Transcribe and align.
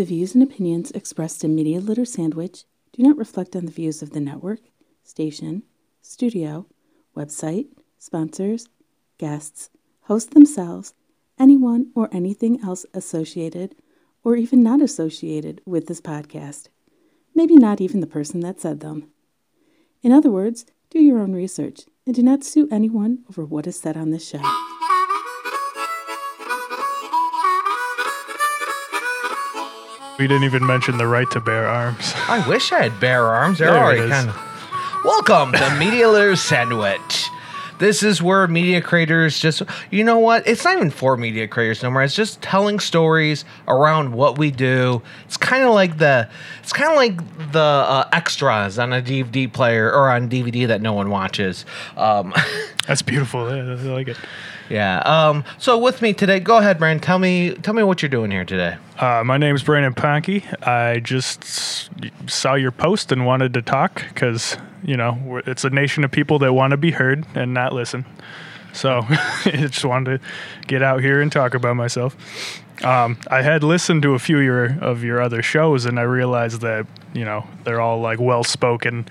The 0.00 0.06
views 0.06 0.32
and 0.32 0.42
opinions 0.42 0.90
expressed 0.92 1.44
in 1.44 1.54
Media 1.54 1.78
Litter 1.78 2.06
Sandwich 2.06 2.64
do 2.94 3.02
not 3.02 3.18
reflect 3.18 3.54
on 3.54 3.66
the 3.66 3.70
views 3.70 4.00
of 4.00 4.12
the 4.12 4.18
network, 4.18 4.60
station, 5.04 5.62
studio, 6.00 6.64
website, 7.14 7.66
sponsors, 7.98 8.66
guests, 9.18 9.68
hosts 10.04 10.32
themselves, 10.32 10.94
anyone 11.38 11.90
or 11.94 12.08
anything 12.12 12.62
else 12.64 12.86
associated 12.94 13.74
or 14.24 14.36
even 14.36 14.62
not 14.62 14.80
associated 14.80 15.60
with 15.66 15.86
this 15.86 16.00
podcast. 16.00 16.68
Maybe 17.34 17.56
not 17.56 17.82
even 17.82 18.00
the 18.00 18.06
person 18.06 18.40
that 18.40 18.58
said 18.58 18.80
them. 18.80 19.10
In 20.00 20.12
other 20.12 20.30
words, 20.30 20.64
do 20.88 20.98
your 20.98 21.18
own 21.18 21.34
research 21.34 21.82
and 22.06 22.14
do 22.14 22.22
not 22.22 22.42
sue 22.42 22.66
anyone 22.70 23.18
over 23.28 23.44
what 23.44 23.66
is 23.66 23.78
said 23.78 23.98
on 23.98 24.08
this 24.08 24.26
show. 24.26 24.40
We 30.20 30.28
didn't 30.28 30.44
even 30.44 30.66
mention 30.66 30.98
the 30.98 31.06
right 31.06 31.28
to 31.30 31.40
bear 31.40 31.66
arms. 31.66 32.12
I 32.28 32.46
wish 32.46 32.72
I 32.72 32.82
had 32.82 33.00
bare 33.00 33.24
arms. 33.24 33.56
They're 33.58 33.68
There 33.72 33.76
it 33.80 33.82
already 33.82 34.00
is. 34.02 34.10
kind 34.10 34.28
of. 34.28 34.36
Welcome 35.02 35.52
to 35.52 35.76
Media 35.78 36.10
Litter 36.10 36.36
Sandwich. 36.36 37.30
This 37.78 38.02
is 38.02 38.20
where 38.20 38.46
media 38.46 38.82
creators 38.82 39.38
just, 39.38 39.62
you 39.90 40.04
know 40.04 40.18
what? 40.18 40.46
It's 40.46 40.62
not 40.62 40.76
even 40.76 40.90
for 40.90 41.16
media 41.16 41.48
creators 41.48 41.82
no 41.82 41.90
more. 41.90 42.02
It's 42.02 42.14
just 42.14 42.42
telling 42.42 42.80
stories 42.80 43.46
around 43.66 44.12
what 44.12 44.36
we 44.36 44.50
do. 44.50 45.00
It's 45.24 45.38
kind 45.38 45.64
of 45.64 45.72
like 45.72 45.96
the, 45.96 46.28
it's 46.62 46.74
kind 46.74 46.90
of 46.90 46.96
like 46.96 47.52
the 47.52 47.58
uh, 47.58 48.06
extras 48.12 48.78
on 48.78 48.92
a 48.92 49.00
DVD 49.00 49.50
player 49.50 49.90
or 49.90 50.10
on 50.10 50.28
DVD 50.28 50.68
that 50.68 50.82
no 50.82 50.92
one 50.92 51.08
watches. 51.08 51.64
Um, 51.96 52.34
That's 52.86 53.00
beautiful. 53.00 53.48
Yeah, 53.48 53.62
I 53.72 53.74
like 53.94 54.08
it. 54.08 54.18
Yeah. 54.70 55.00
Um, 55.00 55.44
so 55.58 55.76
with 55.76 56.00
me 56.00 56.12
today, 56.14 56.40
go 56.40 56.58
ahead, 56.58 56.78
Brandon. 56.78 57.02
Tell 57.02 57.18
me, 57.18 57.54
tell 57.54 57.74
me 57.74 57.82
what 57.82 58.00
you're 58.00 58.08
doing 58.08 58.30
here 58.30 58.44
today. 58.44 58.76
Uh, 58.98 59.22
my 59.24 59.36
name's 59.36 59.62
Brandon 59.62 59.92
Ponke. 59.92 60.44
I 60.66 61.00
just 61.00 61.90
saw 62.30 62.54
your 62.54 62.70
post 62.70 63.12
and 63.12 63.26
wanted 63.26 63.52
to 63.54 63.62
talk 63.62 64.04
because, 64.08 64.56
you 64.82 64.96
know, 64.96 65.42
it's 65.46 65.64
a 65.64 65.70
nation 65.70 66.04
of 66.04 66.10
people 66.10 66.38
that 66.38 66.52
want 66.52 66.70
to 66.70 66.76
be 66.76 66.92
heard 66.92 67.26
and 67.34 67.52
not 67.52 67.72
listen. 67.72 68.06
So 68.72 69.04
I 69.08 69.50
just 69.68 69.84
wanted 69.84 70.20
to 70.20 70.26
get 70.66 70.82
out 70.82 71.00
here 71.00 71.20
and 71.20 71.30
talk 71.30 71.54
about 71.54 71.76
myself. 71.76 72.16
Um, 72.84 73.18
I 73.30 73.42
had 73.42 73.62
listened 73.62 74.02
to 74.02 74.14
a 74.14 74.18
few 74.18 74.38
of 74.38 74.44
your, 74.44 74.78
of 74.80 75.04
your 75.04 75.20
other 75.20 75.42
shows 75.42 75.84
and 75.84 75.98
I 75.98 76.02
realized 76.02 76.62
that, 76.62 76.86
you 77.12 77.24
know, 77.24 77.46
they're 77.64 77.80
all 77.80 78.00
like 78.00 78.20
well 78.20 78.44
spoken, 78.44 79.06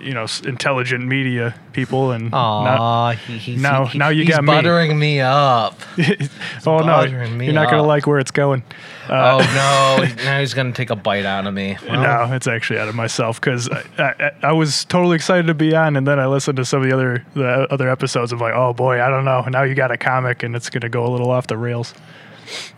you 0.00 0.12
know, 0.12 0.26
intelligent 0.44 1.06
media 1.06 1.54
people. 1.72 2.10
And 2.12 2.30
not, 2.30 2.78
Aw, 2.80 3.10
he's, 3.12 3.60
now- 3.60 3.86
he- 3.86 3.98
now 3.98 4.08
you 4.10 4.24
he's 4.24 4.34
got 4.34 4.44
me. 4.44 4.48
buttering 4.52 4.98
me 4.98 5.20
up. 5.20 5.80
oh, 6.66 6.78
no, 6.80 7.06
me 7.30 7.46
you're 7.46 7.54
not 7.54 7.70
gonna 7.70 7.82
like 7.82 8.06
where 8.06 8.18
it's 8.18 8.30
going. 8.30 8.62
Uh, 9.08 9.38
oh 9.40 9.54
no! 9.54 10.14
Now 10.24 10.38
he's 10.40 10.52
gonna 10.52 10.72
take 10.72 10.90
a 10.90 10.96
bite 10.96 11.24
out 11.24 11.46
of 11.46 11.54
me. 11.54 11.78
Well, 11.88 12.02
no, 12.28 12.34
it's 12.34 12.46
actually 12.46 12.78
out 12.78 12.88
of 12.88 12.94
myself 12.94 13.40
because 13.40 13.66
I, 13.70 13.82
I, 13.98 14.30
I 14.42 14.52
was 14.52 14.84
totally 14.84 15.16
excited 15.16 15.46
to 15.46 15.54
be 15.54 15.74
on, 15.74 15.96
and 15.96 16.06
then 16.06 16.20
I 16.20 16.26
listened 16.26 16.56
to 16.58 16.64
some 16.66 16.82
of 16.82 16.88
the 16.88 16.94
other 16.94 17.24
the 17.34 17.66
other 17.72 17.88
episodes. 17.88 18.32
of 18.32 18.40
like, 18.42 18.52
oh 18.54 18.74
boy, 18.74 19.02
I 19.02 19.08
don't 19.08 19.24
know. 19.24 19.40
Now 19.48 19.62
you 19.62 19.74
got 19.74 19.90
a 19.90 19.96
comic, 19.96 20.42
and 20.42 20.54
it's 20.54 20.68
gonna 20.68 20.90
go 20.90 21.06
a 21.06 21.10
little 21.10 21.30
off 21.30 21.46
the 21.46 21.56
rails. 21.56 21.94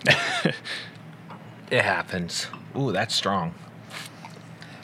It 1.70 1.82
happens. 1.82 2.48
Ooh, 2.76 2.90
that's 2.92 3.14
strong. 3.14 3.54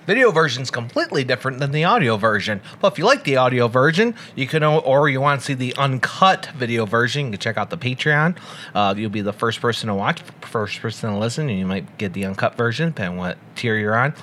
Video 0.06 0.30
version 0.30 0.62
is 0.62 0.70
completely 0.70 1.24
different 1.24 1.58
than 1.58 1.72
the 1.72 1.82
audio 1.82 2.16
version. 2.16 2.60
But 2.80 2.92
if 2.92 2.98
you 2.98 3.04
like 3.04 3.24
the 3.24 3.38
audio 3.38 3.66
version, 3.66 4.14
you 4.36 4.46
can, 4.46 4.62
or 4.62 5.08
you 5.08 5.20
want 5.20 5.40
to 5.40 5.44
see 5.46 5.54
the 5.54 5.74
uncut 5.76 6.46
video 6.56 6.86
version, 6.86 7.26
you 7.26 7.32
can 7.32 7.40
check 7.40 7.56
out 7.56 7.70
the 7.70 7.76
Patreon. 7.76 8.38
Uh, 8.72 8.94
you'll 8.96 9.10
be 9.10 9.20
the 9.20 9.32
first 9.32 9.60
person 9.60 9.88
to 9.88 9.94
watch, 9.94 10.22
first 10.42 10.80
person 10.80 11.10
to 11.10 11.18
listen, 11.18 11.48
and 11.48 11.58
you 11.58 11.66
might 11.66 11.98
get 11.98 12.12
the 12.12 12.24
uncut 12.24 12.56
version, 12.56 12.90
depending 12.90 13.18
what 13.18 13.36
tier 13.56 13.76
you're 13.76 13.96
on. 13.96 14.14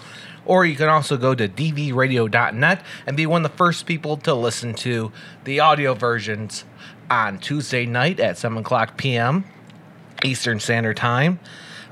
Or 0.46 0.66
you 0.66 0.78
can 0.78 0.88
also 0.88 1.18
go 1.18 1.36
to 1.36 1.50
dvradio.net 1.50 2.86
and 3.06 3.18
be 3.18 3.26
one 3.26 3.44
of 3.44 3.52
the 3.52 3.58
first 3.58 3.86
people 3.86 4.16
to 4.18 4.34
listen 4.34 4.74
to 4.76 5.12
the 5.44 5.60
audio 5.60 5.94
versions 5.94 6.64
on 7.10 7.40
Tuesday 7.40 7.86
night 7.86 8.22
at 8.22 8.38
7 8.38 8.58
o'clock 8.58 8.96
p.m. 8.96 9.44
Eastern 10.24 10.62
Standard 10.62 10.96
Time. 10.96 11.40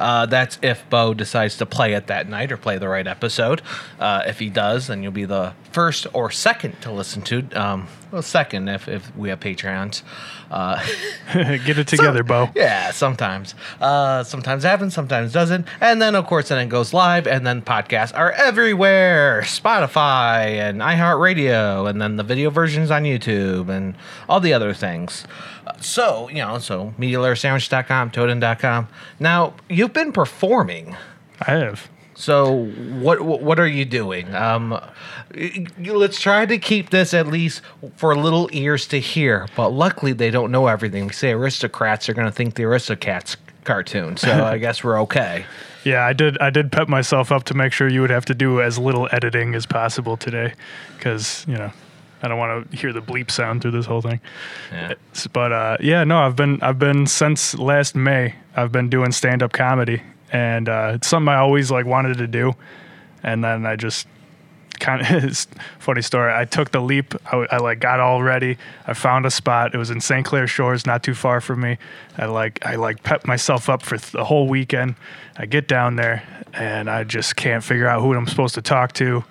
Uh, 0.02 0.26
that's 0.26 0.58
if 0.64 0.90
Bo 0.90 1.14
decides 1.14 1.58
to 1.58 1.66
play 1.66 1.94
it 1.94 2.08
that 2.08 2.28
night 2.28 2.52
or 2.52 2.58
play 2.58 2.78
the 2.80 2.90
right 2.90 3.06
episode. 3.06 3.62
Uh, 4.00 4.24
if 4.26 4.40
he 4.40 4.50
does, 4.50 4.88
then 4.88 5.04
you'll 5.04 5.12
be 5.12 5.26
the 5.26 5.54
first 5.72 6.08
or 6.14 6.32
second 6.32 6.82
to 6.82 6.92
listen 6.92 7.22
to. 7.24 7.48
Um, 7.54 7.88
well, 8.12 8.22
second 8.22 8.68
if, 8.68 8.88
if 8.88 9.16
we 9.16 9.30
have 9.30 9.40
Patreons. 9.40 10.04
Uh, 10.50 10.86
Get 11.34 11.78
it 11.78 11.88
together, 11.88 12.24
Bo. 12.24 12.50
yeah, 12.56 12.92
sometimes. 12.92 13.56
Uh, 13.80 14.24
sometimes 14.24 14.64
happens, 14.64 14.94
sometimes 14.94 15.32
doesn't. 15.32 15.66
And 15.80 16.02
then, 16.02 16.16
of 16.16 16.28
course, 16.28 16.50
then 16.50 16.60
it 16.60 16.70
goes 16.70 16.94
live, 16.94 17.26
and 17.26 17.48
then 17.48 17.62
podcasts 17.62 18.16
are 18.18 18.32
everywhere 18.32 19.42
Spotify 19.46 20.48
and 20.60 20.82
iHeartRadio, 20.82 21.90
and 21.90 22.02
then 22.02 22.18
the 22.18 22.24
video 22.24 22.50
versions 22.50 22.92
on 22.92 23.04
YouTube 23.04 23.70
and 23.70 23.96
all 24.28 24.40
the 24.40 24.54
other 24.54 24.74
things. 24.74 25.26
Uh, 25.66 25.74
so, 25.80 26.28
you 26.30 26.40
know, 26.40 26.58
so 26.60 26.94
MediaLairSandwich.com, 27.00 28.12
Totem.com. 28.12 28.88
Now, 29.20 29.54
you've 29.70 29.94
been 29.94 30.12
performing. 30.12 30.96
I 31.40 31.52
have. 31.52 31.90
So 32.22 32.66
what 33.00 33.22
what 33.22 33.60
are 33.60 33.68
you 33.68 33.84
doing? 33.84 34.34
Um, 34.36 34.80
let's 35.80 36.22
try 36.22 36.46
to 36.46 36.60
keep 36.60 36.92
this 36.92 37.16
at 37.16 37.26
least 37.26 37.64
for 37.96 38.16
little 38.16 38.48
ears 38.54 38.86
to 38.90 39.00
hear. 39.00 39.48
But 39.56 39.70
luckily, 39.70 40.14
they 40.14 40.30
don't 40.30 40.52
know 40.52 40.68
everything. 40.68 41.08
We 41.08 41.14
say 41.14 41.32
aristocrats 41.32 42.08
are 42.10 42.14
going 42.14 42.28
to 42.28 42.32
think 42.32 42.54
the 42.54 42.64
Aristocats 42.64 43.38
cartoon, 43.64 44.18
so 44.18 44.46
I 44.46 44.60
guess 44.60 44.84
we're 44.84 45.02
okay. 45.02 45.46
Yeah, 45.84 46.06
I 46.06 46.14
did. 46.14 46.38
I 46.38 46.52
did 46.52 46.72
pep 46.72 46.88
myself 46.88 47.32
up 47.32 47.46
to 47.46 47.56
make 47.56 47.74
sure 47.74 47.88
you 47.88 48.02
would 48.02 48.12
have 48.12 48.26
to 48.26 48.36
do 48.36 48.62
as 48.62 48.78
little 48.78 49.10
editing 49.12 49.56
as 49.56 49.66
possible 49.66 50.16
today, 50.16 50.54
because 50.96 51.44
you 51.48 51.56
know, 51.56 51.72
I 52.22 52.28
don't 52.28 52.38
want 52.38 52.70
to 52.70 52.78
hear 52.78 52.94
the 52.94 53.02
bleep 53.02 53.32
sound 53.32 53.64
through 53.64 53.72
this 53.72 53.88
whole 53.88 54.04
thing. 54.04 54.20
Yeah. 54.72 54.94
But 55.34 55.52
uh, 55.52 55.78
yeah, 55.80 56.04
no, 56.04 56.20
I've 56.20 56.36
been 56.36 56.62
I've 56.62 56.78
been 56.78 57.08
since 57.08 57.58
last 57.58 57.96
May. 57.96 58.36
I've 58.56 58.72
been 58.72 58.90
doing 58.90 59.12
stand 59.12 59.42
up 59.42 59.54
comedy, 59.54 60.04
and 60.32 60.70
uh, 60.70 60.94
it's 60.96 61.08
something 61.08 61.30
I 61.30 61.38
always 61.38 61.72
like 61.72 61.86
wanted 61.86 62.18
to 62.20 62.28
do, 62.28 62.54
and 63.24 63.44
then 63.44 63.66
I 63.66 63.76
just 63.76 64.08
kind 64.82 65.02
of 65.02 65.38
funny 65.80 66.02
story. 66.02 66.34
I 66.34 66.44
took 66.44 66.72
the 66.72 66.82
leap. 66.82 67.14
I, 67.32 67.48
I 67.52 67.58
like 67.58 67.80
got 67.80 68.02
all 68.02 68.22
ready. 68.22 68.58
I 68.86 68.94
found 68.94 69.26
a 69.26 69.32
spot. 69.32 69.74
It 69.74 69.78
was 69.78 69.92
in 69.92 70.02
St. 70.02 70.26
Clair 70.26 70.48
Shores, 70.48 70.86
not 70.86 71.04
too 71.04 71.14
far 71.14 71.40
from 71.40 71.62
me. 71.62 71.78
I 72.18 72.26
like 72.26 72.66
I 72.66 72.76
like 72.76 73.04
pepped 73.04 73.26
myself 73.26 73.70
up 73.70 73.84
for 73.84 73.98
th- 73.98 74.12
the 74.12 74.26
whole 74.26 74.50
weekend. 74.50 74.96
I 75.38 75.46
get 75.46 75.68
down 75.70 75.96
there 75.96 76.24
and 76.54 76.90
I 76.90 77.06
just 77.06 77.38
can't 77.38 77.64
figure 77.64 77.88
out 77.88 78.02
who 78.02 78.14
I'm 78.14 78.28
supposed 78.28 78.56
to 78.56 78.62
talk 78.62 78.92
to. 78.94 79.24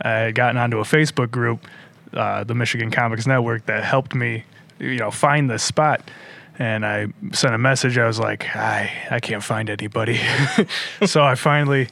I 0.00 0.10
had 0.10 0.34
gotten 0.34 0.56
onto 0.56 0.78
a 0.78 0.84
Facebook 0.84 1.30
group, 1.30 1.66
uh, 2.14 2.44
the 2.44 2.54
Michigan 2.54 2.90
Comics 2.90 3.26
Network, 3.26 3.66
that 3.66 3.84
helped 3.84 4.14
me, 4.14 4.44
you 4.78 4.96
know, 4.96 5.10
find 5.10 5.50
this 5.50 5.62
spot. 5.62 6.10
And 6.58 6.84
I 6.84 7.06
sent 7.32 7.54
a 7.54 7.58
message. 7.58 7.96
I 7.98 8.06
was 8.06 8.18
like, 8.18 8.54
I 8.54 8.90
I 9.10 9.20
can't 9.20 9.42
find 9.42 9.70
anybody. 9.70 10.20
so 11.06 11.22
I 11.22 11.34
finally 11.34 11.88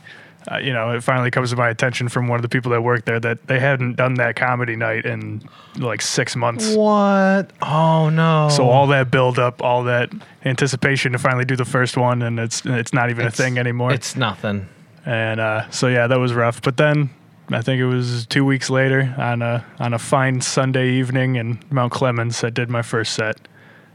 uh, 0.50 0.56
you 0.58 0.72
know, 0.72 0.90
it 0.90 1.02
finally 1.02 1.30
comes 1.30 1.50
to 1.50 1.56
my 1.56 1.68
attention 1.68 2.08
from 2.08 2.28
one 2.28 2.36
of 2.36 2.42
the 2.42 2.48
people 2.48 2.70
that 2.72 2.80
work 2.80 3.04
there 3.04 3.20
that 3.20 3.46
they 3.46 3.60
hadn't 3.60 3.96
done 3.96 4.14
that 4.14 4.36
comedy 4.36 4.74
night 4.74 5.04
in 5.04 5.42
like 5.76 6.00
six 6.00 6.34
months. 6.34 6.74
What? 6.74 7.52
Oh 7.60 8.08
no! 8.08 8.48
So 8.50 8.68
all 8.68 8.86
that 8.88 9.10
build 9.10 9.38
up, 9.38 9.62
all 9.62 9.84
that 9.84 10.10
anticipation 10.44 11.12
to 11.12 11.18
finally 11.18 11.44
do 11.44 11.56
the 11.56 11.64
first 11.64 11.96
one, 11.96 12.22
and 12.22 12.38
it's 12.38 12.62
it's 12.64 12.92
not 12.92 13.10
even 13.10 13.26
a 13.26 13.30
thing 13.30 13.58
anymore. 13.58 13.92
It's 13.92 14.16
nothing. 14.16 14.68
and 15.04 15.40
uh, 15.40 15.70
so 15.70 15.88
yeah, 15.88 16.06
that 16.06 16.18
was 16.18 16.32
rough. 16.32 16.62
But 16.62 16.78
then 16.78 17.10
I 17.50 17.60
think 17.60 17.80
it 17.80 17.86
was 17.86 18.26
two 18.26 18.44
weeks 18.44 18.70
later 18.70 19.14
on 19.18 19.42
a 19.42 19.64
on 19.78 19.92
a 19.92 19.98
fine 19.98 20.40
Sunday 20.40 20.90
evening 20.92 21.36
in 21.36 21.58
Mount 21.70 21.92
Clemens, 21.92 22.42
I 22.42 22.50
did 22.50 22.70
my 22.70 22.82
first 22.82 23.12
set, 23.12 23.36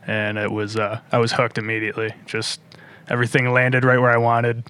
and 0.07 0.37
it 0.37 0.51
was 0.51 0.75
uh, 0.75 0.99
I 1.11 1.17
was 1.17 1.31
hooked 1.31 1.57
immediately. 1.57 2.13
Just 2.25 2.59
everything 3.07 3.51
landed 3.51 3.83
right 3.83 3.99
where 3.99 4.11
I 4.11 4.17
wanted. 4.17 4.63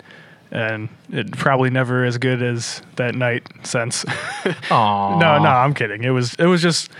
And 0.51 0.89
it 1.11 1.31
probably 1.31 1.69
never 1.69 2.05
as 2.05 2.17
good 2.17 2.41
as 2.41 2.81
that 2.95 3.15
night 3.15 3.47
since. 3.63 4.05
No, 5.19 5.39
no, 5.39 5.49
I'm 5.49 5.73
kidding. 5.73 6.03
It 6.03 6.11
was 6.11 6.35
it 6.35 6.45
was 6.45 6.61
just 6.61 6.91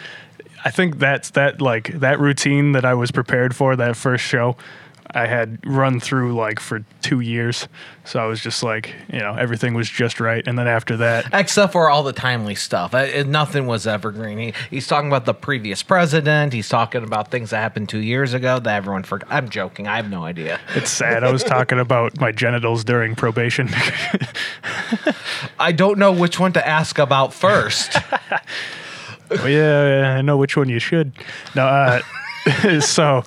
I 0.66 0.72
think 0.72 0.98
that's 0.98 1.30
that 1.32 1.62
like 1.62 2.00
that 2.00 2.20
routine 2.20 2.72
that 2.74 2.86
I 2.86 2.96
was 2.96 3.12
prepared 3.12 3.56
for 3.56 3.76
that 3.76 3.96
first 3.96 4.24
show. 4.26 4.58
I 5.16 5.26
had 5.28 5.60
run 5.66 6.00
through 6.00 6.36
like 6.36 6.60
for 6.60 6.84
two 7.02 7.22
years, 7.22 7.68
so 8.04 8.20
I 8.20 8.26
was 8.26 8.42
just 8.42 8.62
like, 8.62 8.94
you 9.12 9.20
know, 9.20 9.34
everything 9.34 9.74
was 9.74 9.90
just 9.90 10.20
right. 10.20 10.46
And 10.46 10.60
then 10.60 10.68
after 10.68 10.98
that, 10.98 11.28
Except 11.34 11.72
for 11.72 11.90
all 11.90 12.04
the 12.04 12.14
timely 12.14 12.54
stuff. 12.56 12.94
Uh, 12.94 12.98
it- 12.98 13.26
nothing 13.28 13.66
was 13.66 13.88
evergreen. 13.88 14.38
He, 14.38 14.54
he's 14.70 14.88
talking 14.88 15.08
about 15.08 15.26
the 15.26 15.34
previous 15.34 15.82
president. 15.82 16.52
He's 16.54 16.68
talking 16.70 17.04
about 17.04 17.32
things 17.32 17.52
that 17.52 17.58
happened 17.60 17.88
two 17.90 18.00
years 18.02 18.34
ago 18.34 18.60
that 18.60 18.76
everyone 18.76 19.04
forgot. 19.04 19.30
I'm 19.32 19.50
joking. 19.50 19.88
I 19.88 19.96
have 19.96 20.10
no 20.10 20.26
idea. 20.26 20.60
it's 20.76 20.92
sad. 20.92 21.24
I 21.24 21.32
was 21.32 21.44
talking 21.44 21.80
about 21.80 22.20
my 22.20 22.32
genitals 22.34 22.84
during 22.84 23.16
probation. 23.16 23.70
I 25.60 25.72
don't 25.72 25.98
know 25.98 26.12
which 26.12 26.40
one 26.40 26.54
to 26.54 26.68
ask 26.68 27.00
about 27.00 27.34
first. 27.34 27.98
Well, 29.28 29.50
yeah, 29.50 30.02
yeah, 30.02 30.18
I 30.18 30.22
know 30.22 30.38
which 30.38 30.56
one 30.56 30.70
you 30.70 30.78
should. 30.78 31.12
No, 31.56 31.66
uh, 31.66 32.80
so 32.80 33.24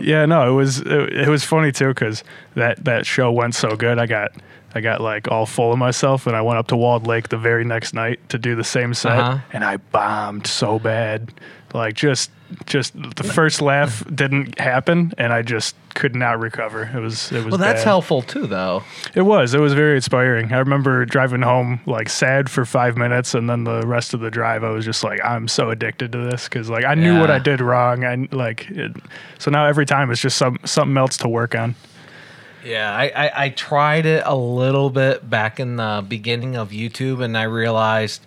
yeah, 0.00 0.26
no, 0.26 0.50
it 0.50 0.54
was 0.54 0.80
it, 0.80 1.12
it 1.12 1.28
was 1.28 1.44
funny 1.44 1.72
too 1.72 1.88
because 1.88 2.24
that 2.54 2.84
that 2.84 3.06
show 3.06 3.30
went 3.30 3.54
so 3.54 3.76
good. 3.76 3.98
I 3.98 4.06
got 4.06 4.32
I 4.76 4.80
got 4.80 5.00
like 5.00 5.28
all 5.28 5.46
full 5.46 5.72
of 5.72 5.78
myself, 5.78 6.26
and 6.26 6.36
I 6.36 6.42
went 6.42 6.58
up 6.58 6.68
to 6.68 6.76
Walled 6.76 7.06
Lake 7.06 7.28
the 7.30 7.38
very 7.38 7.64
next 7.64 7.94
night 7.94 8.20
to 8.28 8.38
do 8.38 8.54
the 8.54 8.64
same 8.64 8.94
set, 8.94 9.18
Uh-huh. 9.18 9.38
and 9.52 9.64
I 9.64 9.78
bombed 9.78 10.46
so 10.46 10.78
bad, 10.78 11.32
like 11.74 11.94
just 11.94 12.30
just 12.66 12.92
the 13.16 13.24
first 13.24 13.60
laugh 13.60 14.04
didn't 14.14 14.60
happen, 14.60 15.12
and 15.18 15.32
I 15.32 15.42
just 15.42 15.74
could 15.94 16.14
not 16.14 16.38
recover. 16.38 16.88
It 16.94 17.00
was 17.00 17.32
it 17.32 17.44
was 17.44 17.52
Well, 17.52 17.58
that's 17.58 17.80
bad. 17.80 17.86
helpful 17.88 18.22
too, 18.22 18.46
though. 18.46 18.84
It 19.16 19.22
was. 19.22 19.52
It 19.54 19.58
was 19.60 19.72
very 19.72 19.96
inspiring. 19.96 20.52
I 20.52 20.58
remember 20.58 21.04
driving 21.06 21.42
home 21.42 21.80
like 21.86 22.08
sad 22.08 22.48
for 22.48 22.64
five 22.64 22.96
minutes, 22.96 23.34
and 23.34 23.50
then 23.50 23.64
the 23.64 23.84
rest 23.84 24.14
of 24.14 24.20
the 24.20 24.30
drive, 24.30 24.62
I 24.62 24.70
was 24.70 24.84
just 24.84 25.02
like, 25.02 25.18
I'm 25.24 25.48
so 25.48 25.70
addicted 25.70 26.12
to 26.12 26.18
this 26.18 26.44
because 26.48 26.70
like 26.70 26.84
I 26.84 26.94
knew 26.94 27.18
what 27.18 27.30
I 27.32 27.40
did 27.40 27.60
wrong. 27.60 28.04
I 28.04 28.28
like 28.30 28.70
it, 28.70 28.92
so 29.38 29.50
now 29.50 29.66
every 29.66 29.86
time 29.86 30.10
it's 30.12 30.20
just 30.20 30.36
some 30.36 30.58
something 30.64 30.96
else 30.96 31.16
to 31.18 31.28
work 31.28 31.54
on. 31.56 31.74
Yeah, 32.66 32.92
I, 32.92 33.12
I, 33.14 33.44
I 33.44 33.48
tried 33.50 34.06
it 34.06 34.24
a 34.26 34.34
little 34.34 34.90
bit 34.90 35.30
back 35.30 35.60
in 35.60 35.76
the 35.76 36.04
beginning 36.06 36.56
of 36.56 36.70
YouTube, 36.70 37.22
and 37.22 37.38
I 37.38 37.44
realized 37.44 38.26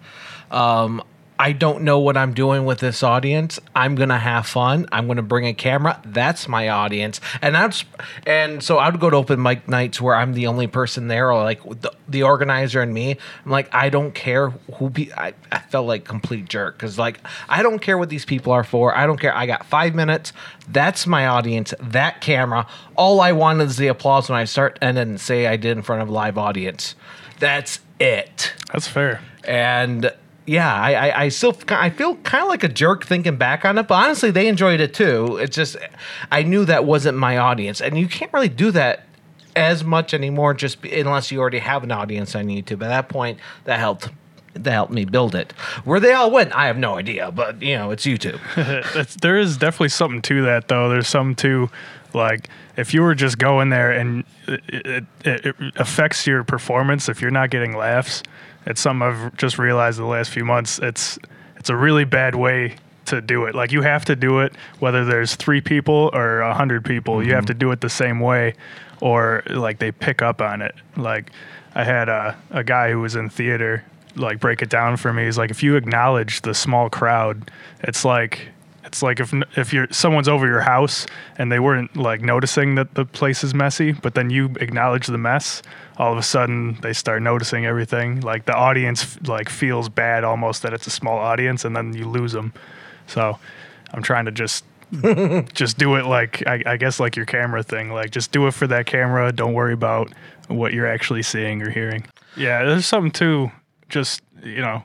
um, 0.50 1.04
I 1.42 1.54
don't 1.54 1.84
know 1.84 2.00
what 2.00 2.18
I'm 2.18 2.34
doing 2.34 2.66
with 2.66 2.80
this 2.80 3.02
audience. 3.02 3.62
I'm 3.74 3.96
gonna 3.96 4.20
have 4.20 4.46
fun. 4.46 4.88
I'm 4.92 5.08
gonna 5.08 5.22
bring 5.22 5.46
a 5.48 5.54
camera. 5.54 6.02
That's 6.04 6.50
my 6.50 6.68
audience, 6.68 7.22
and 7.42 7.56
that's 7.56 7.86
and 8.28 8.62
so 8.62 8.78
I 8.78 8.90
would 8.90 9.00
go 9.00 9.10
to 9.10 9.16
open 9.16 9.42
mic 9.42 9.66
nights 9.70 10.02
where 10.02 10.16
I'm 10.16 10.34
the 10.34 10.48
only 10.48 10.68
person 10.68 11.08
there, 11.08 11.32
or 11.32 11.42
like 11.44 11.64
the, 11.64 11.94
the 12.10 12.24
organizer 12.24 12.82
and 12.82 12.94
me. 12.94 13.12
I'm 13.46 13.52
like, 13.52 13.74
I 13.74 13.88
don't 13.88 14.14
care 14.14 14.50
who 14.50 14.90
be. 14.90 15.14
I, 15.14 15.34
I 15.50 15.60
felt 15.60 15.88
like 15.88 16.04
complete 16.04 16.50
jerk 16.50 16.78
because 16.78 17.00
like 17.00 17.22
I 17.48 17.64
don't 17.64 17.80
care 17.80 17.98
what 17.98 18.10
these 18.10 18.26
people 18.26 18.52
are 18.52 18.66
for. 18.66 18.94
I 18.94 19.06
don't 19.08 19.18
care. 19.18 19.34
I 19.34 19.46
got 19.46 19.66
five 19.66 19.96
minutes. 19.96 20.34
That's 20.68 21.08
my 21.08 21.26
audience. 21.26 21.74
That 21.80 22.20
camera. 22.20 22.68
All 22.98 23.22
I 23.22 23.32
want 23.32 23.62
is 23.62 23.78
the 23.78 23.88
applause 23.88 24.30
when 24.30 24.38
I 24.38 24.44
start 24.44 24.78
and 24.82 24.98
then 24.98 25.18
say 25.18 25.48
I 25.48 25.56
did 25.56 25.78
in 25.78 25.84
front 25.84 26.02
of 26.02 26.10
a 26.10 26.12
live 26.12 26.38
audience. 26.38 26.96
That's 27.40 27.80
it 27.98 28.52
That's 28.74 28.90
fair. 28.90 29.22
and 29.46 30.12
yeah, 30.50 30.74
I, 30.74 30.94
I, 30.94 31.22
I 31.26 31.30
still 31.30 31.56
I 31.68 31.92
feel 31.92 32.16
kind 32.18 32.42
of 32.42 32.50
like 32.50 32.64
a 32.64 32.68
jerk 32.68 33.06
thinking 33.06 33.38
back 33.38 33.66
on 33.66 33.78
it, 33.78 33.88
but 33.88 34.04
honestly, 34.04 34.32
they 34.32 34.48
enjoyed 34.48 34.80
it 34.80 34.96
too. 34.96 35.38
It's 35.38 35.56
just 35.56 35.78
I 36.32 36.42
knew 36.42 36.66
that 36.66 36.86
wasn't 36.86 37.20
my 37.20 37.38
audience, 37.38 37.82
and 37.82 37.96
you 37.96 38.08
can't 38.08 38.34
really 38.34 38.50
do 38.50 38.72
that 38.72 39.06
as 39.56 39.84
much 39.84 40.12
anymore, 40.12 40.56
just 40.56 40.84
unless 40.84 41.32
you 41.32 41.40
already 41.40 41.60
have 41.60 41.84
an 41.84 41.92
audience 41.92 42.34
on 42.36 42.48
YouTube. 42.48 42.82
At 42.82 42.90
that 42.90 43.10
point, 43.10 43.38
that 43.66 43.78
helped 43.78 44.10
that 44.56 44.72
helped 44.72 44.92
me 44.92 45.06
build 45.06 45.36
it. 45.36 45.52
Where 45.84 46.00
they 46.00 46.14
all 46.14 46.32
went, 46.32 46.52
I 46.56 46.66
have 46.66 46.80
no 46.80 46.98
idea, 46.98 47.30
but 47.30 47.62
you 47.62 47.78
know, 47.78 47.92
it's 47.92 48.06
YouTube. 48.08 48.40
There 49.22 49.38
is 49.38 49.56
definitely 49.56 49.90
something 49.90 50.24
to 50.24 50.42
that, 50.46 50.68
though. 50.68 50.90
There's 50.90 51.08
some 51.08 51.36
to, 51.36 51.70
like, 52.14 52.50
if 52.78 52.94
you 52.94 53.02
were 53.02 53.16
just 53.16 53.38
going 53.38 53.70
there 53.70 53.92
and 53.92 54.24
it, 54.48 54.62
it, 54.68 55.06
it 55.26 55.56
affects 55.76 56.26
your 56.26 56.44
performance 56.44 57.10
if 57.10 57.22
you're 57.22 57.32
not 57.32 57.50
getting 57.50 57.76
laughs. 57.76 58.24
It's 58.66 58.82
something 58.82 59.08
I've 59.08 59.36
just 59.38 59.58
realized 59.58 60.00
the 60.00 60.06
last 60.06 60.32
few 60.32 60.46
months. 60.46 60.80
It's 60.80 61.18
it's 61.58 61.70
a 61.70 61.76
really 61.76 62.06
bad 62.06 62.36
way 62.36 62.76
to 63.06 63.22
do 63.22 63.46
it. 63.46 63.56
Like 63.56 63.72
you 63.72 63.82
have 63.82 64.06
to 64.06 64.16
do 64.16 64.40
it 64.40 64.54
whether 64.80 65.04
there's 65.04 65.36
three 65.36 65.62
people 65.62 66.10
or 66.14 66.42
a 66.42 66.54
hundred 66.54 66.86
people. 66.86 67.24
You 67.24 67.34
have 67.34 67.46
mm-hmm. 67.46 67.48
to 67.48 67.54
do 67.54 67.72
it 67.72 67.82
the 67.82 67.90
same 67.90 68.20
way, 68.20 68.54
or 69.02 69.44
like 69.48 69.80
they 69.80 69.92
pick 69.92 70.22
up 70.22 70.42
on 70.42 70.62
it. 70.62 70.76
Like 70.96 71.32
I 71.76 71.84
had 71.84 72.10
a 72.10 72.38
a 72.52 72.64
guy 72.64 72.92
who 72.92 73.00
was 73.02 73.16
in 73.16 73.30
theater 73.30 73.84
like 74.16 74.40
break 74.40 74.62
it 74.62 74.70
down 74.70 74.98
for 74.98 75.14
me. 75.14 75.26
He's 75.26 75.38
like, 75.38 75.52
if 75.52 75.64
you 75.64 75.76
acknowledge 75.76 76.42
the 76.42 76.54
small 76.54 76.90
crowd, 76.90 77.52
it's 77.82 78.04
like 78.04 78.50
it's 78.90 79.04
like 79.04 79.20
if 79.20 79.34
if 79.56 79.72
you're 79.72 79.88
someone's 79.92 80.28
over 80.28 80.48
your 80.48 80.62
house 80.62 81.06
and 81.38 81.52
they 81.52 81.60
weren't 81.60 81.96
like 81.96 82.22
noticing 82.22 82.74
that 82.76 82.96
the 82.96 83.06
place 83.06 83.44
is 83.44 83.54
messy, 83.54 83.92
but 83.92 84.16
then 84.16 84.32
you 84.32 84.46
acknowledge 84.60 85.06
the 85.06 85.18
mess, 85.18 85.62
all 85.98 86.12
of 86.12 86.18
a 86.18 86.24
sudden 86.24 86.80
they 86.82 86.92
start 86.94 87.22
noticing 87.22 87.68
everything. 87.68 88.22
Like 88.22 88.46
the 88.46 88.56
audience 88.56 89.22
like 89.28 89.48
feels 89.48 89.90
bad 89.90 90.24
almost 90.24 90.64
that 90.64 90.74
it's 90.74 90.88
a 90.88 90.90
small 90.90 91.20
audience, 91.20 91.66
and 91.66 91.76
then 91.76 91.94
you 91.94 92.08
lose 92.10 92.32
them. 92.32 92.52
So 93.06 93.38
I'm 93.94 94.02
trying 94.02 94.26
to 94.26 94.32
just 94.32 94.66
just 95.54 95.78
do 95.78 95.96
it 95.96 96.06
like 96.08 96.42
I, 96.48 96.64
I 96.66 96.78
guess 96.78 97.00
like 97.00 97.16
your 97.16 97.28
camera 97.28 97.62
thing. 97.62 97.92
Like 97.92 98.10
just 98.10 98.32
do 98.32 98.48
it 98.48 98.56
for 98.56 98.66
that 98.68 98.88
camera. 98.88 99.32
Don't 99.32 99.54
worry 99.54 99.74
about 99.74 100.12
what 100.48 100.74
you're 100.74 100.88
actually 100.88 101.22
seeing 101.22 101.62
or 101.62 101.70
hearing. 101.70 102.08
Yeah, 102.36 102.66
there's 102.66 102.88
something 102.88 103.12
too. 103.12 103.52
Just 103.88 104.24
you 104.44 104.64
know, 104.64 104.84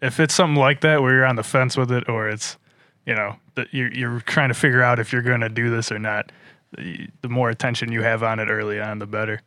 if 0.00 0.20
it's 0.20 0.34
something 0.34 0.60
like 0.60 0.82
that 0.82 1.02
where 1.02 1.14
you're 1.14 1.26
on 1.26 1.34
the 1.34 1.42
fence 1.42 1.76
with 1.76 1.90
it, 1.90 2.08
or 2.08 2.28
it's 2.28 2.56
you 3.10 3.16
know 3.16 3.34
that 3.56 3.74
you're 3.74 3.92
you're 3.92 4.20
trying 4.20 4.50
to 4.50 4.54
figure 4.54 4.84
out 4.84 5.00
if 5.00 5.12
you're 5.12 5.20
going 5.20 5.40
to 5.40 5.48
do 5.48 5.68
this 5.68 5.90
or 5.90 5.98
not. 5.98 6.30
The, 6.76 7.08
the 7.22 7.28
more 7.28 7.50
attention 7.50 7.90
you 7.90 8.02
have 8.02 8.22
on 8.22 8.38
it 8.38 8.46
early 8.46 8.80
on, 8.80 9.00
the 9.00 9.06
better. 9.06 9.42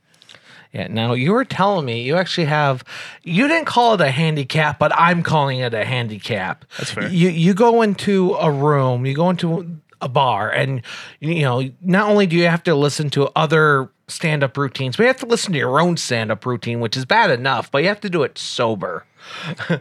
Yeah. 0.74 0.88
Now 0.88 1.14
you 1.14 1.32
were 1.32 1.46
telling 1.46 1.86
me 1.86 2.02
you 2.02 2.18
actually 2.18 2.48
have. 2.48 2.84
You 3.24 3.48
didn't 3.48 3.68
call 3.68 3.94
it 3.94 4.02
a 4.02 4.12
handicap, 4.12 4.80
but 4.80 4.92
I'm 4.94 5.24
calling 5.24 5.60
it 5.60 5.74
a 5.74 5.86
handicap. 5.86 6.66
That's 6.78 6.92
fair. 6.92 7.08
You 7.08 7.30
you 7.30 7.54
go 7.54 7.82
into 7.82 8.34
a 8.34 8.52
room, 8.52 9.06
you 9.06 9.16
go 9.16 9.30
into 9.30 9.80
a 10.04 10.10
bar, 10.10 10.52
and 10.52 10.82
you 11.20 11.42
know 11.42 11.64
not 11.82 12.10
only 12.10 12.28
do 12.28 12.36
you 12.36 12.46
have 12.48 12.64
to 12.64 12.76
listen 12.76 13.10
to 13.12 13.30
other 13.36 13.90
stand-up 14.08 14.58
routines, 14.58 14.98
but 14.98 15.04
you 15.04 15.08
have 15.08 15.20
to 15.20 15.26
listen 15.26 15.54
to 15.54 15.58
your 15.58 15.80
own 15.80 15.96
stand-up 15.98 16.46
routine, 16.46 16.80
which 16.82 16.98
is 16.98 17.06
bad 17.06 17.32
enough, 17.32 17.72
but 17.72 17.82
you 17.82 17.88
have 17.88 18.02
to 18.02 18.10
do 18.10 18.24
it 18.24 18.38
sober. 18.38 19.06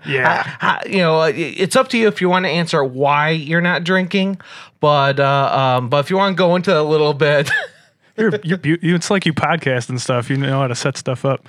Yeah. 0.06 0.56
I- 0.60 0.82
you 0.86 0.98
know, 0.98 1.22
it's 1.24 1.74
up 1.74 1.88
to 1.88 1.98
you 1.98 2.06
if 2.08 2.20
you 2.20 2.28
want 2.28 2.44
to 2.44 2.48
answer 2.50 2.82
why 2.84 3.30
you're 3.30 3.60
not 3.60 3.82
drinking, 3.84 4.40
but 4.80 5.18
uh, 5.18 5.76
um, 5.78 5.88
but 5.88 5.98
if 6.04 6.10
you 6.10 6.16
want 6.16 6.36
to 6.36 6.38
go 6.38 6.54
into 6.56 6.78
a 6.78 6.82
little 6.82 7.12
bit. 7.14 7.50
you're, 8.16 8.30
you're 8.44 8.60
you, 8.62 8.94
it's 8.94 9.10
like 9.10 9.26
you 9.26 9.32
podcast 9.34 9.88
and 9.88 10.00
stuff. 10.00 10.30
You 10.30 10.36
know 10.36 10.60
how 10.60 10.68
to 10.68 10.74
set 10.76 10.96
stuff 10.96 11.24
up. 11.24 11.48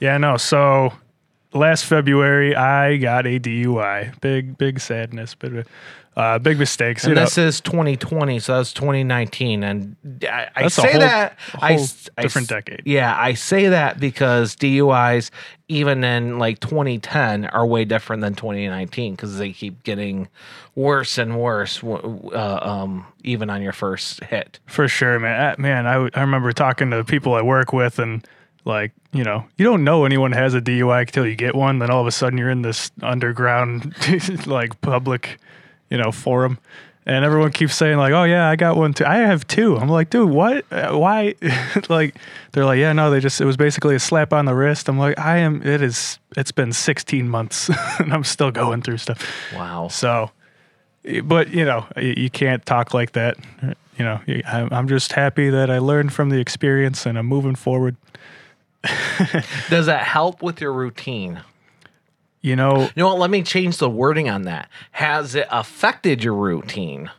Yeah, 0.00 0.18
no. 0.18 0.36
So 0.36 0.92
last 1.54 1.84
February, 1.86 2.54
I 2.54 2.96
got 2.98 3.26
a 3.26 3.38
DUI. 3.40 4.20
Big, 4.20 4.58
big 4.58 4.80
sadness, 4.80 5.34
but 5.34 5.66
uh, 6.16 6.38
big 6.38 6.58
mistakes. 6.58 7.02
you 7.04 7.08
And 7.10 7.16
know. 7.16 7.24
this 7.24 7.38
is 7.38 7.60
2020, 7.60 8.38
so 8.38 8.56
that's 8.56 8.72
2019. 8.72 9.64
And 9.64 9.96
I, 10.30 10.48
I 10.54 10.68
say 10.68 10.90
whole- 10.92 11.00
that 11.00 11.38
I 11.60 11.72
I 11.74 12.22
different 12.22 12.44
s- 12.44 12.48
decade. 12.48 12.82
Yeah, 12.84 13.16
I 13.18 13.34
say 13.34 13.68
that 13.68 13.98
because 13.98 14.54
DUIs, 14.56 15.30
even 15.68 16.04
in 16.04 16.38
like 16.38 16.60
2010, 16.60 17.46
are 17.46 17.66
way 17.66 17.84
different 17.84 18.22
than 18.22 18.34
2019 18.34 19.14
because 19.14 19.38
they 19.38 19.52
keep 19.52 19.82
getting 19.82 20.28
worse 20.76 21.18
and 21.18 21.38
worse, 21.40 21.82
uh, 21.82 22.58
um, 22.62 23.06
even 23.24 23.50
on 23.50 23.60
your 23.62 23.72
first 23.72 24.22
hit. 24.24 24.60
For 24.66 24.86
sure, 24.86 25.18
man. 25.18 25.40
Uh, 25.40 25.54
Man, 25.58 25.86
I 25.86 26.20
remember 26.20 26.52
talking 26.52 26.90
to 26.90 27.02
people 27.04 27.34
I 27.34 27.42
work 27.42 27.72
with, 27.72 27.98
and 27.98 28.24
like, 28.64 28.92
you 29.12 29.24
know, 29.24 29.44
you 29.58 29.64
don't 29.64 29.84
know 29.84 30.04
anyone 30.04 30.32
has 30.32 30.54
a 30.54 30.60
DUI 30.60 31.02
until 31.02 31.26
you 31.26 31.36
get 31.36 31.54
one. 31.54 31.78
Then 31.78 31.90
all 31.90 32.00
of 32.00 32.06
a 32.06 32.12
sudden, 32.12 32.38
you're 32.38 32.50
in 32.50 32.62
this 32.62 32.90
underground, 33.02 33.94
like, 34.46 34.80
public, 34.80 35.38
you 35.90 35.98
know, 35.98 36.10
forum, 36.10 36.58
and 37.06 37.24
everyone 37.24 37.52
keeps 37.52 37.74
saying 37.74 37.98
like, 37.98 38.12
"Oh 38.12 38.24
yeah, 38.24 38.48
I 38.48 38.56
got 38.56 38.76
one 38.76 38.94
too. 38.94 39.04
I 39.04 39.16
have 39.16 39.46
two. 39.46 39.76
I'm 39.76 39.88
like, 39.88 40.08
dude, 40.08 40.30
what? 40.30 40.64
Uh, 40.72 40.96
Why? 40.96 41.34
like, 41.88 42.16
they're 42.52 42.64
like, 42.64 42.78
yeah, 42.78 42.92
no, 42.92 43.10
they 43.10 43.20
just 43.20 43.40
it 43.40 43.44
was 43.44 43.56
basically 43.56 43.94
a 43.94 44.00
slap 44.00 44.32
on 44.32 44.46
the 44.46 44.54
wrist. 44.54 44.88
I'm 44.88 44.98
like, 44.98 45.18
I 45.18 45.38
am. 45.38 45.62
It 45.62 45.82
is. 45.82 46.18
It's 46.36 46.52
been 46.52 46.72
16 46.72 47.28
months, 47.28 47.70
and 47.98 48.12
I'm 48.12 48.24
still 48.24 48.50
going 48.50 48.82
through 48.82 48.98
stuff. 48.98 49.22
Wow. 49.54 49.88
So, 49.88 50.30
but 51.24 51.50
you 51.50 51.64
know, 51.64 51.86
you, 51.96 52.30
can't 52.30 52.64
talk 52.64 52.94
like 52.94 53.12
that. 53.12 53.36
You 53.98 54.04
know, 54.04 54.20
I'm 54.46 54.88
just 54.88 55.12
happy 55.12 55.50
that 55.50 55.70
I 55.70 55.78
learned 55.78 56.12
from 56.12 56.30
the 56.30 56.40
experience 56.40 57.06
and 57.06 57.18
I'm 57.18 57.26
moving 57.26 57.54
forward. 57.54 57.96
Does 59.70 59.86
that 59.86 60.04
help 60.04 60.42
with 60.42 60.60
your 60.60 60.72
routine? 60.72 61.40
You 62.40 62.56
know, 62.56 62.82
You 62.82 62.90
know 62.96 63.08
what? 63.08 63.18
Let 63.18 63.30
me 63.30 63.42
change 63.42 63.78
the 63.78 63.88
wording 63.88 64.28
on 64.28 64.42
that. 64.42 64.68
Has 64.92 65.34
it 65.34 65.46
affected 65.50 66.22
your 66.22 66.34
routine? 66.34 67.10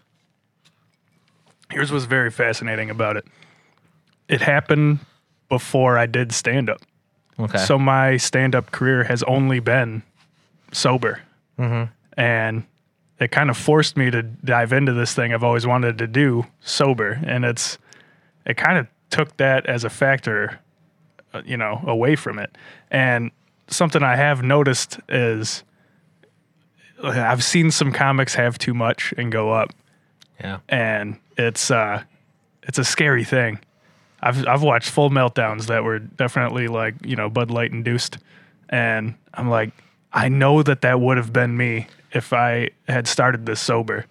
here's 1.72 1.92
what's 1.92 2.06
very 2.06 2.32
fascinating 2.32 2.90
about 2.90 3.18
it. 3.18 3.26
It 4.28 4.42
happened 4.42 5.00
before 5.50 5.98
I 5.98 6.06
did 6.06 6.32
stand 6.32 6.70
up. 6.70 6.82
Okay. 7.40 7.58
So 7.58 7.78
my 7.78 8.18
stand 8.18 8.56
up 8.56 8.72
career 8.72 9.04
has 9.04 9.24
only 9.24 9.60
been 9.60 10.04
sober. 10.72 11.22
Mm-hmm. 11.60 11.92
And 12.18 12.64
it 13.20 13.32
kind 13.32 13.50
of 13.50 13.58
forced 13.58 13.98
me 13.98 14.10
to 14.10 14.24
dive 14.24 14.72
into 14.72 14.94
this 14.94 15.14
thing 15.14 15.34
I've 15.34 15.44
always 15.44 15.68
wanted 15.68 15.98
to 15.98 16.08
do 16.08 16.46
sober. 16.62 17.20
And 17.26 17.44
it's, 17.44 17.78
it 18.46 18.56
kind 18.58 18.78
of 18.78 18.88
took 19.10 19.36
that 19.38 19.66
as 19.66 19.84
a 19.84 19.90
factor, 19.90 20.60
you 21.46 21.58
know, 21.58 21.82
away 21.86 22.16
from 22.16 22.40
it. 22.40 22.56
And 22.92 23.32
something 23.68 24.04
I 24.04 24.16
have 24.16 24.44
noticed 24.44 25.00
is 25.10 25.64
I've 27.04 27.44
seen 27.44 27.72
some 27.72 27.92
comics 27.92 28.36
have 28.36 28.58
too 28.58 28.74
much 28.74 29.14
and 29.18 29.32
go 29.32 29.52
up 29.52 29.74
yeah. 30.40 30.60
and 30.70 31.18
it's 31.38 31.72
uh 31.72 32.04
it's 32.64 32.78
a 32.78 32.84
scary 32.84 33.24
thing. 33.24 33.60
I've 34.22 34.48
I've 34.48 34.64
watched 34.64 34.90
full 34.90 35.10
meltdowns 35.10 35.68
that 35.68 35.84
were 35.84 36.00
definitely 36.00 36.68
like 36.68 36.96
you 37.04 37.16
know 37.16 37.30
Bud 37.30 37.52
Light 37.52 37.72
induced, 37.72 38.18
and 38.70 39.16
I'm 39.34 39.50
like 39.50 39.72
I 40.12 40.30
know 40.30 40.64
that 40.64 40.82
that 40.82 41.00
would 41.00 41.18
have 41.18 41.32
been 41.32 41.56
me 41.58 41.88
if 42.12 42.34
I 42.34 42.70
had 42.88 43.08
started 43.08 43.46
this 43.46 43.60
sober. 43.60 44.06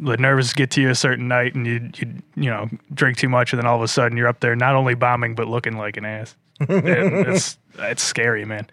The 0.00 0.16
nerves 0.16 0.52
get 0.52 0.70
to 0.72 0.80
you 0.80 0.90
a 0.90 0.94
certain 0.94 1.26
night, 1.28 1.54
and 1.54 1.66
you 1.66 1.90
you 1.96 2.14
you 2.36 2.50
know 2.50 2.68
drink 2.94 3.16
too 3.18 3.28
much, 3.28 3.52
and 3.52 3.60
then 3.60 3.66
all 3.66 3.76
of 3.76 3.82
a 3.82 3.88
sudden 3.88 4.16
you're 4.16 4.28
up 4.28 4.40
there 4.40 4.54
not 4.54 4.74
only 4.76 4.94
bombing 4.94 5.34
but 5.34 5.48
looking 5.48 5.76
like 5.76 5.96
an 5.96 6.04
ass. 6.04 6.36
It's 6.68 7.58
it's 7.78 8.02
scary, 8.02 8.44
man. 8.44 8.68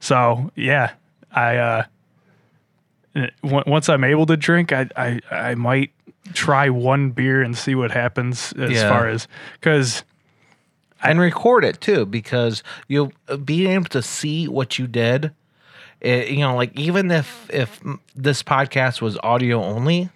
So 0.00 0.50
yeah, 0.56 0.92
I 1.32 1.56
uh, 1.56 1.84
eh, 3.14 3.28
once 3.42 3.88
I'm 3.88 4.04
able 4.04 4.26
to 4.26 4.36
drink, 4.36 4.72
I 4.72 4.88
I 4.96 5.20
I 5.30 5.54
might 5.54 5.90
try 6.32 6.68
one 6.70 7.10
beer 7.10 7.42
and 7.42 7.56
see 7.56 7.74
what 7.74 7.90
happens 7.90 8.52
as 8.54 8.70
Yeah. 8.72 8.88
far 8.88 9.08
as 9.08 9.28
because 9.60 10.02
and 11.02 11.20
record 11.20 11.64
it 11.64 11.80
too 11.80 12.06
because 12.06 12.62
you'll 12.88 13.12
be 13.44 13.66
able 13.66 13.84
to 13.86 14.00
see 14.02 14.48
what 14.48 14.78
you 14.78 14.86
did 14.86 15.32
It- 16.00 16.30
you 16.30 16.38
know 16.38 16.56
like 16.56 16.72
even 16.78 17.10
if 17.10 17.46
if 17.52 17.78
this 18.16 18.42
podcast 18.42 19.02
was 19.02 19.18
audio 19.22 19.62
only 19.62 20.08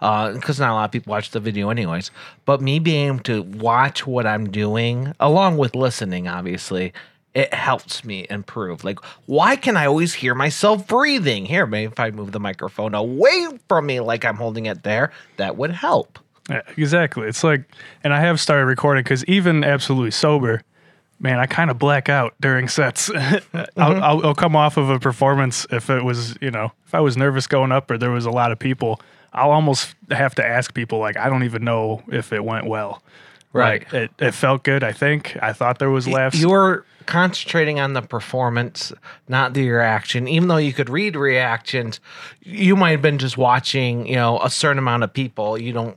Uh, 0.00 0.32
because 0.32 0.60
not 0.60 0.70
a 0.70 0.74
lot 0.74 0.84
of 0.84 0.92
people 0.92 1.10
watch 1.10 1.30
the 1.30 1.40
video 1.40 1.70
anyways. 1.70 2.10
But 2.44 2.60
me 2.60 2.78
being 2.78 3.08
able 3.08 3.22
to 3.24 3.42
watch 3.42 4.06
what 4.06 4.26
i'm 4.26 4.50
doing 4.50 5.14
along 5.20 5.56
with 5.56 5.74
listening 5.74 6.28
obviously 6.28 6.92
it 7.34 7.52
helps 7.52 8.04
me 8.04 8.26
improve. 8.30 8.84
Like 8.84 8.98
why 9.26 9.56
can 9.56 9.76
i 9.76 9.86
always 9.86 10.14
hear 10.14 10.34
myself 10.34 10.86
breathing? 10.86 11.46
Here 11.46 11.66
maybe 11.66 11.90
if 11.92 12.00
i 12.00 12.10
move 12.10 12.32
the 12.32 12.40
microphone 12.40 12.94
away 12.94 13.48
from 13.68 13.86
me 13.86 14.00
like 14.00 14.24
i'm 14.24 14.36
holding 14.36 14.66
it 14.66 14.82
there 14.82 15.12
that 15.36 15.56
would 15.56 15.70
help. 15.70 16.18
Yeah, 16.48 16.62
exactly. 16.76 17.26
It's 17.26 17.42
like, 17.42 17.64
and 18.02 18.12
I 18.12 18.20
have 18.20 18.38
started 18.38 18.66
recording 18.66 19.02
because 19.02 19.24
even 19.24 19.64
absolutely 19.64 20.10
sober, 20.10 20.62
man, 21.18 21.38
I 21.38 21.46
kind 21.46 21.70
of 21.70 21.78
black 21.78 22.08
out 22.08 22.34
during 22.40 22.68
sets. 22.68 23.10
I'll, 23.14 23.22
mm-hmm. 23.22 23.80
I'll, 23.80 24.26
I'll 24.26 24.34
come 24.34 24.54
off 24.54 24.76
of 24.76 24.90
a 24.90 24.98
performance 24.98 25.66
if 25.70 25.88
it 25.88 26.04
was, 26.04 26.36
you 26.40 26.50
know, 26.50 26.72
if 26.86 26.94
I 26.94 27.00
was 27.00 27.16
nervous 27.16 27.46
going 27.46 27.72
up 27.72 27.90
or 27.90 27.96
there 27.96 28.10
was 28.10 28.26
a 28.26 28.30
lot 28.30 28.52
of 28.52 28.58
people, 28.58 29.00
I'll 29.34 29.50
almost 29.50 29.94
have 30.10 30.34
to 30.36 30.46
ask 30.46 30.72
people, 30.72 30.98
like, 30.98 31.16
I 31.16 31.28
don't 31.28 31.42
even 31.42 31.64
know 31.64 32.02
if 32.08 32.32
it 32.32 32.44
went 32.44 32.66
well. 32.66 33.02
Right. 33.52 33.84
Like, 33.84 33.94
it, 33.94 34.10
it 34.18 34.30
felt 34.32 34.64
good, 34.64 34.82
I 34.82 34.92
think. 34.92 35.36
I 35.42 35.52
thought 35.52 35.78
there 35.78 35.90
was 35.90 36.08
laughs. 36.08 36.38
You 36.38 36.50
were 36.50 36.84
concentrating 37.06 37.78
on 37.78 37.92
the 37.92 38.02
performance, 38.02 38.92
not 39.28 39.54
the 39.54 39.68
reaction. 39.70 40.26
Even 40.26 40.48
though 40.48 40.56
you 40.56 40.72
could 40.72 40.88
read 40.88 41.14
reactions, 41.16 42.00
you 42.42 42.74
might 42.76 42.92
have 42.92 43.02
been 43.02 43.18
just 43.18 43.36
watching, 43.36 44.06
you 44.06 44.16
know, 44.16 44.40
a 44.40 44.50
certain 44.50 44.78
amount 44.78 45.04
of 45.04 45.12
people. 45.12 45.58
You 45.58 45.72
don't, 45.72 45.96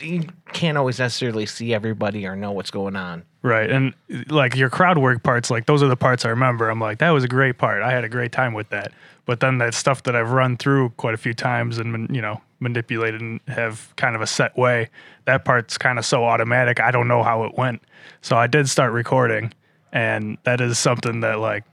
you 0.00 0.24
can't 0.52 0.78
always 0.78 0.98
necessarily 0.98 1.46
see 1.46 1.74
everybody 1.74 2.26
or 2.26 2.34
know 2.34 2.50
what's 2.52 2.70
going 2.70 2.96
on. 2.96 3.24
Right. 3.42 3.70
And 3.70 3.94
like 4.28 4.56
your 4.56 4.70
crowd 4.70 4.98
work 4.98 5.22
parts, 5.22 5.50
like 5.50 5.66
those 5.66 5.82
are 5.82 5.88
the 5.88 5.96
parts 5.96 6.24
I 6.24 6.30
remember. 6.30 6.68
I'm 6.68 6.80
like, 6.80 6.98
that 6.98 7.10
was 7.10 7.22
a 7.22 7.28
great 7.28 7.58
part. 7.58 7.82
I 7.82 7.92
had 7.92 8.04
a 8.04 8.08
great 8.08 8.32
time 8.32 8.54
with 8.54 8.70
that. 8.70 8.92
But 9.26 9.40
then 9.40 9.58
that 9.58 9.74
stuff 9.74 10.02
that 10.04 10.16
I've 10.16 10.30
run 10.30 10.56
through 10.56 10.90
quite 10.96 11.14
a 11.14 11.18
few 11.18 11.34
times 11.34 11.78
and, 11.78 12.14
you 12.14 12.22
know, 12.22 12.40
manipulated 12.60 13.20
and 13.20 13.40
have 13.48 13.92
kind 13.96 14.16
of 14.16 14.22
a 14.22 14.26
set 14.26 14.56
way, 14.56 14.90
that 15.24 15.44
part's 15.44 15.78
kind 15.78 15.98
of 15.98 16.04
so 16.04 16.24
automatic. 16.24 16.80
I 16.80 16.90
don't 16.90 17.08
know 17.08 17.22
how 17.22 17.44
it 17.44 17.56
went. 17.56 17.82
So 18.20 18.36
I 18.36 18.46
did 18.46 18.68
start 18.68 18.92
recording. 18.92 19.52
And 19.92 20.38
that 20.44 20.60
is 20.60 20.78
something 20.78 21.20
that, 21.20 21.38
like, 21.38 21.64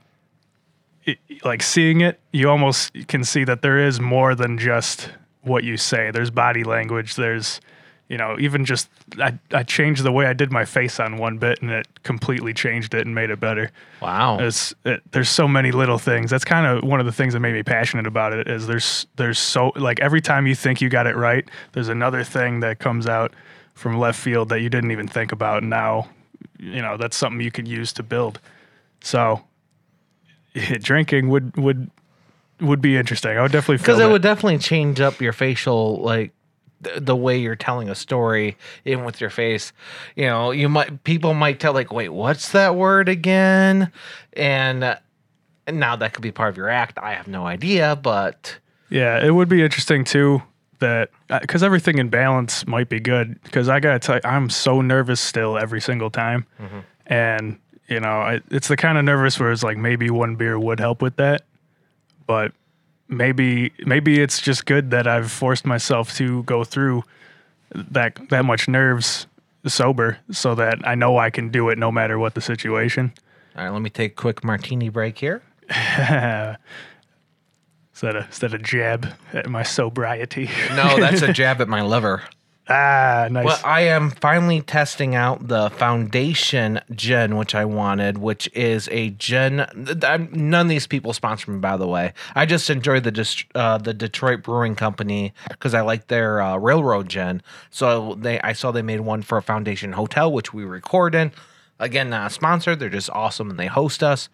it, 1.04 1.18
like 1.44 1.62
seeing 1.62 2.00
it, 2.00 2.18
you 2.32 2.48
almost 2.48 2.92
can 3.08 3.24
see 3.24 3.44
that 3.44 3.62
there 3.62 3.78
is 3.78 4.00
more 4.00 4.34
than 4.34 4.58
just 4.58 5.10
what 5.42 5.64
you 5.64 5.76
say. 5.76 6.10
There's 6.10 6.30
body 6.30 6.64
language. 6.64 7.14
There's, 7.16 7.60
you 8.08 8.16
know, 8.16 8.36
even 8.38 8.64
just 8.64 8.88
I, 9.18 9.36
I 9.52 9.62
changed 9.64 10.04
the 10.04 10.12
way 10.12 10.26
I 10.26 10.32
did 10.32 10.52
my 10.52 10.64
face 10.64 11.00
on 11.00 11.16
one 11.16 11.38
bit, 11.38 11.60
and 11.60 11.70
it 11.70 11.88
completely 12.04 12.54
changed 12.54 12.94
it 12.94 13.04
and 13.04 13.14
made 13.14 13.30
it 13.30 13.40
better. 13.40 13.70
Wow. 14.00 14.38
It's 14.38 14.74
it, 14.84 15.02
there's 15.10 15.28
so 15.28 15.48
many 15.48 15.72
little 15.72 15.98
things. 15.98 16.30
That's 16.30 16.44
kind 16.44 16.66
of 16.66 16.84
one 16.88 17.00
of 17.00 17.06
the 17.06 17.12
things 17.12 17.32
that 17.32 17.40
made 17.40 17.54
me 17.54 17.62
passionate 17.62 18.06
about 18.06 18.32
it. 18.32 18.48
Is 18.48 18.66
there's 18.68 19.06
there's 19.16 19.38
so 19.38 19.72
like 19.74 19.98
every 20.00 20.20
time 20.20 20.46
you 20.46 20.54
think 20.54 20.80
you 20.80 20.88
got 20.88 21.06
it 21.06 21.16
right, 21.16 21.48
there's 21.72 21.88
another 21.88 22.22
thing 22.22 22.60
that 22.60 22.78
comes 22.78 23.08
out 23.08 23.32
from 23.74 23.98
left 23.98 24.18
field 24.20 24.48
that 24.50 24.60
you 24.60 24.70
didn't 24.70 24.90
even 24.92 25.08
think 25.08 25.32
about. 25.32 25.62
And 25.62 25.70
now, 25.70 26.08
you 26.58 26.80
know, 26.80 26.96
that's 26.96 27.16
something 27.16 27.40
you 27.40 27.50
could 27.50 27.66
use 27.68 27.92
to 27.94 28.02
build. 28.02 28.38
So, 29.02 29.42
drinking 30.54 31.28
would 31.28 31.56
would 31.56 31.90
would 32.60 32.80
be 32.80 32.96
interesting. 32.96 33.36
I 33.36 33.42
would 33.42 33.52
definitely 33.52 33.78
Because 33.78 33.98
it 33.98 34.04
that. 34.04 34.10
would 34.10 34.22
definitely 34.22 34.58
change 34.58 35.00
up 35.00 35.20
your 35.20 35.32
facial, 35.34 35.96
like, 36.00 36.32
th- 36.86 37.04
the 37.04 37.16
way 37.16 37.36
you're 37.36 37.56
telling 37.56 37.88
a 37.88 37.94
story 37.94 38.56
in 38.84 39.04
with 39.04 39.20
your 39.20 39.30
face. 39.30 39.72
You 40.14 40.26
know 40.26 40.50
you 40.50 40.68
might 40.68 41.04
people 41.04 41.34
might 41.34 41.60
tell 41.60 41.72
like 41.72 41.92
wait 41.92 42.10
what's 42.10 42.52
that 42.52 42.76
word 42.76 43.08
again? 43.08 43.92
And 44.32 44.84
uh, 44.84 44.96
and 45.66 45.80
now 45.80 45.96
that 45.96 46.12
could 46.12 46.22
be 46.22 46.32
part 46.32 46.50
of 46.50 46.56
your 46.56 46.68
act. 46.68 46.98
I 46.98 47.14
have 47.14 47.28
no 47.28 47.46
idea 47.46 47.96
but 47.96 48.58
Yeah, 48.88 49.24
it 49.24 49.32
would 49.32 49.48
be 49.48 49.62
interesting 49.62 50.04
too 50.04 50.42
that 50.78 51.10
because 51.40 51.62
everything 51.62 51.98
in 51.98 52.08
balance 52.08 52.66
might 52.66 52.88
be 52.88 53.00
good. 53.00 53.40
Because 53.42 53.68
I 53.68 53.80
gotta 53.80 53.98
tell 53.98 54.16
you, 54.16 54.20
I'm 54.24 54.50
so 54.50 54.80
nervous 54.80 55.20
still 55.20 55.58
every 55.58 55.80
single 55.80 56.10
time, 56.10 56.46
and 57.06 57.58
you 57.88 58.00
know, 58.00 58.08
I, 58.08 58.40
it's 58.50 58.68
the 58.68 58.76
kind 58.76 58.98
of 58.98 59.04
nervous 59.04 59.38
where 59.38 59.52
it's 59.52 59.62
like 59.62 59.76
maybe 59.76 60.10
one 60.10 60.36
beer 60.36 60.58
would 60.58 60.80
help 60.80 61.02
with 61.02 61.16
that, 61.16 61.42
but 62.26 62.52
maybe 63.08 63.72
maybe 63.84 64.20
it's 64.20 64.40
just 64.40 64.66
good 64.66 64.90
that 64.90 65.06
I've 65.06 65.30
forced 65.30 65.66
myself 65.66 66.14
to 66.16 66.42
go 66.44 66.64
through 66.64 67.04
that 67.74 68.18
that 68.30 68.44
much 68.44 68.68
nerves 68.68 69.26
sober 69.66 70.18
so 70.30 70.54
that 70.54 70.78
I 70.86 70.94
know 70.94 71.18
I 71.18 71.30
can 71.30 71.50
do 71.50 71.68
it 71.70 71.78
no 71.78 71.90
matter 71.90 72.18
what 72.18 72.34
the 72.34 72.40
situation. 72.40 73.12
all 73.56 73.64
right 73.64 73.70
let 73.70 73.82
me 73.82 73.90
take 73.90 74.12
a 74.12 74.14
quick 74.14 74.44
martini 74.44 74.88
break 74.88 75.18
here 75.18 75.42
Is 77.94 78.02
that 78.02 78.14
a 78.14 78.26
is 78.30 78.38
that 78.40 78.52
a 78.52 78.58
jab 78.58 79.08
at 79.32 79.48
my 79.48 79.62
sobriety? 79.62 80.50
no 80.76 80.98
that's 81.00 81.22
a 81.22 81.32
jab 81.40 81.60
at 81.60 81.68
my 81.68 81.82
liver 81.82 82.22
ah, 82.68 83.28
nice. 83.30 83.44
Well, 83.44 83.60
I 83.64 83.82
am 83.82 84.10
finally 84.10 84.60
testing 84.62 85.14
out 85.14 85.48
the 85.48 85.70
Foundation 85.70 86.80
Gin, 86.92 87.36
which 87.36 87.54
I 87.54 87.64
wanted, 87.64 88.18
which 88.18 88.48
is 88.54 88.88
a 88.90 89.10
gin. 89.10 89.66
th- 89.86 90.30
None 90.32 90.66
of 90.66 90.68
these 90.68 90.86
people 90.86 91.12
sponsor 91.12 91.50
me, 91.50 91.58
by 91.58 91.76
the 91.76 91.86
way. 91.86 92.12
I 92.34 92.46
just 92.46 92.68
enjoy 92.70 93.00
the 93.00 93.44
uh, 93.54 93.78
the 93.78 93.94
Detroit 93.94 94.42
Brewing 94.42 94.74
Company 94.74 95.32
because 95.48 95.74
I 95.74 95.80
like 95.82 96.08
their 96.08 96.40
uh, 96.40 96.56
railroad 96.56 97.08
gin. 97.08 97.42
So 97.70 98.14
they, 98.18 98.40
I 98.40 98.52
saw 98.52 98.70
they 98.72 98.82
made 98.82 99.00
one 99.00 99.22
for 99.22 99.38
a 99.38 99.42
Foundation 99.42 99.92
Hotel, 99.92 100.30
which 100.32 100.52
we 100.52 100.64
record 100.64 101.14
in. 101.14 101.32
Again, 101.78 102.10
not 102.10 102.30
a 102.30 102.34
sponsor. 102.34 102.74
They're 102.74 102.88
just 102.88 103.10
awesome 103.10 103.50
and 103.50 103.58
they 103.58 103.66
host 103.66 104.02
us. 104.02 104.28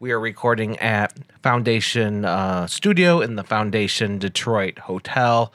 We 0.00 0.12
are 0.12 0.20
recording 0.20 0.78
at 0.78 1.12
Foundation 1.42 2.24
uh, 2.24 2.68
Studio 2.68 3.20
in 3.20 3.34
the 3.34 3.42
Foundation 3.42 4.18
Detroit 4.18 4.78
Hotel 4.78 5.52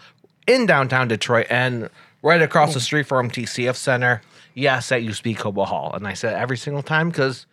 in 0.47 0.65
downtown 0.65 1.07
Detroit 1.07 1.47
and 1.49 1.89
right 2.21 2.41
across 2.41 2.73
the 2.73 2.79
oh. 2.79 2.81
street 2.81 3.07
from 3.07 3.29
TCF 3.29 3.75
Center. 3.75 4.21
Yes, 4.53 4.91
at 4.91 5.03
used 5.03 5.19
to 5.19 5.23
be 5.23 5.33
Cobo 5.33 5.65
Hall. 5.65 5.91
And 5.93 6.07
I 6.07 6.13
said 6.13 6.35
every 6.35 6.57
single 6.57 6.83
time 6.83 7.09
because 7.09 7.45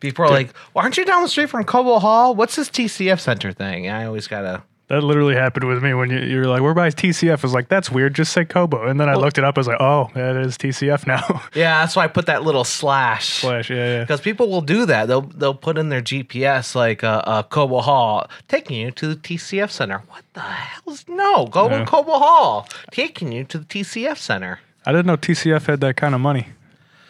people 0.00 0.24
are 0.24 0.30
like, 0.30 0.52
well, 0.72 0.82
aren't 0.82 0.96
you 0.96 1.04
down 1.04 1.22
the 1.22 1.28
street 1.28 1.48
from 1.50 1.64
Cobo 1.64 1.98
Hall? 1.98 2.34
What's 2.34 2.56
this 2.56 2.68
TCF 2.68 3.20
Center 3.20 3.52
thing? 3.52 3.86
And 3.86 3.96
I 3.96 4.04
always 4.04 4.26
got 4.26 4.42
to. 4.42 4.62
That 4.88 5.02
literally 5.02 5.34
happened 5.34 5.66
with 5.66 5.82
me 5.82 5.94
when 5.94 6.10
you, 6.10 6.18
you're 6.18 6.44
like, 6.46 6.60
we're 6.60 6.74
by 6.74 6.90
TCF. 6.90 7.38
I 7.38 7.40
was 7.40 7.54
like, 7.54 7.68
that's 7.68 7.90
weird. 7.90 8.14
Just 8.14 8.34
say 8.34 8.44
Cobo. 8.44 8.86
And 8.86 9.00
then 9.00 9.08
I 9.08 9.14
looked 9.14 9.38
it 9.38 9.44
up. 9.44 9.56
I 9.56 9.60
was 9.60 9.66
like, 9.66 9.80
oh, 9.80 10.10
that 10.14 10.36
is 10.36 10.58
TCF 10.58 11.06
now. 11.06 11.42
Yeah, 11.54 11.80
that's 11.80 11.96
why 11.96 12.04
I 12.04 12.08
put 12.08 12.26
that 12.26 12.42
little 12.42 12.64
slash. 12.64 13.40
Slash, 13.40 13.70
Yeah, 13.70 13.76
yeah. 13.76 14.00
Because 14.00 14.20
people 14.20 14.50
will 14.50 14.60
do 14.60 14.84
that. 14.86 15.06
They'll 15.06 15.22
they'll 15.22 15.54
put 15.54 15.78
in 15.78 15.88
their 15.88 16.02
GPS 16.02 16.74
like 16.74 17.02
uh, 17.02 17.22
uh, 17.24 17.42
Cobo 17.44 17.80
Hall, 17.80 18.28
taking 18.48 18.78
you 18.78 18.90
to 18.90 19.06
the 19.08 19.16
TCF 19.16 19.70
Center. 19.70 20.02
What 20.08 20.22
the 20.34 20.40
hell's 20.40 21.04
no? 21.08 21.46
Go 21.46 21.70
Yeah. 21.70 21.78
to 21.80 21.86
Cobo 21.86 22.18
Hall, 22.18 22.68
taking 22.90 23.32
you 23.32 23.44
to 23.44 23.58
the 23.58 23.64
TCF 23.64 24.18
Center. 24.18 24.60
I 24.84 24.92
didn't 24.92 25.06
know 25.06 25.16
TCF 25.16 25.64
had 25.66 25.80
that 25.80 25.96
kind 25.96 26.14
of 26.14 26.20
money. 26.20 26.48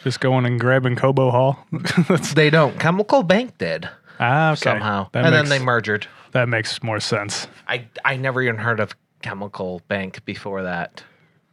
Just 0.04 0.20
going 0.20 0.44
and 0.46 0.60
grabbing 0.60 0.94
Cobo 0.94 1.30
Hall. 1.32 1.66
They 2.34 2.50
don't. 2.50 2.78
Chemical 2.78 3.22
Bank 3.24 3.58
did 3.58 3.88
ah, 4.20 4.52
okay. 4.52 4.60
somehow, 4.60 5.08
That 5.12 5.24
and 5.24 5.34
makes, 5.34 5.48
then 5.48 5.58
they 5.58 5.64
merged. 5.64 6.08
that 6.32 6.48
makes 6.48 6.82
more 6.82 7.00
sense. 7.00 7.46
I 7.68 7.86
I 8.04 8.16
never 8.16 8.42
even 8.42 8.56
heard 8.58 8.80
of 8.80 8.94
Chemical 9.22 9.80
Bank 9.88 10.24
before 10.24 10.62
that. 10.62 11.02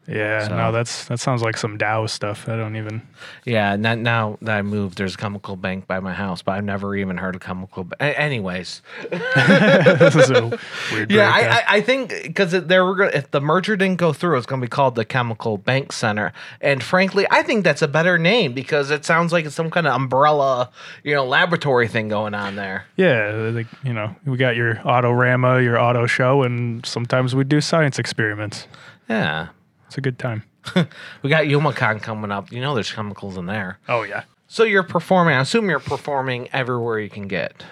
Yeah, 0.08 0.48
So- 0.48 0.58
no, 0.58 0.72
that's 0.72 1.06
that 1.06 1.20
sounds 1.20 1.42
like 1.44 1.56
some 1.58 1.78
Dow 1.78 2.06
stuff. 2.08 2.50
I 2.50 2.56
don't 2.56 2.76
even. 2.76 3.02
Yeah, 3.46 3.76
now, 3.76 3.94
now 3.96 4.38
that 4.42 4.58
I 4.58 4.62
moved, 4.64 4.98
there's 4.98 5.14
a 5.14 5.18
chemical 5.18 5.56
bank 5.56 5.86
by 5.88 6.00
my 6.00 6.12
house, 6.14 6.42
but 6.42 6.54
I've 6.54 6.64
never 6.64 6.96
even 6.96 7.18
heard 7.18 7.36
of 7.36 7.42
chemical. 7.42 7.84
Ba- 7.84 8.02
anyways, 8.20 8.82
this 9.12 10.16
is 10.16 10.32
a 10.32 10.60
weird. 10.92 11.12
yeah, 11.12 11.30
I, 11.32 11.40
I, 11.50 11.64
I 11.78 11.82
think 11.82 12.10
because 12.24 12.52
there 12.52 12.84
were 12.84 12.96
gonna, 12.96 13.12
if 13.14 13.30
the 13.32 13.40
merger 13.42 13.76
didn't 13.76 13.98
go 13.98 14.12
through, 14.12 14.38
it's 14.38 14.46
going 14.48 14.60
to 14.60 14.66
be 14.66 14.70
called 14.70 14.96
the 14.96 15.06
Chemical 15.06 15.58
Bank 15.58 15.92
Center. 15.94 16.34
And 16.60 16.84
frankly, 16.84 17.28
I 17.30 17.44
think 17.44 17.64
that's 17.64 17.82
a 17.84 17.88
better 17.88 18.18
name 18.18 18.54
because 18.54 18.90
it 18.92 19.06
sounds 19.06 19.32
like 19.32 19.46
it's 19.46 19.56
some 19.56 19.70
kind 19.70 19.88
of 19.88 19.94
umbrella, 19.96 20.72
you 21.04 21.14
know, 21.14 21.26
laboratory 21.26 21.88
thing 21.88 22.10
going 22.10 22.34
on 22.34 22.56
there. 22.56 22.86
Yeah, 22.96 23.52
like, 23.54 23.68
you 23.84 23.94
know, 23.94 24.16
we 24.26 24.38
got 24.38 24.56
your 24.56 24.76
Autorama, 24.78 25.64
your 25.64 25.80
auto 25.80 26.08
show, 26.08 26.42
and 26.44 26.86
sometimes 26.86 27.36
we 27.36 27.44
do 27.44 27.62
science 27.62 28.00
experiments. 28.00 28.68
Yeah, 29.10 29.50
It's 29.92 29.98
a 29.98 30.02
good 30.02 30.18
time. 30.18 30.44
we 31.22 31.30
got 31.30 31.44
Youmacon 31.44 32.02
coming 32.02 32.32
up. 32.32 32.50
You 32.50 32.62
know, 32.62 32.74
there's 32.74 32.90
chemicals 32.90 33.36
in 33.36 33.46
there. 33.46 33.78
Oh 33.90 34.04
yeah. 34.04 34.24
So 34.48 34.64
you're 34.64 34.84
performing. 34.84 35.36
I 35.36 35.42
assume 35.42 35.70
you're 35.70 35.80
performing 35.80 36.48
everywhere 36.54 36.98
you 36.98 37.10
can 37.10 37.28
get. 37.28 37.66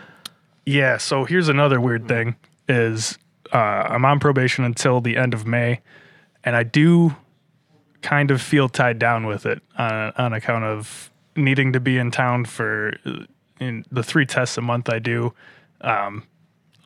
Yeah. 0.66 0.98
So 0.98 1.24
here's 1.24 1.48
another 1.48 1.80
weird 1.80 2.10
thing: 2.10 2.36
is 2.68 3.18
uh, 3.54 3.56
I'm 3.56 4.04
on 4.04 4.20
probation 4.20 4.66
until 4.66 5.00
the 5.00 5.16
end 5.16 5.34
of 5.34 5.48
May, 5.48 5.80
and 6.44 6.58
I 6.58 6.64
do 6.64 7.16
kind 8.02 8.32
of 8.32 8.42
feel 8.42 8.68
tied 8.68 9.00
down 9.00 9.26
with 9.26 9.46
it 9.46 9.64
on, 9.78 10.12
on 10.18 10.34
account 10.34 10.66
of 10.66 11.12
needing 11.38 11.72
to 11.72 11.80
be 11.80 11.98
in 11.98 12.12
town 12.12 12.44
for 12.44 12.98
uh, 13.06 13.20
in 13.62 13.86
the 13.94 14.04
three 14.04 14.26
tests 14.26 14.58
a 14.58 14.62
month 14.62 14.90
I 14.90 15.00
do. 15.00 15.34
Um, 15.80 16.24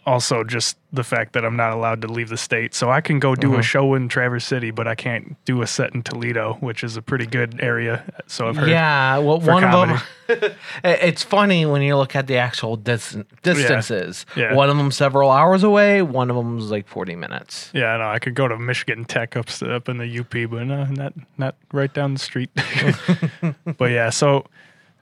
also, 0.06 0.44
just 0.44 0.78
the 0.92 1.04
fact 1.04 1.34
that 1.34 1.46
I'm 1.46 1.56
not 1.56 1.72
allowed 1.72 2.02
to 2.02 2.08
leave 2.08 2.30
the 2.30 2.38
state, 2.38 2.76
so 2.76 2.90
I 2.90 3.02
can 3.02 3.20
go 3.20 3.36
do 3.36 3.56
a 3.56 3.62
show 3.64 3.94
in 3.94 4.10
Traverse 4.10 4.46
City, 4.46 4.70
but 4.70 4.88
I 4.88 4.96
can't 4.96 5.36
do 5.46 5.62
a 5.62 5.68
set 5.68 5.94
in 5.94 6.04
Toledo, 6.04 6.58
which 6.60 6.84
is 6.84 6.98
a 6.98 7.02
pretty 7.02 7.26
good 7.26 7.60
area. 7.62 8.04
So 8.28 8.48
I've 8.48 8.58
heard. 8.58 8.70
Yeah, 8.70 9.20
well, 9.20 9.40
one 9.40 9.64
comedy. 9.64 9.94
of 10.28 10.40
them. 10.40 10.52
it's 10.84 11.24
funny 11.24 11.66
when 11.66 11.82
you 11.82 11.96
look 11.96 12.16
at 12.16 12.28
the 12.28 12.38
actual 12.38 12.76
dis- 12.76 13.18
distances. 13.44 14.26
Yeah. 14.36 14.54
One 14.54 14.70
of 14.70 14.78
them 14.78 14.92
several 14.92 15.32
hours 15.32 15.64
away. 15.64 16.02
One 16.02 16.30
of 16.30 16.36
them 16.36 16.56
was 16.56 16.70
like 16.70 16.88
forty 16.88 17.16
minutes. 17.16 17.72
Yeah, 17.74 17.94
I 17.94 17.98
know. 17.98 18.10
I 18.10 18.20
could 18.20 18.36
go 18.36 18.48
to 18.48 18.58
Michigan 18.58 19.06
Tech 19.06 19.38
up 19.38 19.50
up 19.64 19.90
in 19.90 19.98
the 19.98 20.20
UP, 20.20 20.32
but 20.50 20.66
no, 20.66 20.84
not 20.86 21.14
not 21.38 21.56
right 21.72 21.94
down 21.94 22.14
the 22.14 22.20
street. 22.20 22.50
but 23.78 23.92
yeah, 23.92 24.10
so 24.10 24.46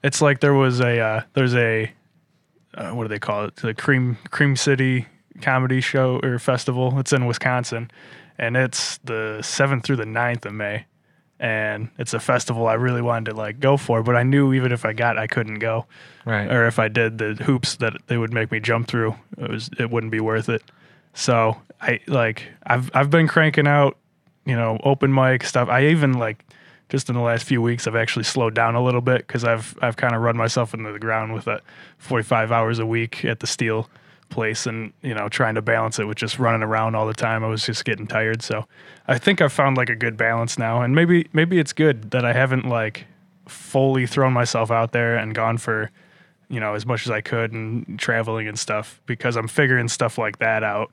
it's 0.02 0.22
like 0.22 0.40
there 0.40 0.54
was 0.54 0.80
a 0.80 1.00
uh, 1.00 1.22
there's 1.34 1.54
a 1.54 1.90
uh, 2.74 2.90
what 2.90 3.04
do 3.04 3.08
they 3.08 3.18
call 3.18 3.44
it? 3.44 3.56
The 3.56 3.74
Cream 3.74 4.16
Cream 4.30 4.56
City 4.56 5.06
Comedy 5.40 5.80
Show 5.80 6.20
or 6.22 6.38
Festival. 6.38 6.98
It's 6.98 7.12
in 7.12 7.26
Wisconsin, 7.26 7.90
and 8.38 8.56
it's 8.56 8.98
the 8.98 9.40
seventh 9.42 9.84
through 9.84 9.96
the 9.96 10.04
9th 10.04 10.46
of 10.46 10.54
May. 10.54 10.86
And 11.40 11.88
it's 11.98 12.14
a 12.14 12.20
festival 12.20 12.68
I 12.68 12.74
really 12.74 13.02
wanted 13.02 13.32
to 13.32 13.36
like 13.36 13.58
go 13.58 13.76
for, 13.76 14.04
but 14.04 14.14
I 14.14 14.22
knew 14.22 14.52
even 14.52 14.70
if 14.70 14.84
I 14.84 14.92
got, 14.92 15.18
I 15.18 15.26
couldn't 15.26 15.58
go 15.58 15.86
Right. 16.24 16.48
or 16.48 16.68
if 16.68 16.78
I 16.78 16.86
did 16.86 17.18
the 17.18 17.34
hoops 17.34 17.74
that 17.76 17.94
they 18.06 18.16
would 18.16 18.32
make 18.32 18.52
me 18.52 18.60
jump 18.60 18.86
through, 18.86 19.16
it 19.36 19.50
was 19.50 19.68
it 19.76 19.90
wouldn't 19.90 20.12
be 20.12 20.20
worth 20.20 20.48
it. 20.48 20.62
So 21.14 21.60
I 21.80 21.98
like 22.06 22.44
I've 22.64 22.90
I've 22.94 23.10
been 23.10 23.26
cranking 23.26 23.66
out, 23.66 23.96
you 24.46 24.54
know, 24.54 24.78
open 24.84 25.12
mic 25.12 25.42
stuff. 25.42 25.68
I 25.68 25.86
even 25.86 26.12
like 26.12 26.44
just 26.92 27.08
in 27.08 27.14
the 27.14 27.22
last 27.22 27.44
few 27.44 27.62
weeks 27.62 27.86
I've 27.86 27.96
actually 27.96 28.24
slowed 28.24 28.54
down 28.54 28.74
a 28.74 28.84
little 28.84 29.00
bit 29.00 29.26
because 29.26 29.44
I've 29.44 29.74
I've 29.80 29.96
kind 29.96 30.14
of 30.14 30.20
run 30.20 30.36
myself 30.36 30.74
into 30.74 30.92
the 30.92 30.98
ground 30.98 31.32
with 31.32 31.46
a 31.46 31.62
45 31.96 32.52
hours 32.52 32.78
a 32.78 32.84
week 32.84 33.24
at 33.24 33.40
the 33.40 33.46
steel 33.46 33.88
place 34.28 34.66
and 34.66 34.92
you 35.00 35.14
know 35.14 35.30
trying 35.30 35.54
to 35.54 35.62
balance 35.62 35.98
it 35.98 36.04
with 36.04 36.18
just 36.18 36.38
running 36.38 36.62
around 36.62 36.94
all 36.94 37.06
the 37.06 37.14
time. 37.14 37.42
I 37.42 37.48
was 37.48 37.64
just 37.64 37.86
getting 37.86 38.06
tired. 38.06 38.42
So 38.42 38.66
I 39.08 39.16
think 39.16 39.40
I've 39.40 39.54
found 39.54 39.78
like 39.78 39.88
a 39.88 39.96
good 39.96 40.18
balance 40.18 40.58
now, 40.58 40.82
and 40.82 40.94
maybe 40.94 41.30
maybe 41.32 41.58
it's 41.58 41.72
good 41.72 42.10
that 42.10 42.26
I 42.26 42.34
haven't 42.34 42.68
like 42.68 43.06
fully 43.48 44.06
thrown 44.06 44.34
myself 44.34 44.70
out 44.70 44.92
there 44.92 45.16
and 45.16 45.34
gone 45.34 45.56
for 45.56 45.90
you 46.50 46.60
know 46.60 46.74
as 46.74 46.84
much 46.84 47.06
as 47.06 47.10
I 47.10 47.22
could 47.22 47.52
and 47.52 47.98
traveling 47.98 48.48
and 48.48 48.58
stuff 48.58 49.00
because 49.06 49.34
I'm 49.34 49.48
figuring 49.48 49.88
stuff 49.88 50.18
like 50.18 50.40
that 50.40 50.62
out 50.62 50.92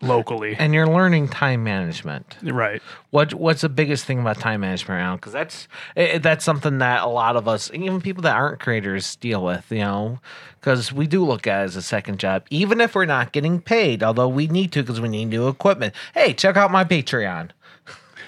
locally. 0.00 0.56
And 0.58 0.74
you're 0.74 0.86
learning 0.86 1.28
time 1.28 1.64
management. 1.64 2.36
right. 2.42 2.80
What 3.10 3.34
What's 3.34 3.62
the 3.62 3.68
biggest 3.68 4.04
thing 4.04 4.20
about 4.20 4.38
time 4.38 4.60
management, 4.60 5.00
Alan? 5.00 5.16
Because 5.16 5.32
that's 5.32 5.68
eh, 5.96 6.18
that's 6.18 6.44
something 6.44 6.78
that 6.78 7.02
a 7.02 7.08
lot 7.08 7.36
of 7.36 7.48
us, 7.48 7.70
even 7.72 8.00
people 8.00 8.22
that 8.22 8.36
aren't 8.36 8.60
creators, 8.60 9.16
deal 9.16 9.44
with. 9.44 9.70
You 9.70 9.78
know, 9.78 10.20
because 10.60 10.92
we 10.92 11.06
do 11.06 11.24
look 11.24 11.46
at 11.46 11.62
it 11.62 11.64
as 11.64 11.76
a 11.76 11.82
second 11.82 12.18
job, 12.18 12.46
even 12.50 12.80
if 12.80 12.94
we're 12.94 13.06
not 13.06 13.32
getting 13.32 13.60
paid. 13.60 14.02
Although 14.02 14.28
we 14.28 14.46
need 14.46 14.72
to, 14.72 14.82
because 14.82 15.00
we 15.00 15.08
need 15.08 15.26
new 15.26 15.48
equipment. 15.48 15.94
Hey, 16.14 16.32
check 16.32 16.56
out 16.56 16.70
my 16.70 16.84
Patreon. 16.84 17.50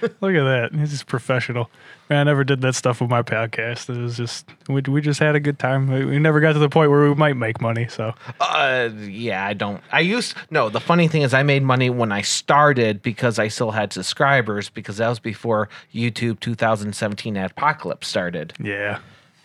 Look 0.03 0.35
at 0.35 0.45
that. 0.45 0.71
This 0.73 0.93
is 0.93 1.03
professional. 1.03 1.71
I 2.11 2.25
never 2.25 2.43
did 2.45 2.61
that 2.63 2.75
stuff 2.75 3.01
with 3.01 3.09
my 3.09 3.23
podcast. 3.23 3.89
It 3.89 4.01
was 4.01 4.17
just 4.17 4.49
we 4.69 4.83
we 4.89 5.01
just 5.01 5.21
had 5.21 5.37
a 5.37 5.41
good 5.41 5.59
time. 5.59 5.87
We, 5.89 6.05
we 6.05 6.19
never 6.19 6.41
got 6.41 6.55
to 6.55 6.59
the 6.59 6.69
point 6.69 6.91
where 6.91 7.09
we 7.09 7.15
might 7.15 7.37
make 7.37 7.61
money. 7.61 7.87
So 7.89 8.15
Uh, 8.41 8.91
yeah, 8.99 9.47
I 9.47 9.53
don't. 9.55 9.81
I 9.93 10.01
used 10.01 10.35
no. 10.51 10.69
The 10.69 10.81
funny 10.81 11.07
thing 11.09 11.23
is, 11.23 11.33
I 11.33 11.43
made 11.45 11.63
money 11.63 11.89
when 11.89 12.11
I 12.13 12.23
started 12.23 13.01
because 13.03 13.39
I 13.39 13.49
still 13.49 13.71
had 13.71 13.93
subscribers 13.93 14.69
because 14.69 14.97
that 14.97 15.09
was 15.09 15.21
before 15.21 15.69
YouTube 15.95 16.41
2017 16.41 17.37
Apocalypse 17.37 18.09
started. 18.09 18.53
yeah, 18.59 18.99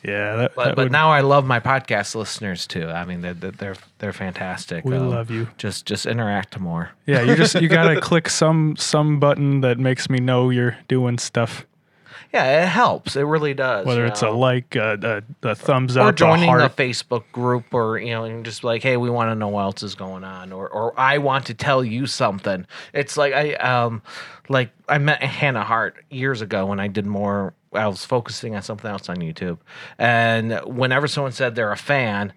yeah. 0.04 0.36
That, 0.36 0.56
But 0.56 0.66
that 0.66 0.76
but 0.76 0.84
would- 0.86 0.92
now 0.92 1.12
I 1.12 1.22
love 1.22 1.46
my 1.46 1.60
podcast 1.60 2.16
listeners 2.16 2.66
too. 2.66 2.88
I 2.90 3.06
mean, 3.06 3.22
they're 3.22 3.34
they're 3.36 3.52
they're, 3.52 3.76
they're 4.00 4.14
fantastic. 4.14 4.86
we 4.86 4.96
Um, 4.98 5.10
love 5.10 5.30
you. 5.30 5.48
Just 5.58 5.86
just 5.86 6.06
interact 6.08 6.60
more. 6.60 6.90
Yeah, 7.06 7.22
you 7.22 7.36
just 7.36 7.56
you 7.62 7.68
gotta 7.80 8.02
click 8.02 8.28
some 8.30 8.76
some 8.76 9.20
button 9.20 9.62
that 9.62 9.78
makes 9.78 10.10
me 10.10 10.18
know 10.20 10.50
you're 10.50 10.78
doing 10.88 11.18
stuff. 11.20 11.66
Yeah, 12.36 12.64
it 12.64 12.68
helps. 12.68 13.16
It 13.16 13.22
really 13.22 13.54
does. 13.54 13.86
Whether 13.86 14.06
it's 14.06 14.22
a 14.22 14.30
like, 14.30 14.76
a, 14.76 15.24
a, 15.42 15.48
a 15.52 15.56
thumbs 15.56 15.96
up, 15.96 16.06
or 16.06 16.10
a 16.10 16.14
joining 16.14 16.50
a 16.50 16.52
heart. 16.52 16.76
Facebook 16.76 17.24
group, 17.32 17.74
or 17.74 17.98
you 17.98 18.10
know, 18.10 18.26
and 18.26 18.44
just 18.44 18.62
like, 18.62 18.84
hey, 18.84 18.98
we 18.98 19.10
want 19.10 19.32
to 19.32 19.36
know 19.36 19.48
what 19.48 19.62
else 19.62 19.84
is 19.84 19.96
going 19.96 20.26
on, 20.26 20.52
or 20.52 20.68
or 20.68 21.00
I 21.00 21.20
want 21.20 21.46
to 21.46 21.54
tell 21.54 21.82
you 21.82 22.08
something. 22.08 22.68
It's 22.94 23.16
like 23.16 23.34
I 23.34 23.54
um, 23.54 24.02
like 24.50 24.72
I 24.90 24.98
met 24.98 25.24
Hannah 25.24 25.64
Hart 25.64 26.04
years 26.10 26.42
ago 26.42 26.66
when 26.66 26.82
I 26.82 26.90
did 26.90 27.06
more. 27.06 27.54
I 27.72 27.88
was 27.88 28.04
focusing 28.04 28.54
on 28.54 28.64
something 28.64 28.92
else 28.92 29.08
on 29.08 29.18
YouTube, 29.18 29.60
and 29.98 30.60
whenever 30.66 31.08
someone 31.08 31.32
said 31.32 31.56
they're 31.56 31.72
a 31.72 31.78
fan. 31.78 32.34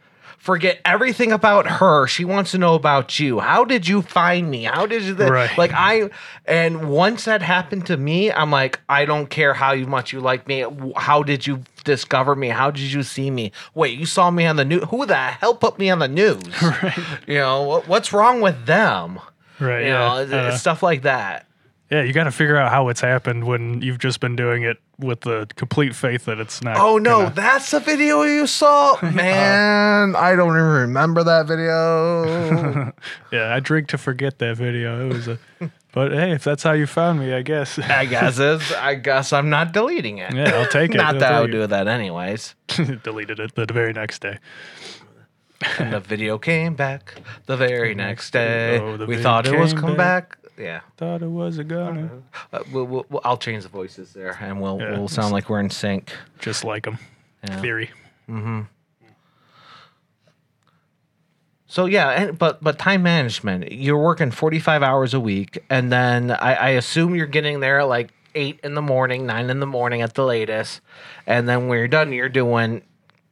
Forget 0.48 0.80
everything 0.82 1.30
about 1.30 1.66
her. 1.66 2.06
She 2.06 2.24
wants 2.24 2.52
to 2.52 2.58
know 2.58 2.74
about 2.74 3.20
you. 3.20 3.38
How 3.38 3.66
did 3.66 3.86
you 3.86 4.00
find 4.00 4.50
me? 4.50 4.62
How 4.64 4.86
did 4.86 5.02
you? 5.02 5.14
Right. 5.14 5.58
Like 5.58 5.72
I, 5.74 6.08
and 6.46 6.88
once 6.88 7.26
that 7.26 7.42
happened 7.42 7.84
to 7.88 7.98
me, 7.98 8.32
I'm 8.32 8.50
like, 8.50 8.80
I 8.88 9.04
don't 9.04 9.28
care 9.28 9.52
how 9.52 9.74
much 9.74 10.10
you 10.10 10.20
like 10.20 10.48
me. 10.48 10.64
How 10.96 11.22
did 11.22 11.46
you 11.46 11.64
discover 11.84 12.34
me? 12.34 12.48
How 12.48 12.70
did 12.70 12.90
you 12.90 13.02
see 13.02 13.30
me? 13.30 13.52
Wait, 13.74 13.98
you 13.98 14.06
saw 14.06 14.30
me 14.30 14.46
on 14.46 14.56
the 14.56 14.64
news? 14.64 14.84
Who 14.88 15.04
the 15.04 15.18
hell 15.18 15.54
put 15.54 15.78
me 15.78 15.90
on 15.90 15.98
the 15.98 16.08
news? 16.08 16.40
right. 16.62 16.98
You 17.26 17.34
know 17.34 17.64
what, 17.64 17.86
what's 17.86 18.14
wrong 18.14 18.40
with 18.40 18.64
them? 18.64 19.20
right? 19.60 19.80
You 19.80 19.88
yeah, 19.88 20.24
know, 20.24 20.38
uh, 20.38 20.56
stuff 20.56 20.82
like 20.82 21.02
that. 21.02 21.46
Yeah. 21.90 22.02
You 22.02 22.12
got 22.12 22.24
to 22.24 22.30
figure 22.30 22.56
out 22.56 22.70
how 22.70 22.88
it's 22.88 23.00
happened 23.00 23.44
when 23.44 23.80
you've 23.82 23.98
just 23.98 24.20
been 24.20 24.36
doing 24.36 24.62
it 24.62 24.78
with 24.98 25.20
the 25.20 25.46
complete 25.56 25.94
faith 25.94 26.24
that 26.24 26.38
it's 26.40 26.62
not. 26.62 26.76
Oh 26.78 26.98
no, 26.98 27.22
gonna- 27.22 27.34
that's 27.34 27.70
the 27.70 27.80
video 27.80 28.22
you 28.22 28.46
saw, 28.46 28.98
man! 29.12 30.16
I 30.16 30.34
don't 30.36 30.50
even 30.56 30.62
remember 30.64 31.22
that 31.24 31.46
video. 31.46 32.92
yeah. 33.32 33.54
I 33.54 33.60
drink 33.60 33.88
to 33.88 33.98
forget 33.98 34.38
that 34.38 34.56
video. 34.56 35.08
It 35.08 35.12
was 35.12 35.28
a, 35.28 35.38
but 35.92 36.12
hey, 36.12 36.32
if 36.32 36.44
that's 36.44 36.62
how 36.62 36.72
you 36.72 36.86
found 36.86 37.20
me, 37.20 37.32
I 37.32 37.42
guess. 37.42 37.78
I 37.78 38.04
guess 38.06 38.38
it's. 38.38 38.72
I 38.72 38.94
guess 38.96 39.32
I'm 39.32 39.48
not 39.50 39.72
deleting 39.72 40.18
it. 40.18 40.34
Yeah, 40.34 40.54
I'll 40.56 40.66
take 40.66 40.94
it. 40.94 40.98
Not 40.98 41.14
I'll 41.14 41.20
that 41.20 41.32
I 41.32 41.40
would 41.40 41.50
it. 41.50 41.52
do 41.52 41.66
that 41.66 41.86
anyways. 41.88 42.54
Deleted 43.02 43.40
it 43.40 43.54
the 43.54 43.66
very 43.72 43.92
next 43.92 44.20
day. 44.20 44.38
And 45.78 45.92
the 45.92 45.98
video 46.00 46.38
came 46.38 46.74
back 46.74 47.14
the 47.46 47.56
very 47.56 47.92
next 47.94 48.30
day. 48.32 48.78
Oh, 48.78 48.96
the 48.96 49.06
we 49.06 49.16
thought 49.20 49.46
it 49.46 49.58
was 49.58 49.72
came 49.72 49.82
come 49.82 49.96
back. 49.96 50.38
Yeah, 50.58 50.80
Thought 50.96 51.22
it 51.22 51.30
was 51.30 51.58
a 51.58 51.64
gunner. 51.64 52.10
uh, 52.52 52.58
we'll, 52.72 52.84
we'll, 52.84 53.06
we'll- 53.08 53.20
I'll 53.24 53.36
change 53.36 53.62
the 53.62 53.68
voices 53.68 54.12
there, 54.12 54.36
and 54.40 54.60
we'll 54.60 54.78
Yeah, 54.80 54.98
we'll 54.98 55.06
sound 55.08 55.32
like 55.32 55.48
we're 55.48 55.60
in 55.60 55.70
sync. 55.70 56.12
Just 56.40 56.64
like 56.64 56.84
them. 56.84 56.98
Yeah. 57.46 57.60
Theory. 57.60 57.90
So 61.66 61.84
yeah, 61.84 62.08
and, 62.10 62.38
but 62.38 62.62
but 62.62 62.78
time 62.78 63.02
management. 63.02 63.70
You're 63.72 64.02
working 64.02 64.30
45 64.30 64.82
hours 64.82 65.12
a 65.14 65.20
week, 65.20 65.58
and 65.68 65.92
then 65.92 66.30
I, 66.30 66.54
I 66.54 66.68
assume 66.70 67.14
you're 67.14 67.26
getting 67.26 67.60
there 67.60 67.84
like 67.84 68.10
eight 68.34 68.58
in 68.64 68.74
the 68.74 68.82
morning, 68.82 69.26
nine 69.26 69.50
in 69.50 69.60
the 69.60 69.66
morning 69.66 70.00
at 70.00 70.14
the 70.14 70.24
latest, 70.24 70.80
and 71.26 71.48
then 71.48 71.68
when 71.68 71.78
you're 71.78 71.88
done, 71.88 72.12
you're 72.12 72.28
doing 72.30 72.82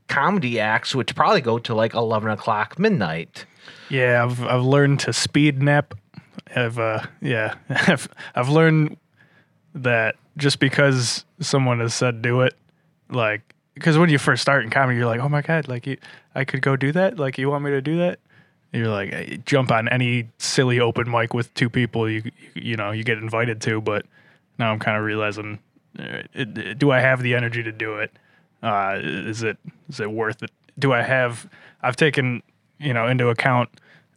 comedy 0.08 0.60
acts, 0.60 0.94
which 0.94 1.14
probably 1.14 1.40
go 1.40 1.58
to 1.58 1.74
like 1.74 1.94
11 1.94 2.30
o'clock 2.30 2.78
midnight. 2.78 3.46
Yeah, 3.88 4.22
I've 4.24 4.42
I've 4.44 4.62
learned 4.62 5.00
to 5.00 5.12
speed 5.14 5.62
nap. 5.62 5.94
I've 6.54 6.78
uh 6.78 7.02
yeah, 7.20 7.54
I've 7.68 8.08
I've 8.34 8.48
learned 8.48 8.96
that 9.74 10.16
just 10.36 10.58
because 10.58 11.24
someone 11.40 11.80
has 11.80 11.94
said 11.94 12.22
do 12.22 12.42
it, 12.42 12.54
like 13.10 13.54
because 13.74 13.98
when 13.98 14.08
you 14.08 14.18
first 14.18 14.42
start 14.42 14.64
in 14.64 14.70
comedy, 14.70 14.98
you're 14.98 15.06
like, 15.06 15.20
oh 15.20 15.28
my 15.28 15.42
god, 15.42 15.68
like 15.68 15.86
you, 15.86 15.98
I 16.34 16.44
could 16.44 16.62
go 16.62 16.76
do 16.76 16.92
that. 16.92 17.18
Like 17.18 17.38
you 17.38 17.50
want 17.50 17.62
me 17.62 17.70
to 17.70 17.82
do 17.82 17.98
that? 17.98 18.18
And 18.72 18.82
you're 18.82 18.92
like, 18.92 19.12
eh, 19.12 19.36
jump 19.44 19.70
on 19.70 19.88
any 19.88 20.28
silly 20.38 20.80
open 20.80 21.10
mic 21.10 21.34
with 21.34 21.52
two 21.54 21.68
people 21.68 22.08
you 22.08 22.22
you, 22.54 22.76
know 22.76 22.90
you 22.90 23.04
get 23.04 23.18
invited 23.18 23.60
to. 23.62 23.80
But 23.80 24.06
now 24.58 24.72
I'm 24.72 24.78
kind 24.78 24.96
of 24.96 25.04
realizing, 25.04 25.58
eh, 25.98 26.22
do 26.76 26.90
I 26.90 27.00
have 27.00 27.22
the 27.22 27.34
energy 27.34 27.62
to 27.62 27.72
do 27.72 27.96
it? 27.96 28.12
Uh, 28.62 28.98
is 29.02 29.42
it 29.42 29.58
is 29.88 30.00
it 30.00 30.10
worth 30.10 30.42
it? 30.42 30.50
Do 30.78 30.92
I 30.92 31.02
have? 31.02 31.48
I've 31.82 31.96
taken 31.96 32.42
you 32.78 32.94
know 32.94 33.06
into 33.06 33.28
account 33.28 33.68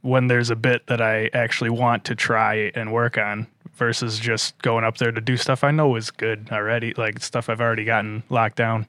when 0.01 0.27
there's 0.27 0.49
a 0.49 0.55
bit 0.55 0.88
that 0.88 1.01
I 1.01 1.29
actually 1.33 1.69
want 1.69 2.05
to 2.05 2.15
try 2.15 2.71
and 2.75 2.93
work 2.93 3.17
on 3.17 3.47
versus 3.73 4.19
just 4.19 4.59
going 4.62 4.83
up 4.83 4.97
there 4.97 5.12
to 5.12 5.21
do 5.21 5.38
stuff 5.38 5.63
I 5.63 5.71
know 5.71 5.95
is 5.95 6.12
good 6.12 6.49
already, 6.51 6.93
like 6.95 7.21
stuff 7.21 7.49
I've 7.49 7.62
already 7.62 7.85
gotten 7.85 8.23
locked 8.29 8.57
down. 8.57 8.88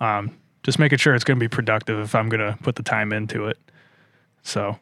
Um, 0.00 0.36
just 0.62 0.78
making 0.78 0.98
sure 0.98 1.14
it's 1.14 1.24
going 1.24 1.38
to 1.38 1.44
be 1.44 1.48
productive 1.48 2.00
if 2.00 2.14
I'm 2.14 2.28
going 2.28 2.40
to 2.40 2.58
put 2.62 2.76
the 2.76 2.82
time 2.82 3.12
into 3.12 3.46
it. 3.46 3.58
So 4.42 4.78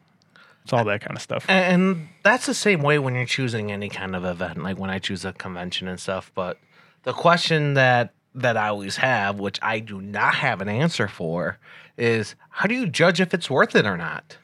it's 0.63 0.73
all 0.73 0.85
that 0.85 1.01
kind 1.01 1.15
of 1.15 1.21
stuff. 1.21 1.45
And 1.47 2.07
that's 2.23 2.45
the 2.45 2.53
same 2.53 2.81
way 2.81 2.99
when 2.99 3.15
you're 3.15 3.25
choosing 3.25 3.71
any 3.71 3.89
kind 3.89 4.15
of 4.15 4.25
event, 4.25 4.63
like 4.63 4.77
when 4.77 4.89
I 4.89 4.99
choose 4.99 5.25
a 5.25 5.33
convention 5.33 5.87
and 5.87 5.99
stuff. 5.99 6.31
But 6.33 6.57
the 7.03 7.13
question 7.13 7.73
that 7.75 8.13
that 8.35 8.57
I 8.57 8.69
always 8.69 8.97
have, 8.97 9.39
which 9.39 9.59
I 9.61 9.79
do 9.79 10.01
not 10.01 10.35
have 10.35 10.59
an 10.61 10.67
answer 10.67 11.07
for, 11.07 11.59
is 11.97 12.33
how 12.49 12.65
do 12.65 12.73
you 12.73 12.87
judge 12.87 13.21
if 13.21 13.33
it's 13.33 13.49
worth 13.49 13.75
it 13.75 13.85
or 13.85 13.95
not? 13.95 14.37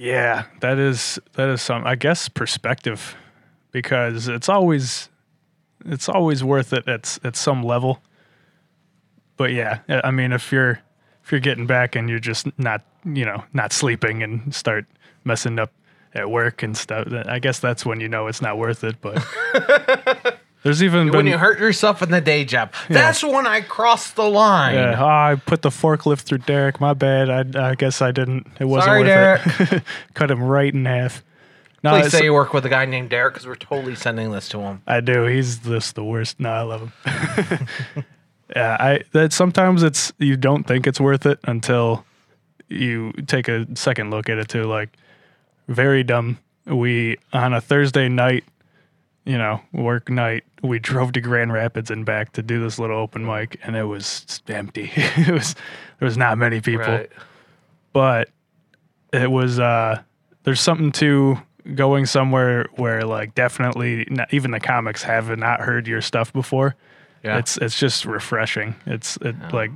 Yeah, 0.00 0.44
that 0.60 0.78
is 0.78 1.18
that 1.34 1.50
is 1.50 1.60
some 1.60 1.86
I 1.86 1.94
guess 1.94 2.30
perspective 2.30 3.14
because 3.70 4.28
it's 4.28 4.48
always 4.48 5.10
it's 5.84 6.08
always 6.08 6.42
worth 6.42 6.72
it 6.72 6.88
at 6.88 7.18
at 7.22 7.36
some 7.36 7.62
level. 7.62 8.00
but 9.36 9.52
yeah, 9.52 9.80
I 10.02 10.10
mean, 10.10 10.32
if 10.32 10.50
you're 10.52 10.80
if 11.22 11.30
you're 11.30 11.40
getting 11.40 11.66
back 11.66 11.96
and 11.96 12.08
you're 12.08 12.18
just 12.18 12.46
not 12.58 12.80
you 13.04 13.26
know 13.26 13.44
not 13.52 13.74
sleeping 13.74 14.22
and 14.22 14.54
start 14.54 14.86
messing 15.24 15.58
up 15.58 15.70
at 16.14 16.30
work 16.30 16.62
and 16.62 16.74
stuff, 16.74 17.06
I 17.26 17.38
guess 17.38 17.60
that's 17.60 17.84
when 17.84 18.00
you 18.00 18.08
know 18.08 18.26
it's 18.26 18.40
not 18.40 18.56
worth 18.56 18.82
it. 18.84 18.96
But 19.02 19.22
there's 20.62 20.82
even 20.82 21.08
when 21.08 21.24
been 21.24 21.26
you 21.26 21.38
hurt 21.38 21.58
yourself 21.58 22.02
in 22.02 22.10
the 22.10 22.20
day 22.20 22.44
job, 22.44 22.72
that's 22.88 23.22
when 23.22 23.46
I 23.46 23.60
crossed 23.62 24.16
the 24.16 24.28
line. 24.28 24.74
Yeah, 24.74 25.02
oh, 25.02 25.06
I 25.06 25.34
put 25.34 25.62
the 25.62 25.70
forklift 25.70 26.20
through 26.22 26.38
Derek. 26.38 26.80
My 26.80 26.92
bad. 26.92 27.30
I, 27.56 27.70
I 27.70 27.74
guess 27.74 28.02
I 28.02 28.12
didn't. 28.12 28.46
It 28.58 28.66
wasn't 28.66 28.84
Sorry, 28.84 29.02
worth 29.04 29.72
it. 29.72 29.82
Cut 30.14 30.30
him 30.30 30.42
right 30.42 30.72
in 30.72 30.84
half. 30.84 31.22
No, 31.82 31.98
Please 31.98 32.12
say 32.12 32.24
you 32.24 32.34
work 32.34 32.52
with 32.52 32.66
a 32.66 32.68
guy 32.68 32.84
named 32.84 33.08
Derek 33.08 33.34
because 33.34 33.46
we're 33.46 33.54
totally 33.54 33.94
sending 33.94 34.30
this 34.32 34.50
to 34.50 34.60
him. 34.60 34.82
I 34.86 35.00
do. 35.00 35.24
He's 35.24 35.58
just 35.58 35.94
the 35.94 36.04
worst. 36.04 36.38
No, 36.38 36.50
I 36.50 36.60
love 36.60 36.80
him. 36.82 37.66
yeah, 38.54 38.76
I 38.78 39.00
that 39.12 39.32
sometimes 39.32 39.82
it's 39.82 40.12
you 40.18 40.36
don't 40.36 40.64
think 40.64 40.86
it's 40.86 41.00
worth 41.00 41.24
it 41.24 41.38
until 41.44 42.04
you 42.68 43.12
take 43.26 43.48
a 43.48 43.66
second 43.76 44.10
look 44.10 44.28
at 44.28 44.36
it 44.36 44.48
too. 44.48 44.64
Like 44.64 44.90
very 45.68 46.04
dumb. 46.04 46.38
We 46.66 47.16
on 47.32 47.54
a 47.54 47.62
Thursday 47.62 48.10
night, 48.10 48.44
you 49.24 49.36
know, 49.36 49.60
work 49.72 50.08
night, 50.08 50.44
we 50.62 50.78
drove 50.78 51.12
to 51.12 51.20
Grand 51.20 51.52
Rapids 51.52 51.90
and 51.90 52.04
back 52.04 52.32
to 52.32 52.42
do 52.42 52.60
this 52.60 52.78
little 52.78 52.98
open 52.98 53.24
mic, 53.24 53.58
and 53.62 53.76
it 53.76 53.84
was 53.84 54.42
empty. 54.48 54.90
it 54.96 55.32
was 55.32 55.54
there 55.98 56.06
was 56.06 56.16
not 56.16 56.38
many 56.38 56.60
people. 56.60 57.04
But 57.92 58.30
it 59.12 59.30
was 59.30 59.58
uh 59.58 60.02
there's 60.44 60.60
something 60.60 60.92
to 60.92 61.38
going 61.74 62.06
somewhere 62.06 62.66
where 62.76 63.02
like 63.04 63.34
definitely 63.34 64.06
not, 64.08 64.32
even 64.32 64.50
the 64.50 64.60
comics 64.60 65.02
have 65.02 65.36
not 65.36 65.60
heard 65.60 65.86
your 65.86 66.00
stuff 66.00 66.32
before. 66.32 66.76
Yeah. 67.22 67.38
it's 67.38 67.58
it's 67.58 67.78
just 67.78 68.06
refreshing. 68.06 68.74
It's 68.86 69.18
it 69.18 69.36
like 69.52 69.70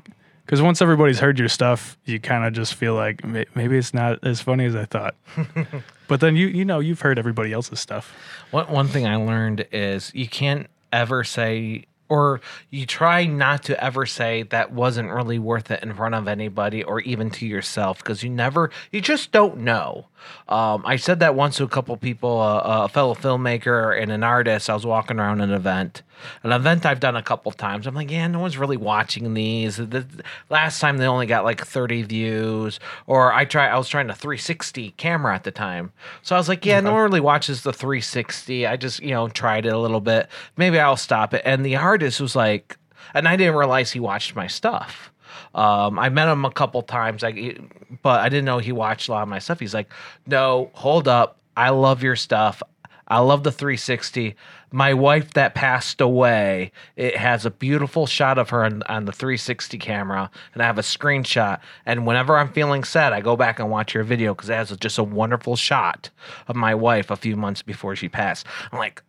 because 0.45 0.63
once 0.63 0.81
everybody's 0.83 1.19
heard 1.19 1.39
your 1.39 1.49
stuff 1.49 1.99
you 2.05 2.21
kind 2.21 2.45
of 2.45 2.53
just 2.53 2.75
feel 2.75 2.95
like 2.95 3.25
maybe 3.55 3.77
it's 3.77 3.95
not 3.95 4.23
as 4.23 4.41
funny 4.41 4.67
as 4.67 4.77
i 4.77 4.85
thought 4.85 5.15
but 6.09 6.21
then 6.21 6.37
you 6.37 6.47
you 6.47 6.65
know 6.65 6.81
you've 6.81 7.01
heard 7.01 7.19
everybody 7.19 7.53
else's 7.53 7.81
stuff 7.81 8.15
One 8.51 8.67
one 8.67 8.89
thing 8.89 9.07
I 9.07 9.17
learned 9.17 9.67
is 9.73 10.11
you 10.15 10.29
can't 10.29 10.69
ever 10.93 11.25
say, 11.25 11.87
or 12.09 12.41
you 12.71 12.87
try 12.87 13.27
not 13.27 13.65
to 13.65 13.83
ever 13.83 14.07
say 14.07 14.45
that 14.45 14.73
wasn't 14.73 15.11
really 15.11 15.39
worth 15.39 15.71
it 15.71 15.83
in 15.83 15.93
front 15.95 16.15
of 16.15 16.29
anybody 16.29 16.85
or 16.85 17.01
even 17.01 17.31
to 17.31 17.47
yourself 17.47 17.99
because 17.99 18.23
you 18.23 18.31
never, 18.31 18.71
you 18.93 19.01
just 19.01 19.33
don't 19.33 19.59
know. 19.59 20.07
Um, 20.49 20.83
I 20.87 20.97
said 20.97 21.19
that 21.21 21.35
once 21.35 21.57
to 21.57 21.65
a 21.65 21.69
couple 21.69 21.97
people, 21.97 22.41
uh, 22.41 22.85
a 22.85 22.89
fellow 22.89 23.15
filmmaker 23.15 24.01
and 24.01 24.13
an 24.13 24.23
artist. 24.23 24.71
I 24.71 24.75
was 24.75 24.87
walking 24.87 25.19
around 25.19 25.41
an 25.41 25.51
event, 25.51 26.03
an 26.43 26.53
event 26.53 26.87
I've 26.87 27.01
done 27.01 27.17
a 27.17 27.23
couple 27.23 27.51
of 27.51 27.57
times. 27.57 27.87
I'm 27.87 27.95
like, 27.95 28.11
yeah, 28.11 28.27
no 28.27 28.39
one's 28.41 28.59
really 28.59 28.77
watching 28.77 29.35
these. 29.35 29.77
The, 29.77 30.07
last 30.51 30.81
time 30.81 30.99
they 30.99 31.07
only 31.07 31.27
got 31.27 31.45
like 31.45 31.65
30 31.65 32.03
views, 32.03 32.81
or 33.07 33.33
I 33.33 33.45
try, 33.45 33.69
I 33.69 33.77
was 33.77 33.89
trying 33.89 34.11
a 34.11 34.15
360 34.15 34.91
camera 34.97 35.35
at 35.35 35.45
the 35.45 35.51
time, 35.51 35.93
so 36.23 36.35
I 36.35 36.39
was 36.39 36.49
like, 36.49 36.65
yeah, 36.65 36.81
no 36.81 36.93
one 36.93 37.03
really 37.03 37.21
watches 37.21 37.63
the 37.63 37.73
360. 37.73 38.67
I 38.67 38.77
just, 38.77 39.01
you 39.01 39.11
know, 39.11 39.29
tried 39.29 39.67
it 39.67 39.73
a 39.73 39.79
little 39.79 40.01
bit. 40.01 40.29
Maybe 40.57 40.79
I'll 40.79 40.97
stop 40.97 41.35
it. 41.35 41.43
And 41.45 41.65
the 41.65 41.77
artist 41.77 42.21
was 42.21 42.37
like, 42.37 42.77
and 43.15 43.29
I 43.29 43.37
didn't 43.37 43.55
realize 43.57 43.93
he 43.93 44.01
watched 44.01 44.35
my 44.35 44.47
stuff. 44.47 45.13
Um, 45.55 45.99
I 45.99 46.09
met 46.09 46.29
him 46.29 46.45
a 46.45 46.51
couple 46.51 46.83
times, 46.83 47.23
like, 47.23 47.61
but 48.03 48.21
I 48.21 48.29
didn't 48.29 48.45
know 48.45 48.59
he 48.59 48.73
watched 48.73 49.09
a 49.09 49.13
lot 49.13 49.23
of 49.23 49.29
my 49.29 49.39
stuff. 49.39 49.61
He's 49.61 49.75
like, 49.75 49.89
"No, 50.27 50.71
hold 50.75 51.07
up, 51.07 51.39
I 51.57 51.71
love 51.71 52.03
your 52.03 52.17
stuff. 52.17 52.63
I 53.09 53.21
love 53.21 53.43
the 53.45 53.53
360. 53.53 54.35
My 54.73 54.95
wife 54.95 55.35
that 55.35 55.55
passed 55.55 56.01
away, 56.01 56.73
it 56.97 57.17
has 57.17 57.47
a 57.47 57.51
beautiful 57.51 58.07
shot 58.07 58.39
of 58.39 58.51
her 58.51 58.65
on, 58.65 58.83
on 58.85 59.05
the 59.05 59.13
360 59.13 59.79
camera, 59.79 60.31
and 60.53 60.63
I 60.63 60.67
have 60.67 60.79
a 60.79 60.83
screenshot. 60.83 61.61
And 61.87 62.07
whenever 62.07 62.37
I'm 62.37 62.53
feeling 62.53 62.85
sad, 62.85 63.13
I 63.13 63.21
go 63.21 63.37
back 63.37 63.59
and 63.59 63.71
watch 63.71 63.95
your 63.95 64.05
video 64.05 64.35
because 64.35 64.49
it 64.49 64.55
has 64.55 64.77
just 64.79 64.99
a 64.99 65.05
wonderful 65.05 65.57
shot 65.57 66.11
of 66.49 66.57
my 66.57 66.75
wife 66.75 67.11
a 67.11 67.17
few 67.17 67.37
months 67.37 67.63
before 67.63 67.95
she 67.95 68.09
passed. 68.09 68.47
I'm 68.73 68.79
like, 68.79 69.03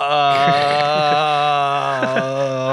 uh, 0.00 0.06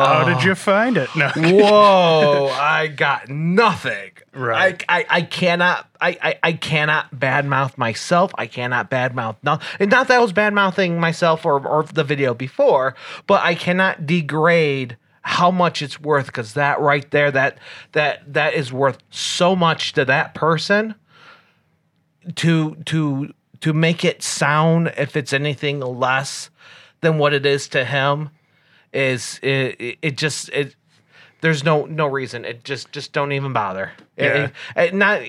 how 0.06 0.24
did 0.24 0.44
you 0.44 0.56
find 0.56 0.98
it 0.98 1.10
no 1.16 1.30
Whoa, 1.36 2.48
I 2.48 2.88
got 2.88 3.30
nothing. 3.30 4.12
Right. 4.34 4.84
I, 4.88 5.00
I, 5.00 5.06
I 5.10 5.22
cannot 5.24 5.90
I, 6.00 6.18
I, 6.22 6.40
I 6.44 6.54
cannot 6.54 7.14
badmouth 7.14 7.78
myself. 7.78 8.32
I 8.38 8.48
cannot 8.48 8.90
badmouth 8.90 9.36
no 9.44 9.60
and 9.80 9.92
not 9.92 10.08
that 10.08 10.18
I 10.18 10.20
was 10.20 10.34
badmouthing 10.34 10.98
myself 11.00 11.46
or, 11.46 11.66
or 11.68 11.84
the 11.84 12.04
video 12.04 12.34
before, 12.34 12.96
but 13.26 13.42
I 13.44 13.56
cannot 13.56 14.06
degrade 14.06 14.98
how 15.28 15.52
much 15.52 15.82
it's 15.82 16.00
worth 16.00 16.28
because 16.28 16.54
that 16.54 16.80
right 16.80 17.12
there, 17.12 17.30
that 17.32 17.58
that 17.92 18.34
that 18.34 18.54
is 18.54 18.72
worth 18.72 19.00
so 19.10 19.58
much 19.58 19.92
to 19.94 20.06
that 20.06 20.34
person 20.34 20.96
to 22.36 22.76
to 22.86 23.34
to 23.60 23.74
make 23.74 24.06
it 24.06 24.24
sound 24.24 24.94
if 24.98 25.18
it's 25.18 25.34
anything 25.34 25.82
less 25.82 26.50
than 27.10 27.18
what 27.20 27.34
it 27.34 27.46
is 27.46 27.68
to 27.70 27.86
him 27.86 28.30
is 28.94 29.40
it, 29.44 29.98
it, 30.02 30.18
just 30.18 30.50
it 30.50 30.76
there's 31.42 31.64
no 31.64 31.86
no 31.86 32.08
reason. 32.08 32.46
It 32.46 32.64
just 32.64 32.92
just 32.92 33.14
don't 33.14 33.32
even 33.32 33.54
bother. 33.54 33.92
Yeah. 34.18 34.26
it- 34.46 34.54
it- 34.76 34.94
not 34.96 35.22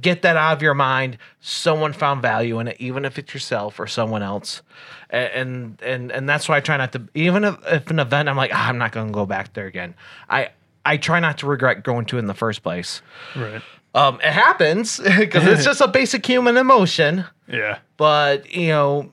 get 0.00 0.22
that 0.22 0.36
out 0.36 0.52
of 0.56 0.62
your 0.62 0.74
mind. 0.74 1.18
Someone 1.40 1.92
found 1.92 2.22
value 2.22 2.58
in 2.60 2.68
it 2.68 2.76
even 2.78 3.04
if 3.04 3.18
it's 3.18 3.34
yourself 3.34 3.80
or 3.80 3.86
someone 3.86 4.22
else. 4.22 4.62
And 5.10 5.80
and 5.82 6.10
and 6.12 6.28
that's 6.28 6.48
why 6.48 6.56
i 6.56 6.60
try 6.60 6.76
not 6.76 6.92
to 6.92 7.02
even 7.14 7.44
if, 7.44 7.56
if 7.66 7.90
an 7.90 7.98
event 8.00 8.28
i'm 8.28 8.36
like 8.36 8.50
"Ah, 8.52 8.68
i'm 8.68 8.78
not 8.78 8.90
going 8.92 9.06
to 9.08 9.12
go 9.12 9.26
back 9.26 9.52
there 9.54 9.66
again. 9.66 9.94
I 10.28 10.50
i 10.84 10.96
try 10.96 11.20
not 11.20 11.38
to 11.38 11.46
regret 11.46 11.82
going 11.84 12.04
to 12.06 12.16
it 12.16 12.20
in 12.20 12.26
the 12.26 12.34
first 12.34 12.62
place. 12.62 13.00
Right. 13.36 13.62
Um 13.94 14.16
it 14.22 14.32
happens 14.32 14.98
because 15.18 15.46
it's 15.46 15.64
just 15.70 15.80
a 15.80 15.88
basic 15.88 16.24
human 16.26 16.56
emotion. 16.56 17.24
Yeah. 17.48 17.78
But 17.96 18.52
you 18.54 18.68
know 18.68 19.12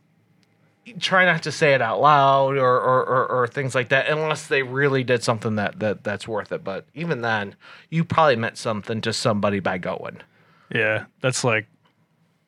try 0.99 1.25
not 1.25 1.43
to 1.43 1.51
say 1.51 1.73
it 1.73 1.81
out 1.81 2.01
loud 2.01 2.57
or 2.57 2.79
or, 2.79 3.05
or 3.05 3.27
or 3.27 3.47
things 3.47 3.75
like 3.75 3.89
that 3.89 4.09
unless 4.09 4.47
they 4.47 4.63
really 4.63 5.03
did 5.03 5.23
something 5.23 5.55
that, 5.55 5.79
that 5.79 6.03
that's 6.03 6.27
worth 6.27 6.51
it 6.51 6.63
but 6.63 6.85
even 6.95 7.21
then 7.21 7.55
you 7.89 8.03
probably 8.03 8.35
meant 8.35 8.57
something 8.57 8.99
to 9.01 9.13
somebody 9.13 9.59
by 9.59 9.77
going 9.77 10.17
Yeah, 10.73 11.05
that's 11.21 11.43
like, 11.43 11.67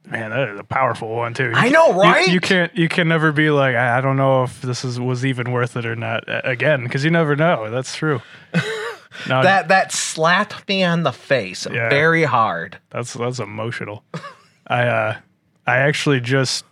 man, 0.09 0.31
that 0.31 0.49
is 0.49 0.59
a 0.59 0.63
powerful 0.63 1.09
one 1.15 1.33
too. 1.33 1.49
You 1.49 1.51
I 1.55 1.69
know, 1.69 1.93
right? 1.93 2.27
You, 2.27 2.39
can't, 2.39 2.75
you 2.75 2.89
can 2.89 3.07
never 3.07 3.31
be 3.31 3.49
like, 3.51 3.75
I, 3.75 3.97
I 3.97 4.01
don't 4.01 4.17
know 4.17 4.43
if 4.43 4.61
this 4.61 4.83
is 4.83 4.99
was 4.99 5.25
even 5.25 5.51
worth 5.51 5.75
it 5.77 5.85
or 5.85 5.95
not 5.95 6.23
again, 6.27 6.83
because 6.83 7.03
you 7.05 7.11
never 7.11 7.35
know. 7.35 7.69
That's 7.69 7.95
true. 7.95 8.21
No, 8.53 8.61
that 9.43 9.67
that 9.67 9.91
slapped 9.91 10.67
me 10.67 10.83
on 10.83 11.03
the 11.03 11.11
face 11.13 11.67
Yeah. 11.71 11.89
very 11.89 12.23
hard 12.23 12.79
that's 12.89 13.13
that's 13.13 13.39
emotional. 13.39 14.03
I 14.67 14.83
uh, 14.87 15.17
I 15.67 15.77
actually 15.77 16.19
just 16.19 16.65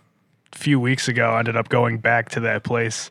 few 0.52 0.78
weeks 0.78 1.08
ago 1.08 1.30
I 1.30 1.38
ended 1.38 1.56
up 1.56 1.68
going 1.68 1.98
back 1.98 2.28
to 2.30 2.40
that 2.40 2.62
place 2.62 3.10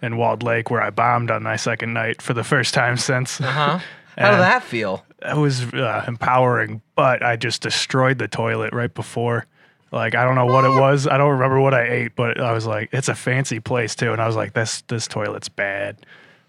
in 0.00 0.16
Walled 0.16 0.42
Lake 0.42 0.70
where 0.70 0.82
I 0.82 0.90
bombed 0.90 1.30
on 1.30 1.42
my 1.42 1.56
second 1.56 1.92
night 1.92 2.22
for 2.22 2.34
the 2.34 2.44
first 2.44 2.74
time 2.74 2.96
since. 2.96 3.38
huh 3.38 3.80
how 4.16 4.30
did 4.32 4.40
that 4.40 4.62
feel 4.62 5.04
it 5.20 5.36
was 5.36 5.72
uh, 5.74 6.04
empowering, 6.06 6.80
but 6.94 7.22
I 7.24 7.36
just 7.36 7.62
destroyed 7.62 8.18
the 8.18 8.28
toilet 8.28 8.72
right 8.72 8.92
before. 8.92 9.46
Like 9.90 10.14
I 10.14 10.24
don't 10.24 10.34
know 10.34 10.46
what 10.46 10.64
it 10.64 10.70
was. 10.70 11.06
I 11.06 11.16
don't 11.16 11.32
remember 11.32 11.60
what 11.60 11.74
I 11.74 11.88
ate, 11.88 12.14
but 12.14 12.40
I 12.40 12.52
was 12.52 12.66
like, 12.66 12.90
it's 12.92 13.08
a 13.08 13.14
fancy 13.14 13.58
place 13.58 13.94
too, 13.94 14.12
and 14.12 14.20
I 14.20 14.26
was 14.26 14.36
like, 14.36 14.52
this 14.52 14.82
this 14.82 15.08
toilet's 15.08 15.48
bad. 15.48 16.04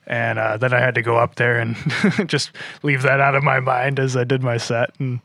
And 0.06 0.40
uh, 0.40 0.58
then 0.58 0.74
I 0.74 0.80
had 0.80 0.96
to 0.96 1.04
go 1.04 1.18
up 1.18 1.36
there 1.36 1.60
and 1.60 1.76
just 2.26 2.52
leave 2.82 3.04
that 3.04 3.20
out 3.22 3.36
of 3.36 3.44
my 3.44 3.60
mind 3.60 4.00
as 4.00 4.18
I 4.18 4.24
did 4.24 4.44
my 4.44 4.58
set, 4.58 4.92
and 5.00 5.22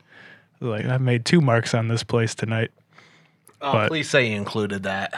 like 0.61 0.85
I 0.85 0.97
made 0.97 1.25
two 1.25 1.41
marks 1.41 1.73
on 1.73 1.87
this 1.87 2.03
place 2.03 2.33
tonight. 2.33 2.71
Oh, 3.65 3.71
But- 3.73 3.87
please 3.89 4.09
say 4.09 4.29
you 4.29 4.35
included 4.37 4.83
that 4.83 5.11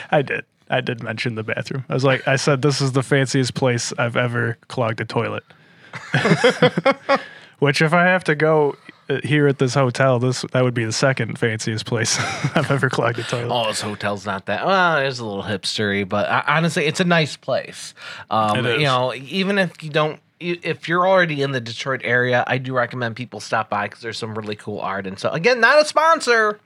I 0.10 0.22
did. 0.22 0.44
I 0.70 0.80
did 0.82 1.02
mention 1.02 1.34
the 1.34 1.42
bathroom. 1.42 1.84
I 1.88 1.94
was 1.94 2.04
like, 2.04 2.28
I 2.28 2.36
said 2.36 2.60
this 2.60 2.80
is 2.82 2.92
the 2.92 3.02
fanciest 3.02 3.54
place 3.54 3.92
I've 3.98 4.16
ever 4.18 4.58
clogged 4.68 5.00
a 5.00 5.04
toilet. 5.06 5.42
Which, 7.58 7.82
if 7.82 7.92
I 7.92 8.04
have 8.04 8.22
to 8.24 8.36
go 8.36 8.76
uh, 9.10 9.18
here 9.24 9.48
at 9.48 9.58
this 9.58 9.74
hotel, 9.74 10.20
this 10.20 10.44
that 10.52 10.62
would 10.62 10.74
be 10.74 10.84
the 10.84 10.92
second 10.92 11.38
fanciest 11.40 11.86
place 11.86 12.16
I've 12.54 12.70
ever 12.70 12.88
clogged 12.88 13.18
a 13.18 13.24
toilet. 13.24 13.52
Oh, 13.52 13.66
this 13.68 13.80
hotel's 13.80 14.24
not 14.26 14.46
that. 14.46 14.64
Well, 14.64 14.98
it's 14.98 15.18
a 15.18 15.24
little 15.24 15.42
hipstery, 15.42 16.08
but 16.08 16.28
uh, 16.28 16.42
honestly, 16.46 16.84
it's 16.86 17.00
a 17.00 17.04
nice 17.04 17.36
place. 17.36 17.94
Um, 18.30 18.58
It 18.58 18.66
is. 18.66 18.78
You 18.80 18.86
know, 18.86 19.12
even 19.14 19.58
if 19.58 19.82
you 19.82 19.90
don't, 19.90 20.14
i- 20.16 20.20
if 20.40 20.88
you're 20.88 21.06
already 21.08 21.42
in 21.42 21.52
the 21.52 21.60
Detroit 21.60 22.00
area, 22.04 22.44
I 22.46 22.58
do 22.58 22.72
recommend 22.74 23.16
people 23.16 23.40
stop 23.40 23.68
by 23.70 23.86
because 23.86 24.00
there's 24.02 24.18
some 24.18 24.34
really 24.36 24.56
cool 24.56 24.80
art. 24.80 25.06
And 25.06 25.18
so, 25.18 25.30
again, 25.30 25.60
not 25.60 25.80
a 25.80 25.84
sponsor. 25.84 26.60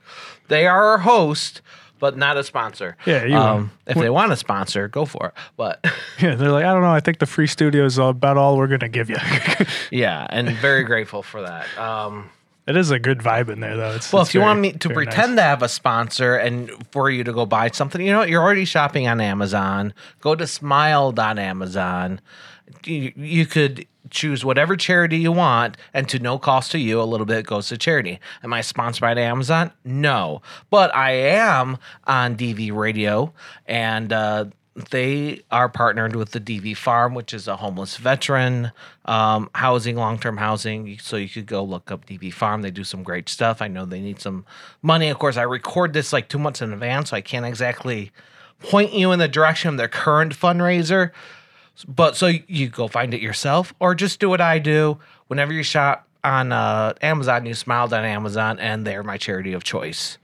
They 0.48 0.66
are 0.66 0.84
our 0.84 0.98
host, 0.98 1.62
but 1.98 2.16
not 2.16 2.36
a 2.36 2.44
sponsor. 2.44 2.96
Yeah, 3.06 3.24
you- 3.24 3.36
Um, 3.36 3.70
if 3.86 3.96
they 3.96 4.10
want 4.10 4.32
a 4.32 4.36
sponsor, 4.36 4.88
go 4.88 5.04
for 5.04 5.28
it. 5.28 5.34
But 5.56 5.84
Yeah, 6.20 6.34
they're 6.34 6.50
like, 6.50 6.64
I 6.64 6.72
don't 6.72 6.82
know. 6.82 6.92
I 6.92 7.00
think 7.00 7.18
the 7.18 7.26
free 7.26 7.46
studio 7.46 7.84
is 7.84 7.96
about 7.98 8.36
all 8.36 8.56
we're 8.56 8.66
gonna 8.66 8.88
give 8.88 9.08
you. 9.08 9.16
yeah, 9.90 10.26
and 10.30 10.50
very 10.50 10.82
grateful 10.84 11.22
for 11.22 11.42
that. 11.42 11.66
Um, 11.78 12.28
it 12.66 12.76
is 12.76 12.90
a 12.92 12.98
good 13.00 13.18
vibe 13.18 13.48
in 13.48 13.58
there, 13.58 13.76
though. 13.76 13.92
It's, 13.92 14.12
Well, 14.12 14.22
it's 14.22 14.30
if 14.30 14.34
you 14.34 14.40
very- 14.40 14.48
want 14.50 14.60
me 14.60 14.72
to 14.72 14.90
pretend 14.90 15.34
nice. 15.34 15.42
to 15.42 15.48
have 15.48 15.62
a 15.62 15.68
sponsor 15.68 16.36
and 16.36 16.70
for 16.92 17.10
you 17.10 17.24
to 17.24 17.32
go 17.32 17.44
buy 17.46 17.68
something, 17.72 18.00
you 18.00 18.12
know, 18.12 18.20
what? 18.20 18.28
you're 18.28 18.42
already 18.42 18.64
shopping 18.64 19.08
on 19.08 19.20
Amazon. 19.20 19.92
Go 20.20 20.34
to 20.36 20.46
smile.amazon. 20.46 22.20
you, 22.84 23.12
you 23.16 23.46
could 23.46 23.86
choose 24.10 24.44
whatever 24.44 24.76
charity 24.76 25.18
you 25.18 25.32
want 25.32 25.76
and 25.94 26.08
to 26.08 26.18
no 26.18 26.38
cost 26.38 26.70
to 26.72 26.78
you 26.78 27.00
a 27.00 27.04
little 27.04 27.24
bit 27.24 27.46
goes 27.46 27.68
to 27.68 27.78
charity 27.78 28.20
am 28.42 28.52
i 28.52 28.60
sponsored 28.60 29.00
by 29.00 29.14
amazon 29.14 29.70
no 29.84 30.42
but 30.70 30.94
i 30.94 31.12
am 31.12 31.78
on 32.06 32.36
dv 32.36 32.74
radio 32.74 33.32
and 33.66 34.12
uh, 34.12 34.44
they 34.90 35.42
are 35.50 35.68
partnered 35.68 36.16
with 36.16 36.30
the 36.30 36.40
DV 36.40 36.76
Farm, 36.76 37.14
which 37.14 37.34
is 37.34 37.46
a 37.46 37.56
homeless 37.56 37.98
veteran 37.98 38.72
um, 39.04 39.50
housing, 39.54 39.96
long 39.96 40.18
term 40.18 40.38
housing. 40.38 40.98
So 40.98 41.16
you 41.16 41.28
could 41.28 41.46
go 41.46 41.62
look 41.62 41.90
up 41.90 42.06
DV 42.06 42.32
Farm. 42.32 42.62
They 42.62 42.70
do 42.70 42.84
some 42.84 43.02
great 43.02 43.28
stuff. 43.28 43.60
I 43.60 43.68
know 43.68 43.84
they 43.84 44.00
need 44.00 44.20
some 44.20 44.46
money. 44.80 45.10
Of 45.10 45.18
course, 45.18 45.36
I 45.36 45.42
record 45.42 45.92
this 45.92 46.12
like 46.12 46.28
two 46.28 46.38
months 46.38 46.62
in 46.62 46.72
advance, 46.72 47.10
so 47.10 47.16
I 47.16 47.20
can't 47.20 47.44
exactly 47.44 48.12
point 48.60 48.94
you 48.94 49.12
in 49.12 49.18
the 49.18 49.28
direction 49.28 49.68
of 49.68 49.76
their 49.76 49.88
current 49.88 50.34
fundraiser. 50.34 51.10
But 51.88 52.16
so 52.16 52.30
you 52.46 52.68
go 52.68 52.88
find 52.88 53.14
it 53.14 53.20
yourself, 53.20 53.74
or 53.80 53.94
just 53.94 54.20
do 54.20 54.28
what 54.28 54.40
I 54.40 54.58
do. 54.58 54.98
Whenever 55.26 55.52
you 55.52 55.62
shop 55.62 56.06
on 56.22 56.52
uh, 56.52 56.94
Amazon, 57.02 57.46
you 57.46 57.54
smiled 57.54 57.92
on 57.92 58.04
Amazon, 58.04 58.58
and 58.58 58.86
they're 58.86 59.02
my 59.02 59.16
charity 59.16 59.52
of 59.52 59.64
choice. 59.64 60.18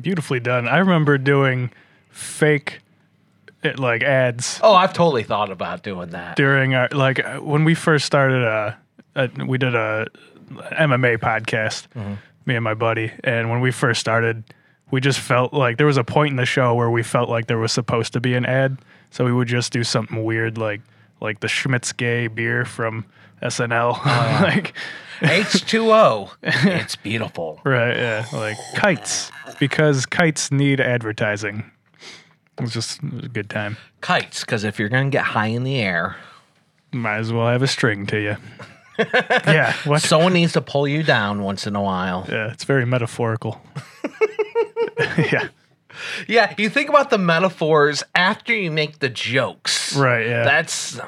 Beautifully 0.00 0.40
done. 0.40 0.68
I 0.68 0.78
remember 0.78 1.18
doing 1.18 1.70
fake 2.10 2.80
it, 3.62 3.78
like 3.78 4.02
ads 4.02 4.58
Oh, 4.62 4.74
I've 4.74 4.92
totally 4.92 5.22
thought 5.22 5.50
about 5.50 5.82
doing 5.82 6.10
that. 6.10 6.36
during 6.36 6.74
our 6.74 6.88
like 6.92 7.22
uh, 7.24 7.38
when 7.38 7.64
we 7.64 7.74
first 7.74 8.06
started 8.06 8.42
uh, 8.44 8.72
uh 9.16 9.28
we 9.46 9.58
did 9.58 9.74
a 9.74 10.06
MMA 10.50 11.18
podcast 11.18 11.86
me 12.46 12.54
and 12.54 12.64
my 12.64 12.74
buddy 12.74 13.12
and 13.22 13.50
when 13.50 13.60
we 13.60 13.70
first 13.70 14.00
started 14.00 14.44
we 14.90 15.00
just 15.00 15.20
felt 15.20 15.52
like 15.52 15.76
there 15.76 15.86
was 15.86 15.98
a 15.98 16.04
point 16.04 16.30
in 16.30 16.36
the 16.36 16.46
show 16.46 16.74
where 16.74 16.90
we 16.90 17.02
felt 17.02 17.28
like 17.28 17.46
there 17.46 17.58
was 17.58 17.70
supposed 17.70 18.12
to 18.14 18.20
be 18.20 18.34
an 18.34 18.46
ad 18.46 18.78
so 19.10 19.24
we 19.24 19.32
would 19.32 19.48
just 19.48 19.72
do 19.72 19.84
something 19.84 20.24
weird 20.24 20.58
like 20.58 20.80
like 21.20 21.40
the 21.40 21.46
Schmitts 21.46 21.96
gay 21.96 22.26
beer 22.28 22.64
from 22.64 23.04
SNL 23.42 23.98
oh, 23.98 24.38
like 24.42 24.74
H2O. 25.20 26.30
it's 26.42 26.96
beautiful. 26.96 27.60
right 27.64 27.96
yeah 27.96 28.26
like 28.32 28.56
kites 28.74 29.30
because 29.58 30.06
kites 30.06 30.50
need 30.50 30.80
advertising 30.80 31.70
it 32.58 32.62
was 32.62 32.72
just 32.72 33.02
it 33.02 33.12
was 33.12 33.24
a 33.24 33.28
good 33.28 33.50
time 33.50 33.76
Kites, 34.00 34.40
because 34.40 34.64
if 34.64 34.78
you're 34.78 34.88
going 34.88 35.10
to 35.10 35.14
get 35.14 35.24
high 35.24 35.48
in 35.48 35.62
the 35.62 35.78
air, 35.78 36.16
might 36.90 37.18
as 37.18 37.30
well 37.34 37.48
have 37.48 37.62
a 37.62 37.66
string 37.66 38.06
to 38.06 38.18
you 38.18 38.36
yeah 39.46 39.74
what 39.84 40.00
someone 40.02 40.32
needs 40.32 40.52
to 40.54 40.60
pull 40.60 40.88
you 40.88 41.02
down 41.02 41.42
once 41.42 41.66
in 41.66 41.74
a 41.76 41.82
while. 41.82 42.26
Yeah, 42.28 42.50
it's 42.50 42.64
very 42.64 42.84
metaphorical. 42.86 43.60
yeah. 45.16 45.48
Yeah, 46.28 46.54
you 46.58 46.68
think 46.70 46.88
about 46.88 47.10
the 47.10 47.18
metaphors 47.18 48.02
after 48.14 48.54
you 48.54 48.70
make 48.70 48.98
the 49.00 49.08
jokes. 49.08 49.96
Right, 49.96 50.26
yeah. 50.26 50.44
That's. 50.44 50.98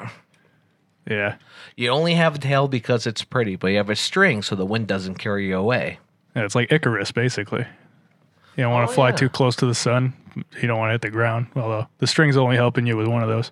Yeah. 1.09 1.35
You 1.75 1.89
only 1.89 2.13
have 2.13 2.35
a 2.35 2.37
tail 2.37 2.67
because 2.67 3.07
it's 3.07 3.23
pretty, 3.23 3.55
but 3.55 3.67
you 3.67 3.77
have 3.77 3.89
a 3.89 3.95
string 3.95 4.41
so 4.41 4.55
the 4.55 4.65
wind 4.65 4.87
doesn't 4.87 5.15
carry 5.15 5.47
you 5.47 5.57
away. 5.57 5.99
Yeah, 6.35 6.43
it's 6.45 6.55
like 6.55 6.71
Icarus 6.71 7.11
basically. 7.11 7.65
You 8.55 8.63
don't 8.63 8.71
want 8.71 8.87
to 8.87 8.91
Oh, 8.91 8.95
fly 8.95 9.09
yeah. 9.09 9.15
too 9.15 9.29
close 9.29 9.55
to 9.57 9.65
the 9.65 9.73
sun. 9.75 10.13
You 10.61 10.67
don't 10.67 10.77
want 10.77 10.89
to 10.89 10.93
hit 10.93 11.01
the 11.01 11.09
ground. 11.09 11.47
Although 11.55 11.87
the 11.97 12.07
string's 12.07 12.37
only 12.37 12.55
helping 12.55 12.85
you 12.87 12.95
with 12.95 13.07
one 13.07 13.23
of 13.23 13.29
those. 13.29 13.51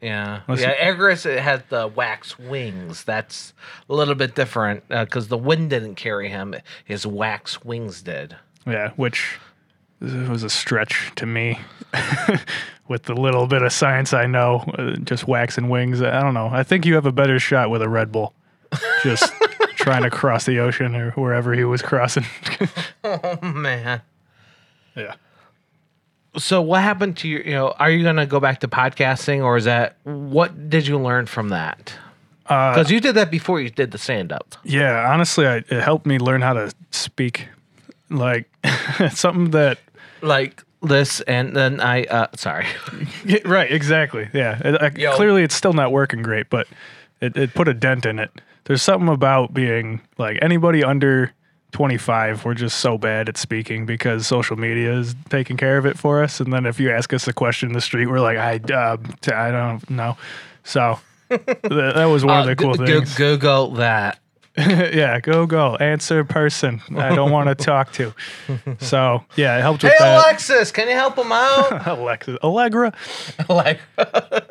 Yeah. 0.00 0.40
Let's- 0.46 0.60
yeah, 0.62 0.70
Icarus 0.90 1.26
it 1.26 1.40
has 1.40 1.62
the 1.68 1.88
wax 1.88 2.38
wings. 2.38 3.02
That's 3.04 3.52
a 3.88 3.94
little 3.94 4.14
bit 4.14 4.34
different 4.34 4.84
uh, 4.90 5.04
because 5.04 5.28
the 5.28 5.38
wind 5.38 5.70
didn't 5.70 5.96
carry 5.96 6.28
him, 6.28 6.54
his 6.84 7.06
wax 7.06 7.64
wings 7.64 8.02
did. 8.02 8.36
Yeah, 8.66 8.90
which 8.96 9.38
was 10.00 10.42
a 10.42 10.50
stretch 10.50 11.12
to 11.16 11.26
me. 11.26 11.58
with 12.88 13.04
the 13.04 13.14
little 13.14 13.46
bit 13.46 13.62
of 13.62 13.72
science 13.72 14.12
I 14.12 14.26
know, 14.26 14.64
uh, 14.76 14.96
just 14.96 15.28
waxing 15.28 15.68
wings. 15.68 16.02
I 16.02 16.20
don't 16.20 16.34
know. 16.34 16.48
I 16.52 16.64
think 16.64 16.84
you 16.84 16.94
have 16.94 17.06
a 17.06 17.12
better 17.12 17.38
shot 17.38 17.70
with 17.70 17.82
a 17.82 17.88
Red 17.88 18.10
Bull. 18.10 18.34
Just 19.04 19.32
trying 19.76 20.02
to 20.02 20.10
cross 20.10 20.44
the 20.44 20.58
ocean 20.58 20.96
or 20.96 21.12
wherever 21.12 21.52
he 21.54 21.64
was 21.64 21.82
crossing. 21.82 22.24
Oh, 23.04 23.38
man. 23.42 24.02
yeah. 24.94 25.14
So 26.36 26.60
what 26.62 26.82
happened 26.82 27.16
to 27.18 27.28
you? 27.28 27.38
You 27.38 27.52
know, 27.52 27.68
are 27.78 27.90
you 27.90 28.04
gonna 28.04 28.26
go 28.26 28.38
back 28.38 28.60
to 28.60 28.68
podcasting, 28.68 29.42
or 29.42 29.56
is 29.56 29.64
that 29.64 29.96
what 30.04 30.68
did 30.70 30.86
you 30.86 30.98
learn 30.98 31.26
from 31.26 31.48
that? 31.48 31.92
Uh, 32.46 32.72
Because 32.74 32.90
you 32.90 33.00
did 33.00 33.14
that 33.16 33.30
before 33.30 33.60
you 33.60 33.70
did 33.70 33.90
the 33.90 33.98
stand 33.98 34.32
up. 34.32 34.54
Yeah, 34.62 35.10
honestly, 35.12 35.46
I, 35.46 35.56
it 35.56 35.82
helped 35.82 36.06
me 36.06 36.18
learn 36.18 36.40
how 36.42 36.52
to 36.52 36.72
speak. 36.90 37.48
Like 38.10 38.48
something 39.10 39.50
that 39.52 39.78
Like 40.22 40.62
this, 40.82 41.20
and 41.22 41.54
then 41.54 41.80
I. 41.80 42.04
uh 42.04 42.26
Sorry. 42.36 42.66
Yeah, 43.24 43.38
right, 43.44 43.70
exactly. 43.70 44.28
Yeah, 44.32 44.58
It- 44.64 44.82
I- 44.82 44.98
Yo. 45.00 45.14
clearly 45.16 45.42
it's 45.42 45.54
still 45.54 45.72
not 45.72 45.92
working 45.92 46.22
great, 46.22 46.48
but 46.50 46.66
it, 47.20 47.36
it 47.36 47.54
put 47.54 47.68
a 47.68 47.74
dent 47.74 48.06
in 48.06 48.18
it. 48.18 48.30
There's 48.64 48.82
something 48.82 49.08
about 49.08 49.52
being 49.52 50.00
like 50.18 50.38
anybody 50.42 50.84
under 50.84 51.32
25. 51.72 52.44
We're 52.44 52.54
just 52.54 52.78
so 52.80 52.98
bad 52.98 53.28
at 53.28 53.36
speaking 53.36 53.84
because 53.86 54.26
social 54.26 54.56
media 54.56 54.92
is 54.98 55.14
taking 55.28 55.56
care 55.56 55.76
of 55.78 55.86
it 55.86 55.98
for 55.98 56.22
us. 56.22 56.40
And 56.40 56.52
then 56.52 56.66
if 56.66 56.78
you 56.80 56.90
ask 56.90 57.12
us 57.12 57.26
a 57.28 57.32
question 57.32 57.68
in 57.70 57.72
the 57.74 57.80
street, 57.80 58.06
we're 58.06 58.20
like, 58.20 58.38
I, 58.38 58.60
uh, 58.72 58.96
t- 59.20 59.32
I 59.32 59.50
don't 59.50 59.88
know. 59.90 60.16
So 60.64 60.98
that, 61.28 61.62
that 61.62 62.04
was 62.06 62.24
one 62.24 62.40
of 62.40 62.46
the 62.46 62.56
cool 62.56 62.70
Uh, 62.74 62.76
Go- 62.76 62.86
things. 62.86 63.16
Google 63.16 63.70
that. 63.72 64.19
yeah, 64.58 65.20
go 65.20 65.46
go 65.46 65.76
answer 65.76 66.24
person. 66.24 66.80
I 66.96 67.14
don't 67.14 67.30
want 67.30 67.48
to 67.48 67.54
talk 67.64 67.92
to. 67.94 68.12
So 68.80 69.24
yeah, 69.36 69.58
it 69.58 69.62
helped 69.62 69.82
with 69.82 69.92
Hey 69.92 69.98
that. 70.00 70.16
Alexis, 70.18 70.72
can 70.72 70.88
you 70.88 70.94
help 70.94 71.16
him 71.16 71.30
out? 71.30 71.86
Alexis, 71.86 72.36
Allegra. 72.42 72.92
like, 73.48 73.80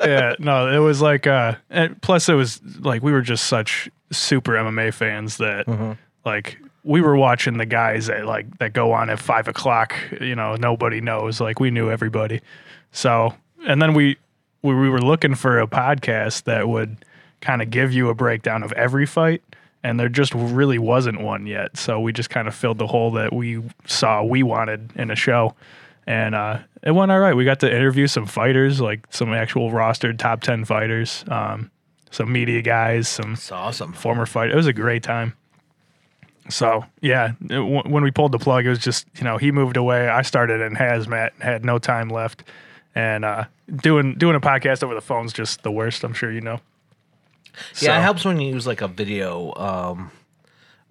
yeah, 0.00 0.34
no, 0.38 0.68
it 0.72 0.78
was 0.78 1.02
like 1.02 1.26
uh 1.26 1.54
and 1.68 2.00
plus 2.00 2.28
it 2.28 2.34
was 2.34 2.60
like 2.80 3.02
we 3.02 3.12
were 3.12 3.20
just 3.20 3.44
such 3.44 3.90
super 4.10 4.52
MMA 4.52 4.92
fans 4.94 5.36
that 5.36 5.96
like 6.24 6.58
we 6.82 7.02
were 7.02 7.16
watching 7.16 7.58
the 7.58 7.66
guys 7.66 8.06
that 8.06 8.24
like 8.24 8.58
that 8.58 8.72
go 8.72 8.92
on 8.92 9.10
at 9.10 9.18
five 9.18 9.48
o'clock, 9.48 9.94
you 10.20 10.34
know, 10.34 10.56
nobody 10.56 11.00
knows. 11.00 11.40
Like 11.40 11.60
we 11.60 11.70
knew 11.70 11.90
everybody. 11.90 12.40
So 12.92 13.34
and 13.66 13.82
then 13.82 13.92
we 13.94 14.16
we, 14.62 14.74
we 14.74 14.88
were 14.88 15.02
looking 15.02 15.34
for 15.34 15.60
a 15.60 15.66
podcast 15.66 16.44
that 16.44 16.68
would 16.68 16.96
kind 17.40 17.62
of 17.62 17.70
give 17.70 17.92
you 17.92 18.08
a 18.08 18.14
breakdown 18.14 18.62
of 18.62 18.72
every 18.72 19.06
fight. 19.06 19.42
And 19.82 19.98
there 19.98 20.10
just 20.10 20.34
really 20.34 20.78
wasn't 20.78 21.22
one 21.22 21.46
yet. 21.46 21.76
So 21.76 22.00
we 22.00 22.12
just 22.12 22.28
kind 22.28 22.46
of 22.46 22.54
filled 22.54 22.78
the 22.78 22.86
hole 22.86 23.12
that 23.12 23.32
we 23.32 23.62
saw 23.86 24.22
we 24.22 24.42
wanted 24.42 24.92
in 24.96 25.10
a 25.10 25.16
show 25.16 25.54
and 26.10 26.34
uh, 26.34 26.58
it 26.82 26.90
went 26.90 27.12
all 27.12 27.20
right. 27.20 27.34
We 27.34 27.44
got 27.44 27.60
to 27.60 27.72
interview 27.72 28.08
some 28.08 28.26
fighters, 28.26 28.80
like 28.80 29.06
some 29.10 29.32
actual 29.32 29.70
rostered 29.70 30.18
top 30.18 30.40
ten 30.40 30.64
fighters, 30.64 31.24
um, 31.28 31.70
some 32.10 32.32
media 32.32 32.62
guys, 32.62 33.08
some 33.08 33.36
awesome. 33.52 33.92
former 33.92 34.26
fight. 34.26 34.50
It 34.50 34.56
was 34.56 34.66
a 34.66 34.72
great 34.72 35.04
time. 35.04 35.34
So 36.48 36.84
yeah, 37.00 37.34
it, 37.42 37.48
w- 37.48 37.82
when 37.82 38.02
we 38.02 38.10
pulled 38.10 38.32
the 38.32 38.40
plug, 38.40 38.66
it 38.66 38.70
was 38.70 38.80
just 38.80 39.06
you 39.18 39.24
know 39.24 39.36
he 39.36 39.52
moved 39.52 39.76
away. 39.76 40.08
I 40.08 40.22
started 40.22 40.60
in 40.60 40.74
hazmat, 40.74 41.40
had 41.40 41.64
no 41.64 41.78
time 41.78 42.08
left, 42.08 42.42
and 42.94 43.24
uh, 43.24 43.44
doing 43.76 44.14
doing 44.16 44.34
a 44.34 44.40
podcast 44.40 44.82
over 44.82 44.94
the 44.94 45.00
phone's 45.00 45.32
just 45.32 45.62
the 45.62 45.70
worst. 45.70 46.02
I'm 46.02 46.14
sure 46.14 46.32
you 46.32 46.40
know. 46.40 46.60
Yeah, 47.80 47.98
it 47.98 48.02
helps 48.02 48.24
when 48.24 48.40
you 48.40 48.52
use 48.52 48.66
like 48.66 48.80
a 48.80 48.88
video, 48.88 49.54
um, 49.54 50.10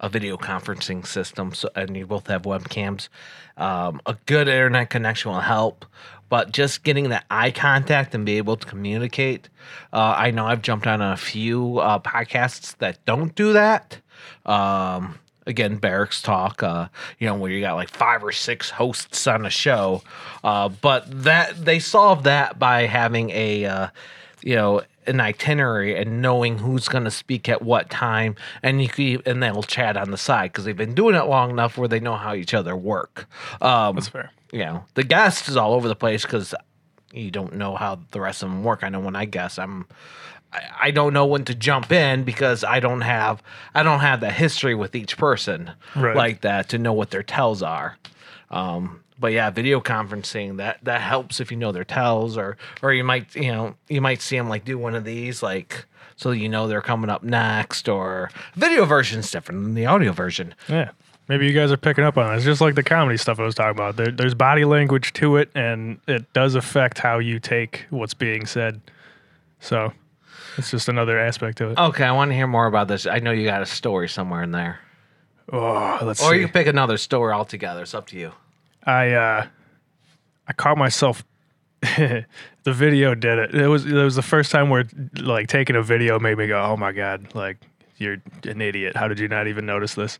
a 0.00 0.08
video 0.08 0.36
conferencing 0.36 1.06
system, 1.06 1.52
so 1.54 1.68
and 1.74 1.96
you 1.96 2.06
both 2.06 2.26
have 2.28 2.42
webcams. 2.42 3.08
Um, 3.56 4.00
a 4.06 4.16
good 4.26 4.48
internet 4.48 4.90
connection 4.90 5.30
will 5.30 5.40
help, 5.40 5.84
but 6.28 6.52
just 6.52 6.82
getting 6.84 7.10
that 7.10 7.24
eye 7.30 7.50
contact 7.50 8.14
and 8.14 8.24
be 8.24 8.38
able 8.38 8.56
to 8.56 8.66
communicate. 8.66 9.48
Uh, 9.92 10.14
I 10.16 10.30
know 10.30 10.46
I've 10.46 10.62
jumped 10.62 10.86
on 10.86 11.02
a 11.02 11.16
few 11.16 11.78
uh, 11.78 11.98
podcasts 11.98 12.76
that 12.78 13.04
don't 13.04 13.34
do 13.34 13.52
that. 13.52 13.98
Um, 14.46 15.18
again, 15.46 15.76
Barracks 15.76 16.22
Talk, 16.22 16.62
uh, 16.62 16.88
you 17.18 17.26
know, 17.26 17.34
where 17.34 17.50
you 17.50 17.60
got 17.60 17.74
like 17.74 17.90
five 17.90 18.24
or 18.24 18.32
six 18.32 18.70
hosts 18.70 19.26
on 19.26 19.44
a 19.44 19.50
show, 19.50 20.02
uh, 20.44 20.68
but 20.68 21.04
that 21.24 21.64
they 21.64 21.78
solve 21.78 22.22
that 22.22 22.58
by 22.58 22.86
having 22.86 23.30
a, 23.30 23.64
uh, 23.64 23.88
you 24.42 24.54
know, 24.54 24.82
an 25.10 25.20
itinerary 25.20 25.94
and 25.96 26.22
knowing 26.22 26.58
who's 26.58 26.88
going 26.88 27.04
to 27.04 27.10
speak 27.10 27.48
at 27.48 27.60
what 27.62 27.90
time, 27.90 28.34
and 28.62 28.80
you 28.82 28.88
can, 28.88 29.20
and 29.26 29.42
they'll 29.42 29.62
chat 29.62 29.96
on 29.98 30.10
the 30.10 30.16
side 30.16 30.52
because 30.52 30.64
they've 30.64 30.76
been 30.76 30.94
doing 30.94 31.14
it 31.14 31.24
long 31.26 31.50
enough 31.50 31.76
where 31.76 31.88
they 31.88 32.00
know 32.00 32.16
how 32.16 32.34
each 32.34 32.54
other 32.54 32.74
work. 32.76 33.28
Um, 33.60 33.96
That's 33.96 34.08
fair. 34.08 34.30
you 34.52 34.60
know, 34.60 34.84
the 34.94 35.04
guest 35.04 35.48
is 35.48 35.56
all 35.56 35.74
over 35.74 35.86
the 35.88 35.94
place 35.96 36.22
because 36.22 36.54
you 37.12 37.30
don't 37.30 37.54
know 37.56 37.76
how 37.76 37.98
the 38.12 38.20
rest 38.20 38.42
of 38.42 38.48
them 38.48 38.64
work. 38.64 38.82
I 38.84 38.88
know 38.88 39.00
when 39.00 39.16
I 39.16 39.24
guess 39.24 39.58
I'm, 39.58 39.86
I, 40.52 40.62
I 40.82 40.90
don't 40.92 41.12
know 41.12 41.26
when 41.26 41.44
to 41.46 41.54
jump 41.54 41.90
in 41.92 42.22
because 42.24 42.62
I 42.64 42.78
don't 42.80 43.00
have 43.02 43.42
I 43.74 43.82
don't 43.82 44.00
have 44.00 44.20
the 44.20 44.30
history 44.30 44.74
with 44.74 44.94
each 44.94 45.16
person 45.18 45.72
Right. 45.96 46.14
like 46.16 46.40
that 46.42 46.68
to 46.70 46.78
know 46.78 46.92
what 46.92 47.10
their 47.10 47.22
tells 47.24 47.62
are. 47.62 47.96
Um, 48.50 49.00
but 49.20 49.32
yeah, 49.32 49.50
video 49.50 49.80
conferencing 49.80 50.56
that 50.56 50.78
that 50.82 51.00
helps 51.02 51.38
if 51.40 51.50
you 51.50 51.56
know 51.56 51.70
their 51.72 51.84
tells 51.84 52.36
or 52.38 52.56
or 52.82 52.92
you 52.92 53.04
might 53.04 53.34
you 53.36 53.52
know 53.52 53.74
you 53.88 54.00
might 54.00 54.20
see 54.22 54.36
them 54.36 54.48
like 54.48 54.64
do 54.64 54.78
one 54.78 54.94
of 54.94 55.04
these 55.04 55.42
like 55.42 55.84
so 56.16 56.30
you 56.32 56.48
know 56.48 56.66
they're 56.66 56.82
coming 56.82 57.10
up 57.10 57.22
next 57.22 57.88
or 57.88 58.30
video 58.54 58.84
version's 58.84 59.30
different 59.30 59.62
than 59.62 59.74
the 59.74 59.86
audio 59.86 60.12
version. 60.12 60.54
Yeah. 60.68 60.90
Maybe 61.28 61.46
you 61.46 61.52
guys 61.52 61.70
are 61.70 61.76
picking 61.76 62.02
up 62.02 62.18
on 62.18 62.32
it. 62.32 62.36
It's 62.36 62.44
just 62.44 62.60
like 62.60 62.74
the 62.74 62.82
comedy 62.82 63.16
stuff 63.16 63.38
I 63.38 63.44
was 63.44 63.54
talking 63.54 63.70
about. 63.70 63.94
There, 63.96 64.10
there's 64.10 64.34
body 64.34 64.64
language 64.64 65.12
to 65.12 65.36
it, 65.36 65.48
and 65.54 66.00
it 66.08 66.32
does 66.32 66.56
affect 66.56 66.98
how 66.98 67.20
you 67.20 67.38
take 67.38 67.86
what's 67.90 68.14
being 68.14 68.46
said. 68.46 68.80
So, 69.60 69.92
It's 70.58 70.72
just 70.72 70.88
another 70.88 71.20
aspect 71.20 71.60
of 71.60 71.70
it. 71.70 71.78
Okay, 71.78 72.02
I 72.02 72.10
want 72.10 72.32
to 72.32 72.34
hear 72.34 72.48
more 72.48 72.66
about 72.66 72.88
this. 72.88 73.06
I 73.06 73.20
know 73.20 73.30
you 73.30 73.44
got 73.44 73.62
a 73.62 73.66
story 73.66 74.08
somewhere 74.08 74.42
in 74.42 74.50
there, 74.50 74.80
Oh, 75.52 75.98
let's 76.02 76.20
or 76.20 76.30
see. 76.32 76.38
you 76.38 76.44
can 76.46 76.52
pick 76.52 76.66
another 76.66 76.96
story 76.96 77.32
altogether. 77.32 77.82
It's 77.82 77.94
up 77.94 78.08
to 78.08 78.18
you. 78.18 78.32
I 78.84 79.12
uh 79.12 79.46
I 80.48 80.52
caught 80.52 80.78
myself 80.78 81.24
the 81.82 82.26
video 82.66 83.14
did 83.14 83.38
it. 83.38 83.54
It 83.54 83.68
was 83.68 83.86
it 83.86 83.92
was 83.92 84.16
the 84.16 84.22
first 84.22 84.50
time 84.50 84.68
where 84.68 84.84
like 85.18 85.48
taking 85.48 85.76
a 85.76 85.82
video 85.82 86.18
made 86.18 86.38
me 86.38 86.46
go, 86.46 86.62
"Oh 86.62 86.76
my 86.76 86.92
god, 86.92 87.34
like 87.34 87.58
you're 87.96 88.18
an 88.44 88.60
idiot. 88.60 88.96
How 88.96 89.08
did 89.08 89.18
you 89.18 89.28
not 89.28 89.46
even 89.46 89.66
notice 89.66 89.94
this?" 89.94 90.18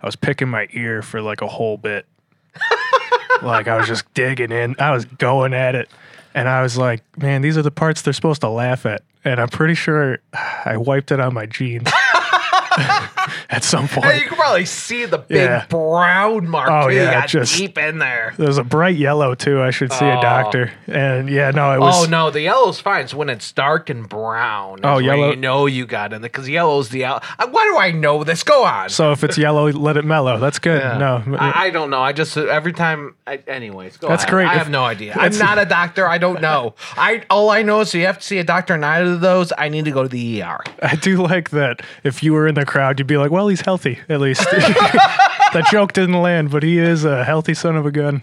I 0.00 0.06
was 0.06 0.16
picking 0.16 0.48
my 0.48 0.68
ear 0.72 1.02
for 1.02 1.20
like 1.20 1.42
a 1.42 1.46
whole 1.46 1.76
bit. 1.76 2.06
like 3.42 3.68
I 3.68 3.76
was 3.76 3.86
just 3.86 4.12
digging 4.14 4.50
in. 4.52 4.74
I 4.78 4.90
was 4.92 5.04
going 5.04 5.54
at 5.54 5.74
it. 5.74 5.88
And 6.34 6.48
I 6.48 6.62
was 6.62 6.78
like, 6.78 7.02
"Man, 7.18 7.42
these 7.42 7.58
are 7.58 7.62
the 7.62 7.70
parts 7.70 8.02
they're 8.02 8.14
supposed 8.14 8.40
to 8.40 8.48
laugh 8.48 8.86
at." 8.86 9.02
And 9.24 9.38
I'm 9.38 9.48
pretty 9.48 9.74
sure 9.74 10.18
I 10.64 10.76
wiped 10.78 11.12
it 11.12 11.20
on 11.20 11.34
my 11.34 11.46
jeans 11.46 11.88
at 13.50 13.62
some 13.64 13.88
point. 13.88 14.06
Hey, 14.06 14.20
you 14.22 14.28
can 14.28 14.36
probably 14.36 14.64
see 14.64 15.04
the 15.04 15.18
big 15.18 15.36
Yeah. 15.42 15.66
brown 15.68 16.48
mark. 16.48 16.70
Oh, 16.70 16.88
yeah, 16.88 17.12
got 17.20 17.28
just- 17.28 17.56
deep 17.56 17.78
in 17.78 17.98
there. 17.98 18.34
There's 18.36 18.58
a 18.58 18.64
bright 18.64 18.96
yellow 18.96 19.34
too. 19.34 19.60
I 19.62 19.70
should 19.70 19.92
see 19.92 20.04
a 20.06 20.18
Oh. 20.18 20.22
doctor. 20.22 20.70
And 20.86 21.28
yeah, 21.28 21.50
no, 21.50 21.72
it 21.72 21.80
was. 21.80 22.06
Oh 22.06 22.10
no, 22.10 22.30
the 22.30 22.40
yellow's 22.42 22.80
fine. 22.80 23.02
It's 23.04 23.14
when 23.14 23.28
it's 23.28 23.50
dark 23.52 23.90
and 23.90 24.08
brown. 24.08 24.80
Oh, 24.84 24.98
yellow- 24.98 25.30
You 25.30 25.36
know 25.36 25.66
you 25.66 25.86
got 25.86 26.12
in 26.12 26.22
there 26.22 26.28
because 26.28 26.48
yellow's 26.48 26.88
the 26.90 27.04
out. 27.04 27.22
Uh, 27.38 27.46
Why 27.48 27.64
do 27.64 27.78
I 27.78 27.90
know 27.90 28.24
this? 28.24 28.42
Go 28.42 28.64
on. 28.64 28.88
So 28.90 29.12
if 29.12 29.24
it's 29.24 29.38
yellow, 29.38 29.70
let 29.70 29.96
it 29.96 30.04
mellow. 30.04 30.38
That's 30.38 30.58
good. 30.58 30.80
Yeah. 30.80 30.98
No, 30.98 31.22
I, 31.38 31.66
I 31.66 31.70
don't 31.70 31.90
know. 31.90 32.00
I 32.02 32.12
just 32.12 32.36
every 32.36 32.72
time. 32.72 33.14
I, 33.26 33.36
anyways, 33.46 33.96
go 33.98 34.08
That's 34.08 34.24
ahead. 34.24 34.30
great. 34.32 34.46
I 34.46 34.52
If- 34.52 34.58
have 34.58 34.70
no 34.70 34.84
idea. 34.84 35.14
I'm 35.18 35.36
not 35.38 35.58
a 35.58 35.64
doctor. 35.64 36.06
I 36.08 36.18
don't 36.18 36.40
know. 36.40 36.74
I 36.96 37.22
all 37.30 37.50
I 37.50 37.62
know 37.62 37.80
is 37.80 37.94
you 37.94 38.06
have 38.06 38.18
to 38.18 38.24
see 38.24 38.38
a 38.38 38.44
doctor. 38.44 38.74
in 38.74 38.84
either 38.84 39.12
of 39.12 39.20
those, 39.20 39.52
I 39.56 39.68
need 39.68 39.84
to 39.86 39.90
go 39.90 40.02
to 40.02 40.08
the 40.08 40.42
ER. 40.42 40.60
I 40.82 40.96
do 40.96 41.22
like 41.22 41.50
that. 41.50 41.82
If 42.04 42.22
you 42.22 42.32
were 42.32 42.41
in 42.46 42.54
the 42.54 42.64
crowd, 42.64 42.98
you'd 42.98 43.06
be 43.06 43.16
like, 43.16 43.30
"Well, 43.30 43.48
he's 43.48 43.60
healthy 43.60 43.98
at 44.08 44.20
least." 44.20 44.44
that 44.50 45.68
joke 45.70 45.92
didn't 45.92 46.20
land, 46.20 46.50
but 46.50 46.62
he 46.62 46.78
is 46.78 47.04
a 47.04 47.24
healthy 47.24 47.54
son 47.54 47.76
of 47.76 47.86
a 47.86 47.90
gun. 47.90 48.22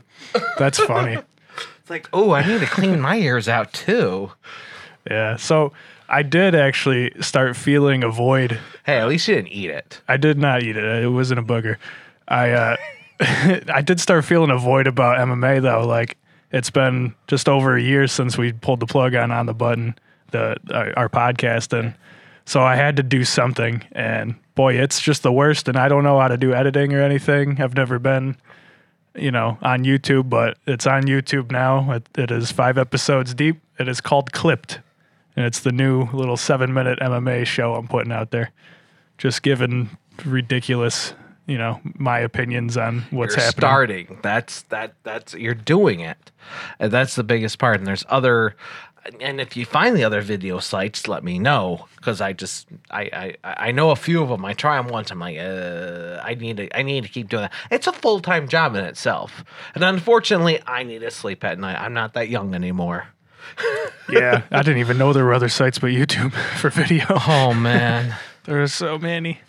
That's 0.58 0.80
funny. 0.80 1.18
It's 1.56 1.90
like, 1.90 2.08
oh, 2.14 2.32
I 2.32 2.46
need 2.46 2.60
to 2.60 2.68
clean 2.68 3.00
my 3.00 3.18
ears 3.18 3.48
out 3.48 3.74
too. 3.74 4.32
Yeah. 5.10 5.38
So 5.38 5.74
I 6.08 6.24
did 6.24 6.56
actually 6.56 7.12
start 7.22 7.56
feeling 7.56 8.04
a 8.04 8.10
void. 8.10 8.60
Hey, 8.86 8.98
at 8.98 9.08
least 9.08 9.28
you 9.28 9.36
didn't 9.36 9.52
eat 9.52 9.70
it. 9.70 10.02
I 10.08 10.18
did 10.18 10.38
not 10.38 10.64
eat 10.64 10.78
it. 10.78 10.84
It 10.84 11.10
wasn't 11.10 11.40
a 11.40 11.44
booger. 11.44 11.78
I 12.28 12.52
uh, 12.52 12.78
I 13.20 13.82
did 13.82 14.00
start 14.00 14.26
feeling 14.26 14.52
a 14.52 14.58
void 14.58 14.88
about 14.88 15.18
MMA 15.18 15.62
though. 15.62 15.86
Like 15.86 16.18
it's 16.52 16.70
been 16.70 17.16
just 17.28 17.50
over 17.50 17.76
a 17.76 17.82
year 17.82 18.08
since 18.08 18.38
we 18.38 18.54
pulled 18.54 18.80
the 18.80 18.88
plug 18.88 19.16
on 19.16 19.32
on 19.32 19.46
the 19.46 19.54
button 19.54 19.96
the 20.32 20.58
our, 20.74 20.94
our 20.98 21.10
podcast 21.10 21.78
and 21.78 21.94
so 22.50 22.64
I 22.64 22.76
had 22.76 22.96
to 22.96 23.04
do 23.04 23.24
something 23.24 23.84
and 23.92 24.34
boy 24.56 24.74
it's 24.74 25.00
just 25.00 25.22
the 25.22 25.32
worst 25.32 25.68
and 25.68 25.78
I 25.78 25.88
don't 25.88 26.04
know 26.04 26.20
how 26.20 26.28
to 26.28 26.38
do 26.38 26.52
editing 26.52 26.94
or 26.94 27.02
anything. 27.04 27.62
I've 27.62 27.76
never 27.76 28.00
been 28.00 28.38
you 29.16 29.30
know 29.30 29.60
on 29.62 29.84
YouTube 29.84 30.30
but 30.30 30.58
it's 30.66 30.88
on 30.88 31.04
YouTube 31.04 31.52
now. 31.52 31.92
It, 31.92 32.10
it 32.18 32.32
is 32.32 32.52
5 32.52 32.80
episodes 32.80 33.36
deep. 33.36 33.62
It 33.78 33.88
is 33.88 34.02
called 34.02 34.32
Clipped 34.32 34.80
and 35.36 35.46
it's 35.46 35.60
the 35.60 35.72
new 35.72 36.06
little 36.12 36.38
7 36.38 36.74
minute 36.74 36.98
MMA 37.00 37.46
show 37.46 37.76
I'm 37.76 37.88
putting 37.88 38.12
out 38.12 38.32
there. 38.32 38.52
Just 39.20 39.44
giving 39.44 39.96
ridiculous, 40.26 41.14
you 41.46 41.58
know, 41.58 41.80
my 41.84 42.20
opinions 42.20 42.78
on 42.78 43.02
what's 43.12 43.36
you're 43.36 43.46
happening. 43.46 43.62
starting. 43.62 44.20
That's 44.24 44.64
that. 44.64 44.96
That's 45.04 45.34
you're 45.34 45.54
doing 45.54 46.00
it, 46.00 46.32
and 46.80 46.92
that's 46.92 47.16
the 47.16 47.24
biggest 47.24 47.60
part. 47.60 47.78
And 47.78 47.88
there's 47.88 48.06
other, 48.08 48.56
and 49.20 49.40
if 49.40 49.56
you 49.58 49.66
find 49.66 49.96
the 49.96 50.04
other 50.04 50.22
video 50.22 50.60
sites, 50.60 51.08
let 51.08 51.24
me 51.24 51.40
know 51.40 51.88
because 51.98 52.22
I 52.22 52.34
just 52.34 52.68
I, 52.92 53.36
I 53.44 53.68
I 53.68 53.72
know 53.72 53.92
a 53.92 53.96
few 53.96 54.22
of 54.22 54.30
them. 54.30 54.46
I 54.46 54.54
try 54.54 54.82
them 54.82 54.88
once. 54.88 55.12
I'm 55.12 55.20
like, 55.20 55.38
uh, 55.38 56.22
I 56.24 56.36
need 56.36 56.58
to 56.58 56.78
I 56.78 56.84
need 56.84 57.04
to 57.04 57.10
keep 57.10 57.30
doing 57.30 57.44
that. 57.44 57.54
It's 57.72 57.88
a 57.88 57.94
full 57.94 58.20
time 58.20 58.48
job 58.48 58.76
in 58.76 58.84
itself, 58.86 59.44
and 59.76 59.84
unfortunately, 59.84 60.60
I 60.66 60.84
need 60.84 61.00
to 61.00 61.12
sleep 61.12 61.44
at 61.44 61.60
night. 61.60 61.80
I'm 61.80 61.94
not 61.94 62.14
that 62.14 62.30
young 62.30 62.54
anymore. 62.56 63.08
yeah, 64.10 64.44
I 64.52 64.62
didn't 64.62 64.80
even 64.80 64.98
know 64.98 65.14
there 65.14 65.26
were 65.26 65.34
other 65.34 65.50
sites 65.50 65.80
but 65.80 65.92
YouTube 65.92 66.34
for 66.60 66.70
video. 66.70 67.06
Oh 67.10 67.54
man. 67.54 68.16
There 68.46 68.64
are 68.64 68.68
so 68.68 68.98
many. 68.98 69.42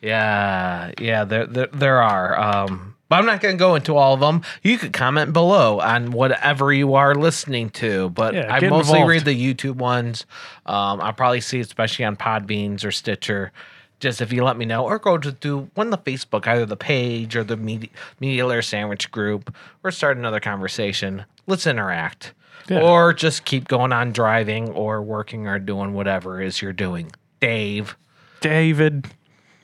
Yeah, 0.00 0.92
yeah, 0.98 1.24
there 1.24 1.46
there, 1.46 1.66
there 1.74 2.00
are. 2.00 2.38
Um, 2.40 2.95
but 3.08 3.16
I'm 3.16 3.26
not 3.26 3.40
going 3.40 3.54
to 3.56 3.58
go 3.58 3.74
into 3.74 3.96
all 3.96 4.14
of 4.14 4.20
them. 4.20 4.42
You 4.62 4.78
could 4.78 4.92
comment 4.92 5.32
below 5.32 5.80
on 5.80 6.10
whatever 6.10 6.72
you 6.72 6.94
are 6.94 7.14
listening 7.14 7.70
to. 7.70 8.10
But 8.10 8.34
Yeah, 8.34 8.52
I 8.52 8.60
mostly 8.68 9.00
involved. 9.00 9.08
read 9.10 9.24
the 9.24 9.54
YouTube 9.54 9.76
ones. 9.76 10.26
Um, 10.66 11.00
I'll 11.00 11.12
probably 11.12 11.40
see, 11.40 11.60
especially 11.60 12.04
on 12.04 12.16
Podbeans 12.16 12.84
or 12.84 12.90
Stitcher. 12.90 13.52
Just 13.98 14.20
if 14.20 14.30
you 14.32 14.44
let 14.44 14.58
me 14.58 14.66
know, 14.66 14.84
or 14.84 14.98
go 14.98 15.16
to 15.16 15.32
do 15.32 15.70
one 15.74 15.90
of 15.90 16.04
the 16.04 16.10
Facebook, 16.12 16.46
either 16.46 16.66
the 16.66 16.76
page 16.76 17.34
or 17.34 17.42
the 17.44 17.56
Media, 17.56 17.88
Media 18.20 18.46
Layer 18.46 18.60
Sandwich 18.60 19.10
group, 19.10 19.54
or 19.82 19.90
start 19.90 20.18
another 20.18 20.38
conversation. 20.40 21.24
Let's 21.46 21.66
interact. 21.66 22.34
Yeah. 22.68 22.80
Or 22.82 23.14
just 23.14 23.44
keep 23.46 23.68
going 23.68 23.92
on 23.92 24.12
driving 24.12 24.68
or 24.70 25.00
working 25.00 25.46
or 25.46 25.58
doing 25.58 25.94
whatever 25.94 26.42
it 26.42 26.46
is 26.48 26.60
you're 26.60 26.72
doing. 26.74 27.10
Dave. 27.40 27.96
David. 28.40 29.06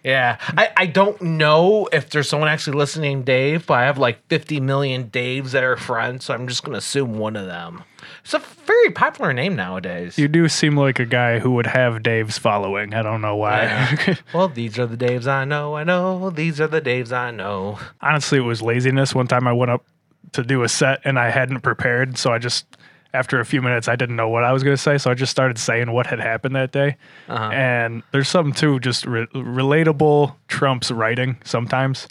Yeah, 0.05 0.39
I, 0.41 0.71
I 0.77 0.87
don't 0.87 1.21
know 1.23 1.89
if 1.93 2.11
there's 2.11 2.29
someone 2.29 2.49
actually 2.49 2.77
listening, 2.77 3.23
Dave, 3.23 3.67
but 3.67 3.75
I 3.75 3.85
have 3.85 3.99
like 3.99 4.27
50 4.27 4.59
million 4.59 5.11
Daves 5.11 5.53
that 5.53 5.63
are 5.63 5.77
friends, 5.77 6.25
so 6.25 6.35
I'm 6.35 6.49
just 6.49 6.65
going 6.65 6.73
to 6.73 6.79
assume 6.79 7.19
one 7.19 7.37
of 7.37 7.47
them. 7.47 7.85
It's 8.25 8.35
a 8.35 8.41
very 8.41 8.91
popular 8.91 9.33
name 9.33 9.55
nowadays. 9.55 10.19
You 10.19 10.27
do 10.27 10.49
seem 10.49 10.77
like 10.77 10.99
a 10.99 11.07
guy 11.07 11.39
who 11.39 11.53
would 11.53 11.69
have 11.69 12.03
Dave's 12.03 12.37
following. 12.37 12.95
I 12.95 13.03
don't 13.03 13.21
know 13.21 13.37
why. 13.37 14.19
well, 14.35 14.49
these 14.49 14.77
are 14.79 14.87
the 14.87 14.97
Daves 14.97 15.29
I 15.29 15.45
know, 15.45 15.77
I 15.77 15.85
know. 15.85 16.31
These 16.31 16.61
are 16.61 16.67
the 16.67 16.81
Daves 16.81 17.13
I 17.13 17.31
know. 17.31 17.79
Honestly, 18.01 18.39
it 18.39 18.43
was 18.43 18.61
laziness. 18.61 19.15
One 19.15 19.29
time 19.29 19.47
I 19.47 19.53
went 19.53 19.71
up 19.71 19.85
to 20.33 20.43
do 20.43 20.65
a 20.65 20.69
set 20.69 21.01
and 21.05 21.17
I 21.17 21.31
hadn't 21.31 21.61
prepared, 21.61 22.19
so 22.19 22.33
I 22.33 22.39
just 22.39 22.67
after 23.15 23.41
a 23.41 23.45
few 23.45 23.61
minutes 23.63 23.89
I 23.89 23.97
didn't 23.97 24.17
know 24.17 24.29
what 24.29 24.45
I 24.45 24.53
was 24.53 24.63
going 24.63 24.77
to 24.77 24.83
say, 24.83 24.99
so 24.99 25.11
I 25.11 25.15
just 25.15 25.31
started 25.31 25.59
saying 25.59 25.93
what 25.93 26.07
had 26.07 26.21
happened 26.21 26.57
that 26.57 26.73
day. 26.73 26.97
Uh-huh. 27.29 27.51
And 27.51 28.03
there's 28.13 28.29
something 28.29 28.55
too 28.55 28.81
just 28.81 29.05
re- 29.05 29.27
relatable 29.35 30.35
Trump's 30.49 30.91
writing 30.91 31.37
sometimes, 31.45 32.09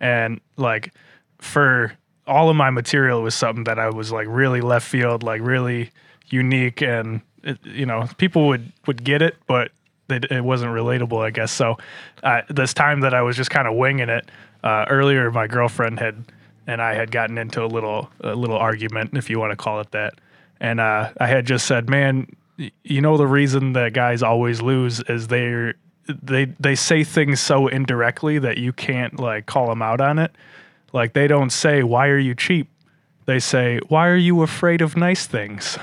and 0.00 0.40
like 0.56 0.94
for 1.38 1.92
all 2.26 2.48
of 2.48 2.56
my 2.56 2.70
material 2.70 3.22
was 3.22 3.34
something 3.34 3.64
that 3.64 3.78
I 3.78 3.90
was 3.90 4.12
like 4.12 4.26
really 4.28 4.60
left 4.60 4.86
field, 4.86 5.22
like 5.22 5.42
really 5.42 5.90
unique, 6.28 6.82
and 6.82 7.20
it, 7.42 7.58
you 7.64 7.86
know 7.86 8.08
people 8.16 8.46
would 8.48 8.72
would 8.86 9.04
get 9.04 9.22
it, 9.22 9.36
but 9.46 9.70
it, 10.08 10.30
it 10.30 10.44
wasn't 10.44 10.72
relatable, 10.72 11.24
I 11.24 11.30
guess. 11.30 11.52
So 11.52 11.78
uh, 12.22 12.42
this 12.48 12.74
time 12.74 13.00
that 13.00 13.14
I 13.14 13.22
was 13.22 13.36
just 13.36 13.50
kind 13.50 13.68
of 13.68 13.74
winging 13.74 14.08
it. 14.08 14.30
Uh, 14.62 14.86
earlier, 14.88 15.30
my 15.30 15.46
girlfriend 15.46 16.00
had 16.00 16.24
and 16.66 16.80
I 16.80 16.94
had 16.94 17.10
gotten 17.10 17.38
into 17.38 17.62
a 17.62 17.66
little 17.66 18.10
a 18.20 18.34
little 18.34 18.56
argument, 18.56 19.10
if 19.14 19.28
you 19.30 19.38
want 19.38 19.50
to 19.52 19.56
call 19.56 19.80
it 19.80 19.90
that. 19.92 20.14
And 20.60 20.80
uh, 20.80 21.12
I 21.20 21.26
had 21.26 21.46
just 21.46 21.66
said, 21.66 21.88
"Man, 21.88 22.26
you 22.56 23.00
know 23.00 23.16
the 23.16 23.26
reason 23.26 23.72
that 23.72 23.92
guys 23.92 24.22
always 24.22 24.62
lose 24.62 25.00
is 25.02 25.28
they 25.28 25.72
they 26.06 26.46
they 26.60 26.74
say 26.74 27.04
things 27.04 27.40
so 27.40 27.66
indirectly 27.66 28.38
that 28.38 28.58
you 28.58 28.72
can't 28.72 29.18
like 29.18 29.46
call 29.46 29.68
them 29.68 29.82
out 29.82 30.00
on 30.00 30.18
it. 30.18 30.32
Like 30.92 31.12
they 31.12 31.26
don't 31.26 31.50
say, 31.50 31.82
"Why 31.82 32.08
are 32.08 32.18
you 32.18 32.34
cheap?" 32.34 32.68
They 33.26 33.38
say, 33.38 33.80
"Why 33.88 34.08
are 34.08 34.16
you 34.16 34.42
afraid 34.42 34.80
of 34.80 34.96
nice 34.96 35.26
things?" 35.26 35.78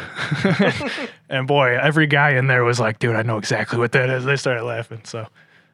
and 1.29 1.47
boy, 1.47 1.77
every 1.77 2.07
guy 2.07 2.31
in 2.31 2.47
there 2.47 2.63
was 2.63 2.79
like, 2.79 2.99
"Dude, 2.99 3.15
I 3.15 3.23
know 3.23 3.38
exactly 3.38 3.79
what 3.79 3.91
that 3.93 4.10
is." 4.10 4.25
They 4.25 4.36
started 4.36 4.63
laughing. 4.63 5.01
So 5.03 5.27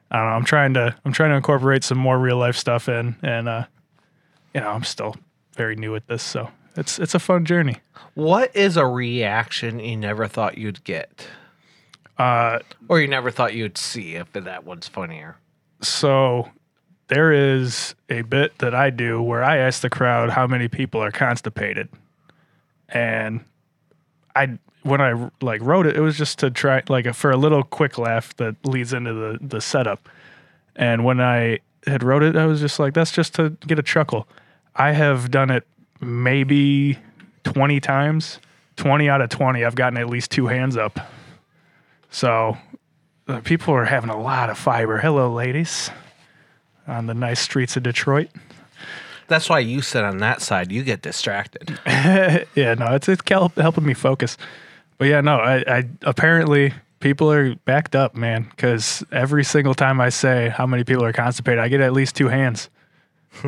I 0.10 0.18
don't 0.18 0.26
know. 0.26 0.36
I'm 0.36 0.46
trying 0.46 0.74
to 0.76 0.96
I'm 1.06 1.12
trying 1.12 1.32
to 1.32 1.36
incorporate 1.36 1.84
some 1.84 1.98
more 1.98 2.18
real 2.18 2.38
life 2.38 2.56
stuff 2.56 2.90
in, 2.90 3.16
and 3.22 3.48
uh, 3.50 3.66
you 4.54 4.62
know, 4.62 4.70
I'm 4.70 4.84
still 4.84 5.16
very 5.54 5.76
new 5.76 5.96
at 5.96 6.08
this, 6.08 6.24
so 6.24 6.50
it's 6.78 7.00
it's 7.00 7.16
a 7.16 7.20
fun 7.20 7.46
journey. 7.46 7.78
What 8.14 8.56
is 8.56 8.78
a 8.78 8.86
reaction 8.86 9.80
you 9.80 9.96
never 9.98 10.28
thought 10.28 10.58
you'd 10.58 10.84
get? 10.84 11.28
Uh, 12.18 12.60
Or 12.90 13.00
you 13.00 13.08
never 13.08 13.30
thought 13.30 13.54
you'd 13.54 13.78
see 13.78 14.16
if 14.16 14.32
that 14.34 14.64
one's 14.64 14.88
funnier? 14.88 15.38
so 15.82 16.50
there 17.10 17.32
is 17.32 17.94
a 18.10 18.22
bit 18.24 18.58
that 18.58 18.74
I 18.76 18.90
do 18.90 19.22
where 19.22 19.44
I 19.44 19.58
ask 19.58 19.82
the 19.82 19.90
crowd 19.90 20.32
how 20.32 20.46
many 20.48 20.68
people 20.68 21.02
are 21.02 21.12
constipated, 21.12 21.88
and 22.90 23.42
I 24.36 24.58
when 24.84 25.00
I 25.02 25.30
like 25.42 25.62
wrote 25.62 25.86
it, 25.86 25.96
it 25.96 26.02
was 26.02 26.18
just 26.18 26.40
to 26.40 26.50
try 26.50 26.82
like 26.90 27.14
for 27.14 27.32
a 27.32 27.38
little 27.38 27.64
quick 27.64 27.98
laugh 27.98 28.36
that 28.38 28.56
leads 28.66 28.94
into 28.94 29.14
the 29.14 29.38
the 29.42 29.62
setup. 29.62 30.10
And 30.76 31.04
when 31.06 31.20
I 31.22 31.60
had 31.86 32.04
wrote 32.04 32.24
it, 32.24 32.36
I 32.36 32.46
was 32.46 32.60
just 32.60 32.80
like, 32.80 32.94
that's 32.94 33.12
just 33.12 33.34
to 33.36 33.52
get 33.66 33.80
a 33.80 33.84
chuckle. 33.84 34.28
I 34.76 34.92
have 34.92 35.32
done 35.32 35.50
it 35.50 35.66
maybe 36.02 36.98
twenty 37.44 37.80
times. 37.80 38.40
Twenty 38.76 39.10
out 39.10 39.22
of 39.22 39.30
twenty, 39.30 39.66
I've 39.66 39.76
gotten 39.76 39.98
at 39.98 40.08
least 40.08 40.32
two 40.32 40.48
hands 40.48 40.78
up. 40.78 41.00
So 42.10 42.58
uh, 43.28 43.42
people 43.42 43.74
are 43.74 43.86
having 43.86 44.10
a 44.10 44.20
lot 44.20 44.50
of 44.50 44.58
fiber. 44.58 45.00
Hello, 45.00 45.34
ladies, 45.34 45.90
on 46.88 47.08
the 47.08 47.14
nice 47.14 47.40
streets 47.40 47.76
of 47.76 47.84
Detroit. 47.84 48.30
That's 49.28 49.50
why 49.50 49.60
you 49.60 49.82
sit 49.82 50.04
on 50.04 50.20
that 50.20 50.42
side. 50.42 50.72
You 50.72 50.84
get 50.84 51.02
distracted. 51.02 51.80
yeah, 51.86 52.76
no, 52.78 52.94
it's 52.96 53.10
it's 53.10 53.22
help, 53.28 53.56
helping 53.56 53.86
me 53.86 53.94
focus. 53.94 54.38
But 54.98 55.10
yeah, 55.10 55.22
no, 55.22 55.38
I, 55.38 55.64
I 55.68 55.84
apparently 56.04 56.74
people 57.00 57.32
are 57.32 57.56
backed 57.56 57.96
up, 57.96 58.16
man. 58.16 58.48
Because 58.50 59.04
every 59.12 59.44
single 59.44 59.74
time 59.74 60.00
I 60.00 60.10
say 60.10 60.50
how 60.50 60.66
many 60.66 60.84
people 60.84 61.04
are 61.04 61.14
constipated, 61.14 61.60
I 61.60 61.68
get 61.68 61.82
at 61.82 61.94
least 61.94 62.16
two 62.16 62.30
hands. 62.30 62.70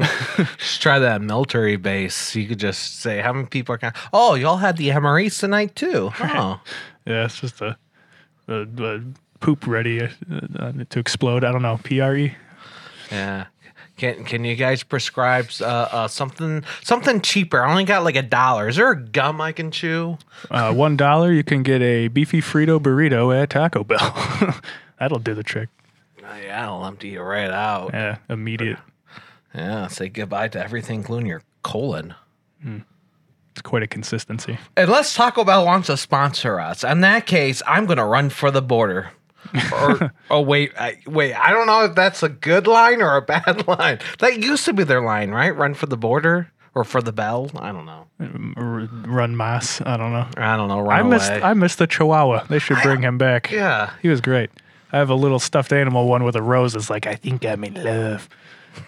Just 0.57 0.81
try 0.81 0.99
that 0.99 1.21
military 1.21 1.75
base. 1.75 2.35
You 2.35 2.47
could 2.47 2.59
just 2.59 2.99
say 3.01 3.21
how 3.21 3.33
many 3.33 3.47
people 3.47 3.73
are. 3.75 3.79
Con- 3.79 3.93
oh, 4.13 4.35
y'all 4.35 4.57
had 4.57 4.77
the 4.77 4.89
MREs 4.89 5.39
tonight 5.39 5.75
too. 5.75 6.11
Oh, 6.19 6.61
Yeah, 7.05 7.25
it's 7.25 7.39
just 7.39 7.59
a, 7.61 7.75
a, 8.47 8.61
a 8.61 9.01
poop 9.39 9.65
ready 9.65 10.01
uh, 10.01 10.09
uh, 10.59 10.71
to 10.89 10.99
explode. 10.99 11.43
I 11.43 11.51
don't 11.51 11.61
know. 11.63 11.79
PRE. 11.83 12.35
yeah. 13.11 13.45
Can 13.97 14.23
can 14.23 14.45
you 14.45 14.55
guys 14.55 14.81
prescribe 14.83 15.49
uh, 15.59 15.65
uh, 15.65 16.07
something 16.07 16.63
something 16.83 17.19
cheaper? 17.19 17.61
I 17.61 17.69
only 17.69 17.83
got 17.83 18.05
like 18.05 18.15
a 18.15 18.21
dollar. 18.21 18.69
Is 18.69 18.77
there 18.77 18.91
a 18.91 18.97
gum 19.01 19.41
I 19.41 19.51
can 19.51 19.71
chew? 19.71 20.17
Uh, 20.49 20.73
one 20.73 20.95
dollar, 20.95 21.33
you 21.33 21.43
can 21.43 21.63
get 21.63 21.81
a 21.81 22.07
beefy 22.07 22.39
Frito 22.41 22.79
burrito 22.79 23.35
at 23.37 23.49
Taco 23.49 23.83
Bell. 23.83 24.55
That'll 24.99 25.19
do 25.19 25.33
the 25.33 25.43
trick. 25.43 25.67
Yeah, 26.21 26.69
I'll 26.69 26.85
empty 26.85 27.09
you 27.09 27.21
right 27.21 27.49
out. 27.51 27.89
Yeah, 27.93 28.17
immediate. 28.29 28.77
Yeah, 29.53 29.87
say 29.87 30.09
goodbye 30.09 30.47
to 30.49 30.63
everything, 30.63 30.99
including 30.99 31.27
your 31.27 31.41
colon. 31.63 32.13
Hmm. 32.61 32.79
It's 33.51 33.61
quite 33.61 33.83
a 33.83 33.87
consistency. 33.87 34.57
Unless 34.77 35.15
Taco 35.15 35.43
Bell 35.43 35.65
wants 35.65 35.87
to 35.87 35.97
sponsor 35.97 36.59
us, 36.59 36.83
in 36.83 37.01
that 37.01 37.25
case, 37.25 37.61
I'm 37.67 37.85
gonna 37.85 38.05
run 38.05 38.29
for 38.29 38.51
the 38.51 38.61
border. 38.61 39.11
or 39.73 40.13
oh 40.29 40.41
wait, 40.41 40.71
I, 40.79 40.97
wait, 41.07 41.33
I 41.33 41.51
don't 41.51 41.65
know 41.67 41.85
if 41.85 41.95
that's 41.95 42.21
a 42.23 42.29
good 42.29 42.67
line 42.67 43.01
or 43.01 43.15
a 43.17 43.21
bad 43.21 43.67
line. 43.67 43.99
That 44.19 44.39
used 44.39 44.65
to 44.65 44.73
be 44.73 44.83
their 44.83 45.01
line, 45.01 45.31
right? 45.31 45.55
Run 45.55 45.73
for 45.73 45.87
the 45.87 45.97
border 45.97 46.51
or 46.75 46.83
for 46.83 47.01
the 47.01 47.11
bell. 47.11 47.49
I 47.57 47.71
don't 47.71 47.85
know. 47.85 48.05
Mm, 48.21 48.53
r- 48.55 49.11
run 49.11 49.35
mass. 49.35 49.81
I 49.81 49.97
don't 49.97 50.11
know. 50.13 50.27
I 50.37 50.55
don't 50.55 50.67
know. 50.67 50.79
Run 50.81 50.99
I 50.99 51.03
missed. 51.03 51.31
away. 51.31 51.41
I 51.41 51.53
missed 51.55 51.79
the 51.79 51.87
Chihuahua. 51.87 52.43
They 52.45 52.59
should 52.59 52.77
bring 52.83 53.01
him 53.01 53.17
back. 53.17 53.49
yeah. 53.51 53.91
He 54.01 54.09
was 54.09 54.21
great. 54.21 54.51
I 54.91 54.97
have 54.99 55.09
a 55.09 55.15
little 55.15 55.39
stuffed 55.39 55.73
animal 55.73 56.07
one 56.07 56.23
with 56.23 56.35
a 56.35 56.41
rose. 56.41 56.75
It's 56.75 56.89
like 56.89 57.07
I 57.07 57.15
think 57.15 57.43
I'm 57.45 57.63
in 57.63 57.73
love. 57.83 58.29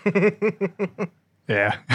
yeah, 1.47 1.77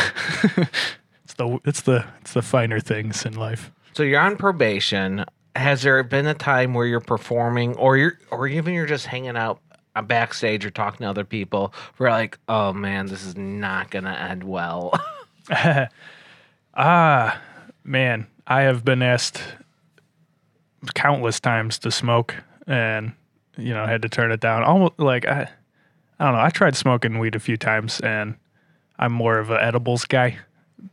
it's 1.24 1.34
the 1.34 1.59
it's 1.64 1.82
the 1.82 2.05
it's 2.20 2.32
the 2.32 2.42
finer 2.42 2.80
things 2.80 3.24
in 3.24 3.34
life. 3.34 3.70
So 3.92 4.03
you're 4.03 4.20
on 4.20 4.36
probation. 4.36 5.24
Has 5.55 5.82
there 5.82 6.03
been 6.03 6.26
a 6.26 6.34
time 6.34 6.74
where 6.74 6.86
you're 6.86 7.01
performing, 7.01 7.74
or 7.76 7.97
you're, 7.97 8.18
or 8.30 8.47
even 8.47 8.74
you're 8.74 8.84
just 8.84 9.07
hanging 9.07 9.36
out 9.36 9.61
backstage 10.05 10.66
or 10.66 10.70
talking 10.70 11.05
to 11.05 11.09
other 11.09 11.24
people, 11.24 11.72
where 11.97 12.11
you're 12.11 12.18
like, 12.18 12.38
oh 12.49 12.74
man, 12.74 13.07
this 13.07 13.24
is 13.24 13.36
not 13.36 13.90
gonna 13.90 14.12
end 14.12 14.44
well. 14.44 14.92
Ah, 16.78 17.40
man, 17.84 18.26
I 18.47 18.62
have 18.62 18.84
been 18.84 19.01
asked 19.01 19.40
countless 20.94 21.40
times 21.40 21.78
to 21.80 21.90
smoke, 21.90 22.36
and 22.66 23.12
you 23.57 23.72
know, 23.72 23.86
had 23.86 24.03
to 24.03 24.11
turn 24.11 24.30
it 24.30 24.40
down. 24.40 24.62
Almost 24.62 24.99
like 24.99 25.26
I, 25.26 25.49
I 26.19 26.25
don't 26.25 26.35
know. 26.35 26.41
I 26.41 26.51
tried 26.51 26.77
smoking 26.77 27.19
weed 27.19 27.35
a 27.35 27.41
few 27.41 27.57
times, 27.57 28.01
and 28.01 28.37
I'm 28.99 29.12
more 29.12 29.39
of 29.39 29.51
an 29.51 29.59
edibles 29.61 30.05
guy, 30.05 30.39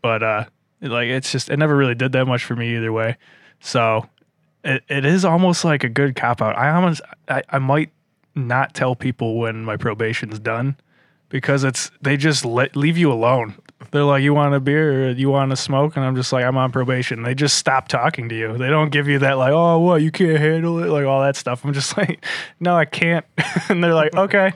but 0.02 0.22
uh, 0.22 0.46
like 0.82 1.08
it's 1.08 1.32
just 1.32 1.50
it 1.50 1.58
never 1.58 1.76
really 1.76 1.96
did 1.96 2.12
that 2.12 2.26
much 2.26 2.44
for 2.44 2.56
me 2.56 2.76
either 2.76 2.92
way. 2.92 3.18
So 3.60 4.10
it, 4.64 4.84
it 4.90 5.06
is 5.06 5.26
almost 5.26 5.64
like 5.64 5.84
a 5.84 5.90
good 5.90 6.16
cop 6.16 6.42
out. 6.42 6.58
I 6.58 6.72
almost 6.72 7.02
I, 7.28 7.44
I 7.50 7.60
might 7.60 7.92
not 8.36 8.74
tell 8.74 8.96
people 8.96 9.38
when 9.38 9.64
my 9.64 9.78
probation's 9.78 10.40
done 10.40 10.76
because 11.30 11.64
it's 11.64 11.92
they 12.02 12.18
just 12.18 12.46
let, 12.46 12.76
leave 12.76 12.98
you 12.98 13.12
alone. 13.12 13.56
They're 13.92 14.04
like, 14.04 14.24
"You 14.24 14.34
want 14.34 14.54
a 14.56 14.60
beer 14.60 15.08
or 15.08 15.12
you 15.12 15.30
want 15.30 15.52
to 15.52 15.56
smoke?" 15.56 15.96
And 15.96 16.06
I'm 16.06 16.16
just 16.16 16.32
like, 16.32 16.46
"I'm 16.46 16.58
on 16.58 16.72
probation." 16.72 17.24
They 17.24 17.36
just 17.36 17.58
stop 17.58 17.88
talking 17.88 18.30
to 18.30 18.36
you. 18.36 18.58
They 18.58 18.70
don't 18.70 18.92
give 18.92 19.08
you 19.08 19.20
that 19.20 19.34
like, 19.38 19.52
"Oh, 19.52 19.80
what? 19.80 20.02
You 20.02 20.12
can't 20.12 20.38
handle 20.38 20.82
it?" 20.84 20.88
Like 20.88 21.06
all 21.06 21.22
that 21.22 21.36
stuff. 21.36 21.66
I'm 21.66 21.74
just 21.74 21.98
like, 21.98 22.26
"No, 22.60 22.76
I 22.76 22.86
can't." 22.86 23.26
and 23.70 23.84
they're 23.84 23.94
like, 23.94 24.16
"Okay, 24.16 24.54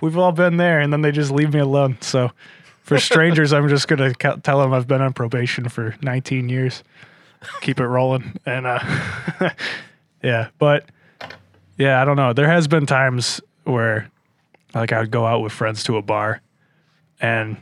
we've 0.00 0.18
all 0.18 0.32
been 0.32 0.56
there." 0.56 0.80
And 0.80 0.92
then 0.92 1.02
they 1.02 1.12
just 1.12 1.30
leave 1.30 1.52
me 1.52 1.60
alone. 1.60 1.98
So 2.00 2.30
for 2.82 2.98
strangers, 2.98 3.52
I'm 3.52 3.68
just 3.68 3.88
gonna 3.88 4.14
ca- 4.14 4.36
tell 4.36 4.60
them 4.60 4.72
I've 4.72 4.88
been 4.88 5.02
on 5.02 5.12
probation 5.12 5.68
for 5.68 5.94
19 6.02 6.48
years. 6.48 6.82
Keep 7.60 7.80
it 7.80 7.86
rolling, 7.86 8.36
and 8.44 8.66
uh, 8.66 8.80
yeah, 10.22 10.48
but 10.58 10.84
yeah, 11.78 12.02
I 12.02 12.04
don't 12.04 12.16
know. 12.16 12.32
There 12.32 12.48
has 12.48 12.68
been 12.68 12.84
times 12.84 13.40
where 13.64 14.10
like 14.74 14.92
I 14.92 15.00
would 15.00 15.10
go 15.10 15.26
out 15.26 15.40
with 15.40 15.52
friends 15.52 15.82
to 15.84 15.96
a 15.96 16.02
bar, 16.02 16.42
and 17.20 17.56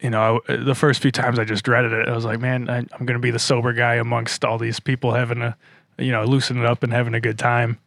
you 0.00 0.10
know, 0.10 0.40
I, 0.48 0.56
the 0.56 0.74
first 0.74 1.00
few 1.00 1.10
times 1.10 1.38
I 1.38 1.44
just 1.44 1.64
dreaded 1.64 1.92
it. 1.92 2.08
I 2.08 2.14
was 2.14 2.26
like, 2.26 2.38
man, 2.38 2.68
I, 2.68 2.78
I'm 2.78 3.06
going 3.06 3.14
to 3.14 3.18
be 3.18 3.30
the 3.30 3.38
sober 3.38 3.72
guy 3.72 3.94
amongst 3.94 4.44
all 4.44 4.58
these 4.58 4.78
people 4.78 5.12
having 5.12 5.40
a, 5.40 5.56
you 5.98 6.12
know, 6.12 6.24
loosening 6.24 6.62
it 6.62 6.68
up 6.68 6.82
and 6.82 6.92
having 6.92 7.14
a 7.14 7.20
good 7.20 7.38
time. 7.38 7.78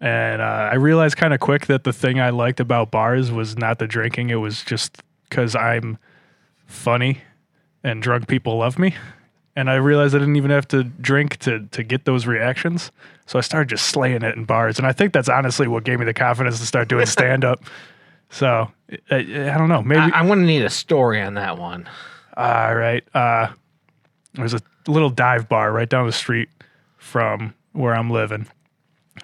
And 0.00 0.40
uh, 0.40 0.70
I 0.72 0.76
realized 0.76 1.16
kind 1.16 1.34
of 1.34 1.40
quick 1.40 1.66
that 1.66 1.84
the 1.84 1.92
thing 1.92 2.20
I 2.20 2.30
liked 2.30 2.58
about 2.58 2.90
bars 2.90 3.30
was 3.30 3.58
not 3.58 3.78
the 3.78 3.86
drinking; 3.86 4.30
it 4.30 4.36
was 4.36 4.64
just 4.64 5.02
because 5.28 5.54
I'm 5.54 5.98
funny, 6.66 7.20
and 7.84 8.02
drunk 8.02 8.26
people 8.26 8.58
love 8.58 8.78
me. 8.78 8.94
And 9.56 9.68
I 9.68 9.74
realized 9.74 10.14
I 10.14 10.18
didn't 10.18 10.36
even 10.36 10.50
have 10.50 10.66
to 10.68 10.84
drink 10.84 11.36
to 11.38 11.66
to 11.66 11.82
get 11.82 12.06
those 12.06 12.26
reactions. 12.26 12.90
So 13.26 13.38
I 13.38 13.42
started 13.42 13.68
just 13.68 13.86
slaying 13.86 14.22
it 14.22 14.36
in 14.36 14.46
bars, 14.46 14.78
and 14.78 14.86
I 14.86 14.92
think 14.92 15.12
that's 15.12 15.28
honestly 15.28 15.68
what 15.68 15.84
gave 15.84 15.98
me 15.98 16.06
the 16.06 16.14
confidence 16.14 16.60
to 16.60 16.66
start 16.66 16.88
doing 16.88 17.04
stand 17.18 17.44
up. 17.44 17.62
So 18.30 18.70
I, 19.10 19.16
I 19.16 19.58
don't 19.58 19.68
know, 19.68 19.82
maybe 19.82 20.00
I, 20.00 20.10
I'm 20.18 20.28
gonna 20.28 20.46
need 20.46 20.62
a 20.62 20.70
story 20.70 21.20
on 21.20 21.34
that 21.34 21.58
one. 21.58 21.88
all 22.36 22.74
right. 22.74 23.04
Uh, 23.12 23.48
there's 24.34 24.54
a 24.54 24.60
little 24.86 25.10
dive 25.10 25.48
bar 25.48 25.72
right 25.72 25.88
down 25.88 26.06
the 26.06 26.12
street 26.12 26.48
from 26.96 27.52
where 27.72 27.94
I'm 27.94 28.08
living 28.08 28.46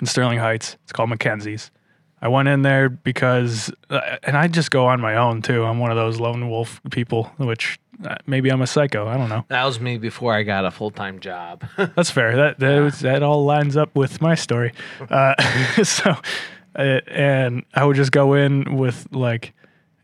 in 0.01 0.07
Sterling 0.07 0.39
Heights. 0.39 0.77
It's 0.85 0.93
called 0.93 1.11
Mackenzie's. 1.11 1.71
I 2.21 2.29
went 2.29 2.49
in 2.49 2.63
there 2.63 2.89
because, 2.89 3.71
uh, 3.91 4.17
and 4.23 4.37
I 4.37 4.49
just 4.49 4.71
go 4.71 4.87
on 4.87 5.01
my 5.01 5.17
own 5.17 5.43
too. 5.43 5.65
I'm 5.65 5.79
one 5.79 5.91
of 5.91 5.97
those 5.97 6.19
lone 6.19 6.49
wolf 6.49 6.81
people, 6.91 7.25
which 7.37 7.79
uh, 8.05 8.17
maybe 8.27 8.51
I'm 8.51 8.63
a 8.63 8.67
psycho. 8.67 9.07
I 9.07 9.17
don't 9.17 9.29
know. 9.29 9.45
That 9.49 9.65
was 9.65 9.81
me 9.81 9.99
before 9.99 10.33
I 10.33 10.43
got 10.43 10.65
a 10.65 10.71
full 10.71 10.91
time 10.91 11.21
job. 11.21 11.65
That's 11.77 12.11
fair. 12.11 12.37
That 12.37 12.59
that, 12.59 12.81
was, 12.81 13.01
that 13.01 13.23
all 13.23 13.45
lines 13.45 13.77
up 13.77 13.95
with 13.95 14.21
my 14.23 14.35
story. 14.35 14.73
Uh, 15.11 15.35
so, 15.85 16.17
uh, 16.75 17.01
and 17.07 17.65
I 17.75 17.85
would 17.85 17.97
just 17.97 18.13
go 18.13 18.33
in 18.33 18.77
with 18.77 19.07
like, 19.13 19.53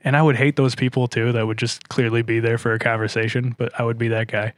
and 0.05 0.17
I 0.17 0.23
would 0.23 0.37
hate 0.37 0.57
those 0.57 0.75
people 0.75 1.09
too 1.09 1.33
that 1.33 1.47
would 1.47 1.59
just 1.59 1.89
clearly 1.89 2.23
be 2.23 2.41
there 2.41 2.59
for 2.59 2.73
a 2.75 2.79
conversation, 2.79 3.55
but 3.57 3.79
I 3.81 3.85
would 3.85 3.99
be 3.99 4.09
that 4.09 4.29
guy. 4.29 4.53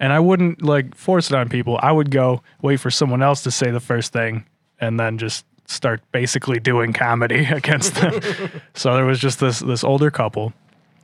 And 0.00 0.12
I 0.12 0.18
wouldn't 0.18 0.60
like 0.60 0.94
force 0.96 1.30
it 1.30 1.36
on 1.36 1.48
people. 1.48 1.78
I 1.80 1.92
would 1.92 2.10
go 2.10 2.42
wait 2.60 2.78
for 2.78 2.90
someone 2.90 3.22
else 3.22 3.44
to 3.44 3.50
say 3.50 3.70
the 3.70 3.80
first 3.80 4.12
thing 4.12 4.44
and 4.80 4.98
then 4.98 5.18
just 5.18 5.44
start 5.66 6.00
basically 6.12 6.60
doing 6.60 6.92
comedy 6.92 7.44
against 7.50 7.94
them. 7.94 8.20
so 8.74 8.94
there 8.94 9.04
was 9.04 9.18
just 9.18 9.40
this 9.40 9.60
this 9.60 9.84
older 9.84 10.10
couple. 10.10 10.52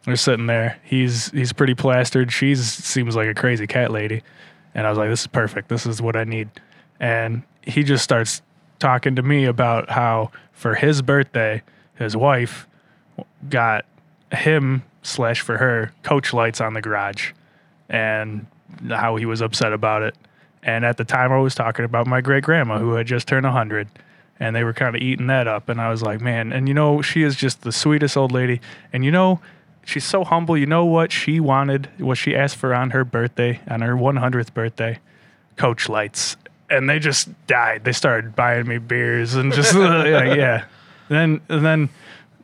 They're 0.05 0.17
sitting 0.17 0.47
there. 0.47 0.79
He's 0.85 1.31
he's 1.31 1.53
pretty 1.53 1.75
plastered. 1.75 2.33
She's 2.33 2.65
seems 2.73 3.15
like 3.15 3.29
a 3.29 3.35
crazy 3.35 3.67
cat 3.67 3.91
lady. 3.91 4.23
And 4.75 4.87
I 4.87 4.91
was 4.91 4.99
like, 4.99 5.11
this 5.11 5.21
is 5.21 5.27
perfect. 5.27 5.69
This 5.69 5.87
is 5.87 6.01
what 6.01 6.17
I 6.17 6.25
need. 6.25 6.49
And 6.99 7.43
he 7.63 7.83
just 7.83 8.03
starts 8.03 8.43
talking 8.79 9.17
to 9.17 9.23
me 9.23 9.45
about 9.45 9.91
how 9.91 10.31
for 10.53 10.75
his 10.75 11.03
birthday, 11.03 11.63
his 11.97 12.17
wife 12.17 12.67
got 13.49 13.85
him 14.33 14.83
slash 15.03 15.41
for 15.41 15.59
her 15.59 15.93
coach 16.03 16.33
lights 16.33 16.61
on 16.61 16.73
the 16.73 16.81
garage 16.81 17.33
and 17.89 18.47
how 18.89 19.17
he 19.17 19.27
was 19.27 19.41
upset 19.41 19.73
about 19.73 20.03
it. 20.03 20.17
And 20.63 20.85
at 20.85 20.97
the 20.97 21.05
time 21.05 21.33
I 21.33 21.39
was 21.39 21.55
talking 21.55 21.85
about 21.85 22.07
my 22.07 22.21
great 22.21 22.45
grandma 22.45 22.79
who 22.79 22.95
had 22.95 23.07
just 23.07 23.27
turned 23.27 23.45
100 23.45 23.89
and 24.39 24.57
they 24.57 24.65
were 24.65 24.73
kind 24.73 24.95
of 24.95 25.03
eating 25.03 25.27
that 25.29 25.47
up. 25.47 25.69
And 25.69 25.81
I 25.81 25.89
was 25.89 26.03
like, 26.03 26.21
man, 26.21 26.53
and 26.53 26.69
you 26.69 26.75
know, 26.75 27.03
she 27.03 27.23
is 27.23 27.37
just 27.37 27.63
the 27.63 27.73
sweetest 27.73 28.17
old 28.17 28.33
lady. 28.33 28.61
And 28.93 29.05
you 29.05 29.11
know, 29.11 29.41
she's 29.85 30.05
so 30.05 30.25
humble. 30.25 30.57
You 30.57 30.67
know 30.67 30.85
what 30.85 31.13
she 31.13 31.41
wanted, 31.41 31.89
what 31.99 32.19
she 32.19 32.35
asked 32.35 32.57
for 32.57 32.75
on 32.75 32.91
her 32.91 33.05
birthday, 33.05 33.61
on 33.69 33.83
her 33.83 33.95
100th 33.95 34.53
birthday? 34.55 34.99
Coach 35.57 35.89
lights. 35.89 36.37
And 36.71 36.89
they 36.89 36.99
just 36.99 37.29
died. 37.47 37.85
They 37.85 37.93
started 37.93 38.35
buying 38.35 38.67
me 38.67 38.79
beers 38.79 39.35
and 39.35 39.53
just, 39.53 39.75
yeah, 39.77 40.35
yeah. 40.35 40.65
Then, 41.09 41.41
and 41.49 41.91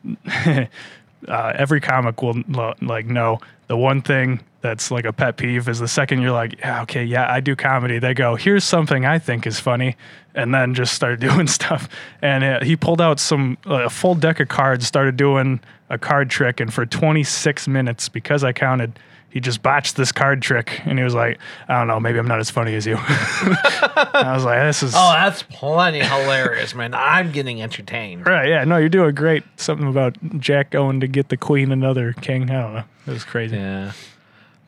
then 0.05 0.69
uh, 1.27 1.53
every 1.55 1.81
comic 1.81 2.21
will 2.21 2.41
like 2.81 3.05
know 3.05 3.39
the 3.67 3.77
one 3.77 4.01
thing 4.01 4.41
that's 4.61 4.91
like 4.91 5.05
a 5.05 5.13
pet 5.13 5.37
peeve 5.37 5.69
is 5.69 5.79
the 5.79 5.87
second 5.87 6.21
you're 6.21 6.31
like, 6.31 6.59
yeah, 6.59 6.81
okay, 6.81 7.03
yeah, 7.03 7.31
I 7.31 7.39
do 7.39 7.55
comedy. 7.55 7.99
They 7.99 8.13
go, 8.13 8.35
here's 8.35 8.63
something 8.63 9.05
I 9.05 9.19
think 9.19 9.47
is 9.47 9.59
funny, 9.59 9.95
and 10.35 10.53
then 10.53 10.73
just 10.73 10.93
start 10.93 11.19
doing 11.29 11.47
stuff. 11.47 11.87
And 12.21 12.43
uh, 12.43 12.63
he 12.63 12.75
pulled 12.75 13.01
out 13.01 13.19
some 13.19 13.57
uh, 13.65 13.85
a 13.85 13.89
full 13.89 14.15
deck 14.15 14.39
of 14.39 14.47
cards, 14.47 14.87
started 14.87 15.17
doing 15.17 15.59
a 15.89 15.97
card 15.97 16.29
trick, 16.29 16.59
and 16.59 16.73
for 16.73 16.85
26 16.85 17.67
minutes, 17.67 18.09
because 18.09 18.43
I 18.43 18.53
counted. 18.53 18.99
He 19.29 19.39
just 19.39 19.61
botched 19.61 19.95
this 19.95 20.11
card 20.11 20.41
trick, 20.41 20.81
and 20.85 20.97
he 20.97 21.03
was 21.03 21.13
like, 21.13 21.39
"I 21.67 21.77
don't 21.77 21.87
know, 21.87 21.99
maybe 21.99 22.19
I'm 22.19 22.27
not 22.27 22.39
as 22.39 22.49
funny 22.49 22.75
as 22.75 22.85
you." 22.85 22.95
I 22.99 24.31
was 24.33 24.43
like, 24.43 24.59
"This 24.61 24.83
is 24.83 24.93
oh, 24.95 25.13
that's 25.13 25.43
plenty 25.43 25.99
hilarious, 25.99 26.73
man. 26.73 26.93
I'm 26.93 27.31
getting 27.31 27.61
entertained. 27.61 28.25
Right, 28.25 28.49
yeah, 28.49 28.63
no, 28.63 28.77
you're 28.77 28.89
doing 28.89 29.13
great. 29.15 29.43
Something 29.57 29.87
about 29.87 30.17
Jack 30.39 30.71
going 30.71 30.99
to 31.01 31.07
get 31.07 31.29
the 31.29 31.37
queen 31.37 31.71
another 31.71 32.13
king. 32.13 32.49
I 32.49 32.61
don't 32.61 32.73
know. 32.73 32.83
It 33.07 33.11
was 33.11 33.23
crazy. 33.23 33.55
Yeah. 33.55 33.91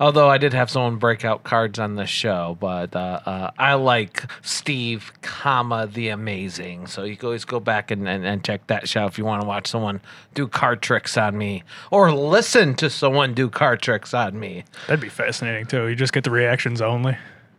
Although 0.02 0.30
I 0.30 0.39
did 0.39 0.56
have 0.56 0.72
someone 0.72 0.95
break 0.95 1.24
out 1.24 1.43
cards 1.43 1.78
on 1.78 1.93
the 1.93 2.08
show, 2.08 2.58
but 2.60 2.95
uh, 2.95 3.20
uh, 3.24 3.52
I 3.60 3.76
like 3.76 4.26
Steve, 4.41 5.14
comma 5.22 5.86
the 5.86 6.10
amazing. 6.10 6.88
So 6.88 7.04
you 7.04 7.16
can 7.16 7.28
always 7.28 7.45
go 7.45 7.60
back 7.60 7.91
and, 7.91 8.10
and, 8.10 8.26
and 8.26 8.43
check 8.43 8.66
that 8.66 8.89
show 8.89 9.06
if 9.06 9.20
you 9.20 9.26
want 9.26 9.43
to 9.43 9.47
watch 9.47 9.68
someone 9.68 10.02
do 10.34 10.47
card 10.47 10.82
tricks 10.82 11.18
on 11.18 11.38
me, 11.38 11.62
or 11.91 12.12
listen 12.12 12.74
to 12.78 12.89
someone 12.89 13.36
do 13.36 13.47
card 13.47 13.84
tricks 13.84 14.12
on 14.12 14.39
me. 14.39 14.64
That'd 14.88 15.02
be 15.02 15.10
fascinating 15.10 15.68
too. 15.68 15.88
You 15.88 15.95
just 15.95 16.14
get 16.14 16.24
the 16.24 16.32
reactions 16.32 16.82
only. 16.82 17.16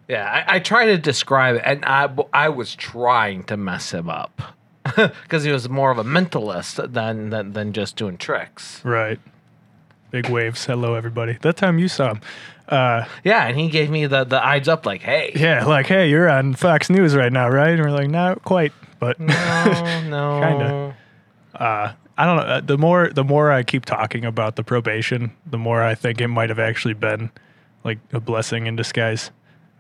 Yeah, 0.08 0.44
I, 0.48 0.56
I 0.56 0.58
try 0.58 0.86
to 0.86 0.98
describe 0.98 1.54
it, 1.54 1.62
and 1.64 1.84
I 1.84 2.12
I 2.32 2.48
was 2.48 2.74
trying 2.74 3.44
to 3.44 3.56
mess 3.56 3.94
him 3.94 4.10
up 4.10 4.42
because 4.96 5.44
he 5.44 5.52
was 5.52 5.68
more 5.68 5.92
of 5.92 5.98
a 5.98 6.04
mentalist 6.04 6.92
than 6.92 7.30
than, 7.30 7.52
than 7.52 7.72
just 7.72 7.94
doing 7.94 8.18
tricks. 8.18 8.84
Right. 8.84 9.20
Big 10.12 10.28
waves. 10.28 10.64
Hello, 10.66 10.94
everybody. 10.94 11.38
That 11.40 11.56
time 11.56 11.78
you 11.78 11.88
saw 11.88 12.10
him. 12.10 12.20
Uh, 12.68 13.06
Yeah, 13.24 13.46
and 13.46 13.58
he 13.58 13.68
gave 13.68 13.90
me 13.90 14.06
the 14.06 14.24
the 14.24 14.44
eyes 14.44 14.68
up, 14.68 14.86
like, 14.86 15.00
"Hey, 15.02 15.32
yeah, 15.34 15.64
like, 15.64 15.86
hey, 15.86 16.08
you're 16.10 16.28
on 16.28 16.54
Fox 16.54 16.88
News 16.90 17.16
right 17.16 17.32
now, 17.32 17.48
right? 17.48 17.70
And 17.70 17.80
we're 17.80 17.90
like, 17.90 18.08
not 18.10 18.44
quite, 18.44 18.72
but 19.00 19.18
no, 19.18 19.26
no, 20.08 20.40
Kinda. 20.40 20.96
I 21.58 22.26
don't 22.26 22.36
know. 22.36 22.42
uh, 22.42 22.60
The 22.60 22.76
more 22.78 23.08
the 23.08 23.24
more 23.24 23.50
I 23.50 23.62
keep 23.62 23.84
talking 23.86 24.24
about 24.24 24.56
the 24.56 24.62
probation, 24.62 25.32
the 25.46 25.58
more 25.58 25.82
I 25.82 25.94
think 25.94 26.20
it 26.20 26.28
might 26.28 26.50
have 26.50 26.58
actually 26.60 26.94
been 26.94 27.30
like 27.82 27.98
a 28.12 28.20
blessing 28.20 28.66
in 28.66 28.76
disguise. 28.76 29.30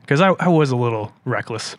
Because 0.02 0.20
I, 0.20 0.28
I 0.38 0.48
was 0.48 0.70
a 0.70 0.76
little 0.76 1.12
reckless. 1.24 1.76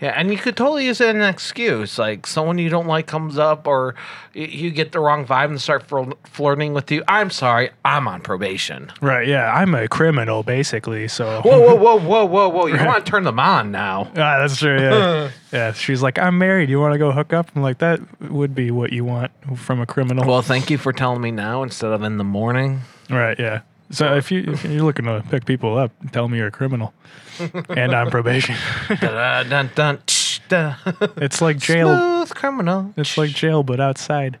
Yeah, 0.00 0.14
and 0.16 0.30
you 0.32 0.38
could 0.38 0.56
totally 0.56 0.86
use 0.86 1.00
it 1.00 1.08
as 1.08 1.14
an 1.14 1.22
excuse. 1.22 1.98
Like 1.98 2.26
someone 2.26 2.56
you 2.58 2.70
don't 2.70 2.86
like 2.86 3.06
comes 3.06 3.36
up, 3.36 3.66
or 3.66 3.94
you 4.32 4.70
get 4.70 4.92
the 4.92 5.00
wrong 5.00 5.26
vibe 5.26 5.46
and 5.46 5.60
start 5.60 5.86
flir- 5.86 6.16
flirting 6.24 6.72
with 6.72 6.90
you. 6.90 7.02
I'm 7.06 7.30
sorry, 7.30 7.70
I'm 7.84 8.08
on 8.08 8.22
probation. 8.22 8.90
Right? 9.02 9.26
Yeah, 9.28 9.52
I'm 9.52 9.74
a 9.74 9.86
criminal 9.88 10.42
basically. 10.42 11.06
So 11.08 11.42
Whoa, 11.42 11.60
whoa, 11.60 11.74
whoa, 11.74 11.96
whoa, 12.00 12.24
whoa, 12.24 12.48
whoa! 12.48 12.66
You 12.66 12.76
want 12.86 13.04
to 13.04 13.10
turn 13.10 13.24
them 13.24 13.38
on 13.38 13.70
now? 13.70 14.04
Ah, 14.16 14.38
that's 14.38 14.56
true. 14.56 14.78
Yeah, 14.80 15.30
yeah. 15.52 15.72
She's 15.72 16.02
like, 16.02 16.18
I'm 16.18 16.38
married. 16.38 16.70
You 16.70 16.80
want 16.80 16.94
to 16.94 16.98
go 16.98 17.12
hook 17.12 17.32
up? 17.32 17.50
I'm 17.54 17.62
like, 17.62 17.78
that 17.78 18.00
would 18.30 18.54
be 18.54 18.70
what 18.70 18.92
you 18.92 19.04
want 19.04 19.32
from 19.56 19.80
a 19.80 19.86
criminal. 19.86 20.26
Well, 20.26 20.42
thank 20.42 20.70
you 20.70 20.78
for 20.78 20.92
telling 20.94 21.20
me 21.20 21.30
now 21.30 21.62
instead 21.62 21.92
of 21.92 22.02
in 22.02 22.16
the 22.16 22.24
morning. 22.24 22.80
right? 23.10 23.38
Yeah. 23.38 23.60
So 23.90 24.14
if 24.14 24.30
you 24.30 24.44
if 24.46 24.64
you're 24.64 24.82
looking 24.82 25.06
to 25.06 25.24
pick 25.30 25.46
people 25.46 25.78
up, 25.78 25.92
tell 26.12 26.28
me 26.28 26.38
you're 26.38 26.48
a 26.48 26.52
criminal, 26.52 26.92
and 27.70 27.94
on 27.94 28.10
probation. 28.10 28.54
Dun, 29.00 29.70
dun, 29.74 29.98
tsh, 30.06 30.40
da. 30.48 30.74
it's 31.16 31.40
like 31.40 31.56
jail. 31.56 31.96
Smooth 31.96 32.34
criminal. 32.34 32.92
It's 32.96 33.16
like 33.16 33.30
jail, 33.30 33.62
but 33.62 33.80
outside. 33.80 34.38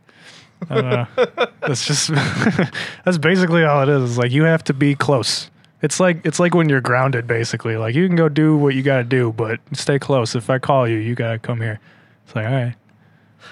I 0.68 0.74
don't 0.74 0.90
know. 0.90 1.06
That's 1.60 1.86
just 1.86 2.08
that's 3.04 3.18
basically 3.18 3.62
all 3.64 3.82
it 3.82 3.88
is. 3.88 4.10
It's 4.10 4.18
like 4.18 4.32
you 4.32 4.44
have 4.44 4.64
to 4.64 4.74
be 4.74 4.94
close. 4.94 5.50
It's 5.82 6.00
like 6.00 6.24
it's 6.24 6.40
like 6.40 6.54
when 6.54 6.68
you're 6.68 6.80
grounded, 6.80 7.26
basically. 7.26 7.76
Like 7.76 7.94
you 7.94 8.06
can 8.06 8.16
go 8.16 8.28
do 8.28 8.56
what 8.56 8.74
you 8.74 8.82
got 8.82 8.96
to 8.96 9.04
do, 9.04 9.32
but 9.32 9.60
stay 9.72 9.98
close. 9.98 10.34
If 10.34 10.48
I 10.50 10.58
call 10.58 10.88
you, 10.88 10.96
you 10.96 11.14
gotta 11.14 11.38
come 11.38 11.60
here. 11.60 11.78
It's 12.24 12.34
like 12.34 12.46
all 12.46 12.52
right. 12.52 12.74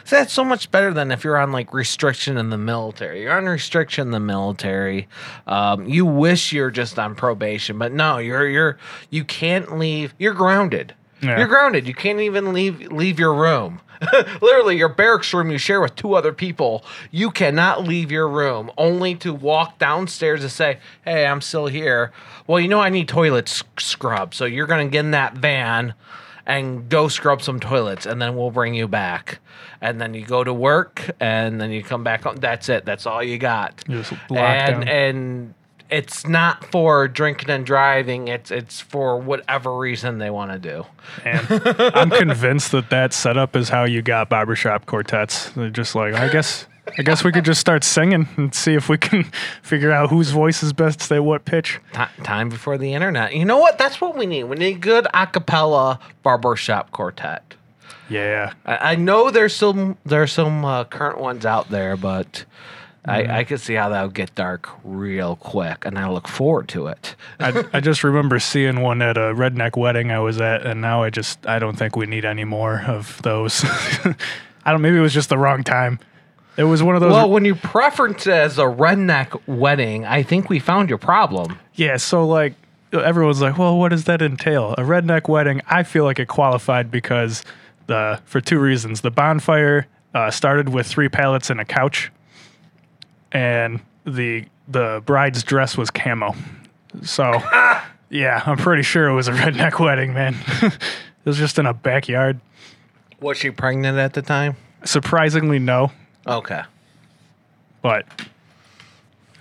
That's 0.08 0.32
so 0.32 0.44
much 0.44 0.70
better 0.70 0.92
than 0.92 1.10
if 1.10 1.24
you're 1.24 1.36
on 1.36 1.52
like 1.52 1.72
restriction 1.72 2.36
in 2.36 2.50
the 2.50 2.58
military. 2.58 3.22
You're 3.22 3.36
on 3.36 3.46
restriction 3.46 4.08
in 4.08 4.10
the 4.12 4.20
military. 4.20 5.08
Um, 5.46 5.86
you 5.86 6.06
wish 6.06 6.52
you're 6.52 6.70
just 6.70 6.98
on 6.98 7.14
probation, 7.14 7.78
but 7.78 7.92
no, 7.92 8.18
you're 8.18 8.48
you're 8.48 8.78
you 9.10 9.24
can't 9.24 9.78
leave. 9.78 10.14
You're 10.18 10.34
grounded. 10.34 10.94
Yeah. 11.22 11.38
You're 11.38 11.48
grounded. 11.48 11.86
You 11.88 11.94
can't 11.94 12.20
even 12.20 12.52
leave 12.52 12.80
leave 12.92 13.18
your 13.18 13.34
room. 13.34 13.80
Literally, 14.42 14.76
your 14.76 14.90
barracks 14.90 15.32
room 15.32 15.50
you 15.50 15.58
share 15.58 15.80
with 15.80 15.96
two 15.96 16.14
other 16.14 16.32
people. 16.32 16.84
You 17.10 17.30
cannot 17.30 17.84
leave 17.84 18.12
your 18.12 18.28
room 18.28 18.70
only 18.76 19.14
to 19.16 19.32
walk 19.32 19.78
downstairs 19.78 20.42
to 20.42 20.50
say, 20.50 20.78
"Hey, 21.04 21.26
I'm 21.26 21.40
still 21.40 21.66
here." 21.66 22.12
Well, 22.46 22.60
you 22.60 22.68
know 22.68 22.80
I 22.80 22.90
need 22.90 23.08
toilet 23.08 23.48
scrub, 23.78 24.34
so 24.34 24.44
you're 24.44 24.66
gonna 24.66 24.88
get 24.88 25.00
in 25.00 25.12
that 25.12 25.34
van 25.34 25.94
and 26.46 26.88
go 26.88 27.08
scrub 27.08 27.42
some 27.42 27.60
toilets, 27.60 28.06
and 28.06 28.22
then 28.22 28.36
we'll 28.36 28.50
bring 28.50 28.74
you 28.74 28.88
back. 28.88 29.40
And 29.80 30.00
then 30.00 30.14
you 30.14 30.24
go 30.24 30.44
to 30.44 30.54
work, 30.54 31.10
and 31.20 31.60
then 31.60 31.70
you 31.70 31.82
come 31.82 32.04
back 32.04 32.22
home. 32.22 32.36
That's 32.36 32.68
it. 32.68 32.84
That's 32.84 33.06
all 33.06 33.22
you 33.22 33.38
got. 33.38 33.84
Just 33.88 34.12
and 34.12 34.20
lockdown. 34.30 34.88
and 34.88 35.54
it's 35.90 36.26
not 36.26 36.64
for 36.64 37.08
drinking 37.08 37.50
and 37.50 37.64
driving. 37.64 38.28
It's 38.28 38.50
it's 38.50 38.80
for 38.80 39.18
whatever 39.18 39.76
reason 39.76 40.18
they 40.18 40.30
want 40.30 40.52
to 40.52 40.58
do. 40.58 40.86
And 41.24 41.46
I'm 41.94 42.10
convinced 42.10 42.72
that 42.72 42.90
that 42.90 43.12
setup 43.12 43.54
is 43.56 43.68
how 43.68 43.84
you 43.84 44.02
got 44.02 44.28
barbershop 44.28 44.86
quartets. 44.86 45.50
They're 45.50 45.70
just 45.70 45.94
like, 45.94 46.14
I 46.14 46.28
guess, 46.28 46.66
I 46.98 47.02
guess 47.02 47.24
we 47.24 47.32
could 47.32 47.44
just 47.44 47.60
start 47.60 47.84
singing 47.84 48.28
and 48.36 48.54
see 48.54 48.74
if 48.74 48.88
we 48.88 48.98
can 48.98 49.24
figure 49.62 49.92
out 49.92 50.10
whose 50.10 50.30
voice 50.30 50.62
is 50.62 50.72
best 50.72 51.10
at 51.10 51.24
what 51.24 51.44
pitch. 51.44 51.80
Ti- 51.92 52.22
time 52.22 52.48
before 52.48 52.78
the 52.78 52.94
internet. 52.94 53.34
You 53.34 53.44
know 53.44 53.58
what? 53.58 53.78
That's 53.78 54.00
what 54.00 54.16
we 54.16 54.26
need. 54.26 54.44
We 54.44 54.56
need 54.56 54.80
good 54.80 55.06
a 55.12 55.26
cappella 55.26 55.98
barbershop 56.22 56.90
quartet. 56.92 57.54
Yeah, 58.08 58.52
I, 58.64 58.92
I 58.92 58.94
know 58.94 59.30
there's 59.30 59.54
some 59.54 59.96
there's 60.04 60.32
some 60.32 60.64
uh, 60.64 60.84
current 60.84 61.18
ones 61.18 61.44
out 61.44 61.70
there, 61.70 61.96
but 61.96 62.44
I, 63.04 63.38
I 63.38 63.44
could 63.44 63.60
see 63.60 63.74
how 63.74 63.88
that 63.90 64.02
would 64.02 64.14
get 64.14 64.34
dark 64.34 64.68
real 64.84 65.36
quick, 65.36 65.84
and 65.84 65.98
I 65.98 66.08
look 66.08 66.28
forward 66.28 66.68
to 66.68 66.86
it. 66.88 67.14
I, 67.40 67.64
I 67.72 67.80
just 67.80 68.04
remember 68.04 68.38
seeing 68.38 68.80
one 68.80 69.02
at 69.02 69.16
a 69.16 69.32
redneck 69.34 69.76
wedding 69.76 70.10
I 70.10 70.18
was 70.20 70.40
at, 70.40 70.64
and 70.66 70.80
now 70.80 71.02
I 71.02 71.10
just 71.10 71.44
I 71.46 71.58
don't 71.58 71.76
think 71.76 71.96
we 71.96 72.06
need 72.06 72.24
any 72.24 72.44
more 72.44 72.84
of 72.86 73.20
those. 73.22 73.64
I 74.64 74.72
don't. 74.72 74.82
Maybe 74.82 74.96
it 74.96 75.00
was 75.00 75.14
just 75.14 75.28
the 75.28 75.38
wrong 75.38 75.62
time. 75.64 75.98
It 76.56 76.64
was 76.64 76.82
one 76.82 76.94
of 76.94 77.00
those. 77.00 77.12
Well, 77.12 77.30
when 77.30 77.44
you 77.44 77.54
preference 77.54 78.26
it 78.26 78.32
as 78.32 78.58
a 78.58 78.64
redneck 78.64 79.40
wedding, 79.46 80.04
I 80.04 80.22
think 80.22 80.48
we 80.48 80.58
found 80.58 80.88
your 80.88 80.98
problem. 80.98 81.58
Yeah, 81.74 81.98
so 81.98 82.26
like 82.26 82.54
everyone's 82.92 83.42
like, 83.42 83.58
well, 83.58 83.76
what 83.78 83.90
does 83.90 84.04
that 84.04 84.22
entail? 84.22 84.72
A 84.72 84.82
redneck 84.82 85.28
wedding? 85.28 85.60
I 85.66 85.82
feel 85.82 86.04
like 86.04 86.18
it 86.18 86.28
qualified 86.28 86.90
because 86.90 87.44
the 87.86 88.20
for 88.24 88.40
two 88.40 88.58
reasons. 88.58 89.00
The 89.00 89.10
bonfire 89.10 89.86
uh, 90.14 90.30
started 90.30 90.68
with 90.70 90.86
three 90.86 91.08
pallets 91.08 91.50
and 91.50 91.60
a 91.60 91.64
couch, 91.64 92.10
and 93.32 93.80
the 94.04 94.46
the 94.68 95.02
bride's 95.04 95.42
dress 95.42 95.76
was 95.76 95.90
camo. 95.90 96.34
So 97.02 97.24
yeah, 98.10 98.42
I'm 98.46 98.56
pretty 98.56 98.82
sure 98.82 99.08
it 99.08 99.14
was 99.14 99.28
a 99.28 99.32
redneck 99.32 99.78
wedding, 99.78 100.14
man. 100.14 100.36
it 100.62 100.78
was 101.24 101.36
just 101.36 101.58
in 101.58 101.66
a 101.66 101.74
backyard. 101.74 102.40
Was 103.20 103.38
she 103.38 103.50
pregnant 103.50 103.98
at 103.98 104.14
the 104.14 104.22
time? 104.22 104.56
Surprisingly, 104.84 105.58
no, 105.58 105.90
Okay. 106.26 106.62
but 107.82 108.04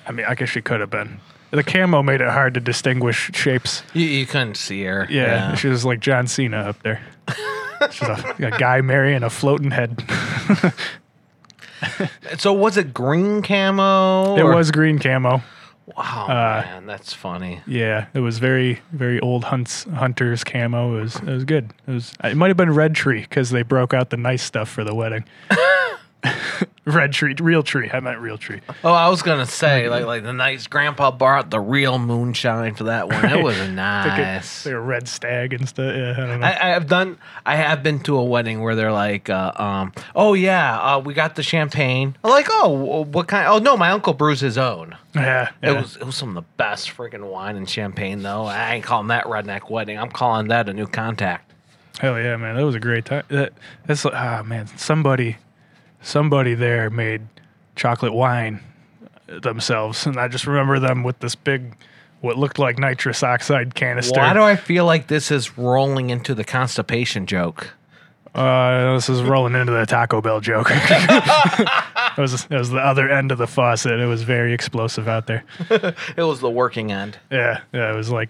I 0.07 0.11
mean, 0.11 0.25
I 0.27 0.35
guess 0.35 0.49
she 0.49 0.61
could 0.61 0.79
have 0.81 0.89
been. 0.91 1.19
The 1.51 1.63
camo 1.63 2.03
made 2.03 2.21
it 2.21 2.29
hard 2.29 2.53
to 2.55 2.59
distinguish 2.59 3.31
shapes. 3.33 3.81
You, 3.93 4.05
you 4.05 4.25
couldn't 4.25 4.55
see 4.57 4.83
her. 4.83 5.07
Yeah, 5.09 5.55
she 5.55 5.67
was 5.67 5.85
like 5.85 5.99
John 5.99 6.27
Cena 6.27 6.57
up 6.57 6.81
there. 6.83 7.01
She's 7.91 8.07
a, 8.07 8.35
a 8.39 8.51
guy 8.51 8.81
marrying 8.81 9.23
a 9.23 9.29
floating 9.29 9.71
head. 9.71 10.03
So 12.37 12.51
was 12.53 12.77
it 12.77 12.93
green 12.93 13.41
camo? 13.41 14.35
It 14.37 14.41
or- 14.41 14.55
was 14.55 14.71
green 14.71 14.97
camo. 14.97 15.43
Wow, 15.95 16.25
uh, 16.25 16.61
man, 16.65 16.87
that's 16.87 17.13
funny. 17.13 17.61
Yeah, 17.67 18.07
it 18.15 18.19
was 18.21 18.39
very, 18.39 18.81
very 18.91 19.19
old 19.19 19.43
hunts 19.43 19.83
hunters 19.83 20.43
camo. 20.43 20.97
It 20.97 21.01
was, 21.01 21.15
it 21.17 21.25
was 21.25 21.45
good. 21.45 21.71
It 21.87 21.91
was. 21.91 22.13
It 22.23 22.35
might 22.35 22.47
have 22.47 22.57
been 22.57 22.73
red 22.73 22.95
tree 22.95 23.21
because 23.21 23.51
they 23.51 23.61
broke 23.61 23.93
out 23.93 24.09
the 24.09 24.17
nice 24.17 24.41
stuff 24.41 24.67
for 24.67 24.83
the 24.83 24.95
wedding. 24.95 25.25
red 26.85 27.11
tree, 27.13 27.35
real 27.39 27.63
tree. 27.63 27.89
I 27.91 27.99
meant 27.99 28.19
real 28.19 28.37
tree. 28.37 28.61
Oh, 28.83 28.91
I 28.93 29.09
was 29.09 29.21
gonna 29.21 29.45
say 29.45 29.89
like 29.89 30.05
like 30.05 30.23
the 30.23 30.33
nice 30.33 30.67
grandpa 30.67 31.11
brought 31.11 31.49
the 31.49 31.59
real 31.59 31.97
moonshine 31.99 32.75
for 32.75 32.85
that 32.85 33.07
one. 33.09 33.25
It 33.31 33.43
was 33.43 33.57
Like 33.59 33.69
a, 33.69 33.71
nice. 33.71 34.65
like 34.65 34.73
a 34.75 34.79
red 34.79 35.07
stag 35.07 35.53
and 35.53 35.67
stuff. 35.67 35.93
Yeah, 35.95 36.11
I 36.11 36.27
don't 36.27 36.39
know. 36.39 36.45
I, 36.47 36.51
have 36.69 36.87
done. 36.87 37.17
I 37.45 37.55
have 37.55 37.83
been 37.83 37.99
to 38.01 38.17
a 38.17 38.23
wedding 38.23 38.61
where 38.61 38.75
they're 38.75 38.91
like, 38.91 39.29
uh, 39.29 39.51
um, 39.55 39.93
"Oh 40.15 40.33
yeah, 40.33 40.79
uh, 40.79 40.99
we 40.99 41.13
got 41.13 41.35
the 41.35 41.43
champagne." 41.43 42.15
I'm 42.23 42.29
like, 42.29 42.47
"Oh, 42.49 43.03
what 43.05 43.27
kind?" 43.27 43.47
Oh 43.47 43.57
no, 43.59 43.75
my 43.77 43.91
uncle 43.91 44.13
brews 44.13 44.39
his 44.41 44.57
own. 44.57 44.95
yeah, 45.15 45.49
It 45.61 45.67
yeah. 45.71 45.81
was 45.81 45.95
it 45.97 46.03
was 46.05 46.15
some 46.15 46.29
of 46.29 46.35
the 46.35 46.49
best 46.57 46.89
freaking 46.95 47.29
wine 47.31 47.55
and 47.55 47.69
champagne 47.69 48.21
though. 48.21 48.43
I 48.45 48.75
ain't 48.75 48.83
calling 48.83 49.07
that 49.07 49.25
redneck 49.25 49.69
wedding. 49.69 49.97
I'm 49.97 50.09
calling 50.11 50.47
that 50.49 50.69
a 50.69 50.73
new 50.73 50.87
contact. 50.87 51.51
Hell 51.99 52.19
yeah, 52.19 52.35
man! 52.35 52.55
That 52.57 52.63
was 52.65 52.75
a 52.75 52.79
great 52.79 53.05
time. 53.05 53.23
That, 53.29 53.53
that's 53.85 54.05
ah 54.05 54.43
man, 54.45 54.67
somebody, 54.77 55.37
somebody 56.05 56.53
there 56.53 56.89
made 56.89 57.27
chocolate 57.75 58.13
wine 58.13 58.61
themselves, 59.27 60.05
and 60.05 60.17
I 60.17 60.27
just 60.27 60.47
remember 60.47 60.79
them 60.79 61.03
with 61.03 61.19
this 61.19 61.35
big, 61.35 61.75
what 62.21 62.37
looked 62.37 62.59
like 62.59 62.77
nitrous 62.79 63.23
oxide 63.23 63.75
canister. 63.75 64.19
Why 64.19 64.33
do 64.33 64.41
I 64.41 64.55
feel 64.55 64.85
like 64.85 65.07
this 65.07 65.31
is 65.31 65.57
rolling 65.57 66.09
into 66.09 66.35
the 66.35 66.43
constipation 66.43 67.25
joke? 67.25 67.73
uh, 68.35 68.95
this 68.95 69.07
is 69.07 69.21
rolling 69.21 69.55
into 69.55 69.71
the 69.71 69.85
Taco 69.85 70.21
Bell 70.21 70.41
joke. 70.41 70.67
it 70.71 72.17
was 72.17 72.45
it 72.49 72.57
was 72.57 72.69
the 72.69 72.79
other 72.79 73.09
end 73.09 73.31
of 73.31 73.37
the 73.37 73.47
faucet. 73.47 73.99
It 73.99 74.05
was 74.05 74.23
very 74.23 74.53
explosive 74.53 75.07
out 75.07 75.27
there. 75.27 75.43
It 76.17 76.23
was 76.23 76.41
the 76.41 76.49
working 76.49 76.91
end. 76.91 77.17
Yeah, 77.31 77.61
yeah. 77.73 77.91
It 77.91 77.95
was 77.95 78.09
like, 78.09 78.29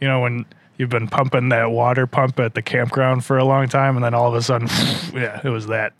you 0.00 0.08
know, 0.08 0.20
when 0.20 0.44
you've 0.76 0.90
been 0.90 1.06
pumping 1.08 1.50
that 1.50 1.70
water 1.70 2.06
pump 2.06 2.40
at 2.40 2.54
the 2.54 2.62
campground 2.62 3.24
for 3.24 3.38
a 3.38 3.44
long 3.44 3.68
time, 3.68 3.96
and 3.96 4.04
then 4.04 4.14
all 4.14 4.28
of 4.28 4.34
a 4.34 4.42
sudden, 4.42 4.68
yeah, 5.14 5.40
it 5.44 5.50
was 5.50 5.68
that. 5.68 5.92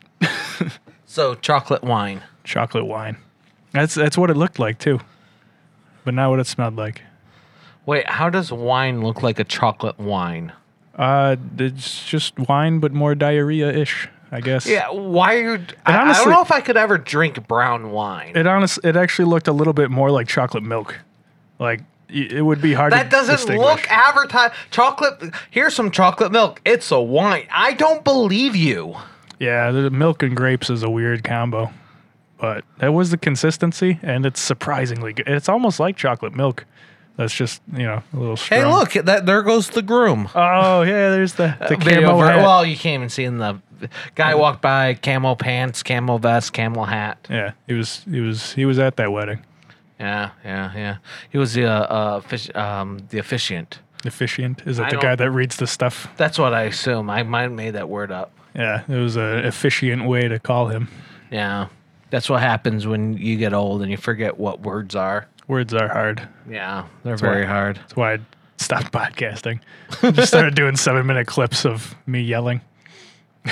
So 1.14 1.36
chocolate 1.36 1.84
wine. 1.84 2.24
chocolate 2.42 2.86
wine. 2.86 3.18
That's 3.70 3.94
that's 3.94 4.18
what 4.18 4.30
it 4.30 4.36
looked 4.36 4.58
like 4.58 4.80
too, 4.80 4.98
but 6.04 6.12
not 6.12 6.30
what 6.30 6.40
it 6.40 6.46
smelled 6.48 6.74
like. 6.74 7.02
Wait, 7.86 8.08
how 8.08 8.28
does 8.28 8.50
wine 8.50 9.00
look 9.00 9.22
like 9.22 9.38
a 9.38 9.44
chocolate 9.44 9.96
wine? 9.96 10.52
Uh, 10.96 11.36
it's 11.56 12.04
just 12.04 12.36
wine, 12.48 12.80
but 12.80 12.90
more 12.90 13.14
diarrhea 13.14 13.72
ish, 13.72 14.08
I 14.32 14.40
guess. 14.40 14.66
Yeah, 14.66 14.90
why 14.90 15.36
are 15.36 15.38
you? 15.38 15.66
I, 15.86 15.98
I 15.98 16.14
don't 16.14 16.30
know 16.30 16.42
if 16.42 16.50
I 16.50 16.60
could 16.60 16.76
ever 16.76 16.98
drink 16.98 17.46
brown 17.46 17.92
wine. 17.92 18.32
It 18.34 18.48
honestly, 18.48 18.90
it 18.90 18.96
actually 18.96 19.26
looked 19.26 19.46
a 19.46 19.52
little 19.52 19.72
bit 19.72 19.92
more 19.92 20.10
like 20.10 20.26
chocolate 20.26 20.64
milk. 20.64 20.98
Like 21.60 21.82
it 22.08 22.44
would 22.44 22.60
be 22.60 22.74
hard. 22.74 22.92
that 22.92 23.08
doesn't 23.08 23.56
look 23.56 23.88
advertised. 23.88 24.54
Chocolate. 24.72 25.32
Here's 25.48 25.76
some 25.76 25.92
chocolate 25.92 26.32
milk. 26.32 26.60
It's 26.64 26.90
a 26.90 27.00
wine. 27.00 27.46
I 27.52 27.74
don't 27.74 28.02
believe 28.02 28.56
you. 28.56 28.96
Yeah, 29.38 29.70
the 29.70 29.90
milk 29.90 30.22
and 30.22 30.36
grapes 30.36 30.70
is 30.70 30.82
a 30.82 30.90
weird 30.90 31.24
combo, 31.24 31.72
but 32.38 32.64
that 32.78 32.92
was 32.92 33.10
the 33.10 33.18
consistency, 33.18 33.98
and 34.02 34.24
it's 34.26 34.40
surprisingly 34.40 35.12
good. 35.12 35.28
It's 35.28 35.48
almost 35.48 35.80
like 35.80 35.96
chocolate 35.96 36.34
milk. 36.34 36.64
That's 37.16 37.34
just 37.34 37.62
you 37.72 37.84
know 37.84 38.02
a 38.12 38.16
little. 38.16 38.36
Strong. 38.36 38.60
Hey, 38.60 38.66
look! 38.66 38.92
That 38.92 39.26
there 39.26 39.42
goes 39.42 39.70
the 39.70 39.82
groom. 39.82 40.28
Oh 40.34 40.82
yeah, 40.82 41.10
there's 41.10 41.34
the 41.34 41.56
the 41.68 41.76
camo 41.76 42.18
ver- 42.18 42.26
hat. 42.26 42.36
well, 42.42 42.64
you 42.66 42.76
can't 42.76 42.94
even 42.94 43.08
see 43.08 43.24
in 43.24 43.38
the 43.38 43.60
guy 44.14 44.34
walked 44.34 44.62
by, 44.62 44.94
camo 44.94 45.34
pants, 45.34 45.82
camo 45.82 46.18
vest, 46.18 46.52
camo 46.52 46.84
hat. 46.84 47.26
Yeah, 47.30 47.52
he 47.66 47.74
was 47.74 48.04
he 48.10 48.20
was 48.20 48.52
he 48.54 48.64
was 48.64 48.78
at 48.78 48.96
that 48.96 49.12
wedding. 49.12 49.44
Yeah, 50.00 50.30
yeah, 50.44 50.72
yeah. 50.74 50.96
He 51.30 51.38
was 51.38 51.54
the 51.54 51.66
uh, 51.66 52.20
uh, 52.54 52.58
um, 52.58 52.98
the 53.10 53.18
officiant. 53.18 53.78
Officiant 54.04 54.62
is 54.66 54.78
it 54.78 54.82
I 54.84 54.90
the 54.90 54.96
guy 54.96 55.14
that 55.14 55.30
reads 55.30 55.56
the 55.56 55.66
stuff? 55.66 56.08
That's 56.16 56.38
what 56.38 56.52
I 56.52 56.64
assume. 56.64 57.08
I 57.08 57.22
might 57.22 57.42
have 57.42 57.52
made 57.52 57.70
that 57.70 57.88
word 57.88 58.10
up. 58.10 58.32
Yeah, 58.54 58.82
it 58.88 58.96
was 58.96 59.16
an 59.16 59.38
efficient 59.44 60.06
way 60.06 60.28
to 60.28 60.38
call 60.38 60.68
him. 60.68 60.88
Yeah, 61.30 61.68
that's 62.10 62.28
what 62.30 62.40
happens 62.40 62.86
when 62.86 63.14
you 63.16 63.36
get 63.36 63.52
old 63.52 63.82
and 63.82 63.90
you 63.90 63.96
forget 63.96 64.38
what 64.38 64.60
words 64.60 64.94
are. 64.94 65.26
Words 65.48 65.74
are 65.74 65.88
hard. 65.88 66.26
Yeah, 66.48 66.86
they're 67.02 67.16
very 67.16 67.42
why- 67.44 67.48
hard. 67.50 67.76
That's 67.76 67.96
why 67.96 68.12
I 68.14 68.18
stopped 68.58 68.92
podcasting. 68.92 69.60
Just 70.12 70.28
started 70.28 70.54
doing 70.54 70.76
seven 70.76 71.06
minute 71.06 71.26
clips 71.26 71.64
of 71.66 71.94
me 72.06 72.20
yelling. 72.22 72.60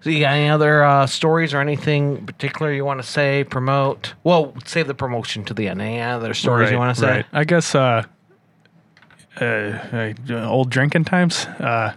So 0.00 0.10
you 0.10 0.20
got 0.20 0.34
any 0.34 0.50
other 0.50 0.84
uh, 0.84 1.06
stories 1.06 1.54
or 1.54 1.60
anything 1.62 2.26
particular 2.26 2.70
you 2.70 2.84
want 2.84 3.00
to 3.00 3.06
say, 3.08 3.42
promote? 3.42 4.12
Well, 4.22 4.52
save 4.66 4.86
the 4.86 4.92
promotion 4.92 5.44
to 5.46 5.54
the 5.54 5.66
end. 5.66 5.80
Any 5.80 5.98
other 5.98 6.34
stories 6.34 6.70
you 6.70 6.76
want 6.76 6.94
to 6.94 7.00
say? 7.00 7.10
right. 7.10 7.26
I 7.32 7.44
guess 7.44 7.74
uh, 7.74 8.02
uh, 9.40 9.44
uh, 9.44 10.12
old 10.46 10.68
drinking 10.68 11.06
times. 11.06 11.46
Uh, 11.46 11.94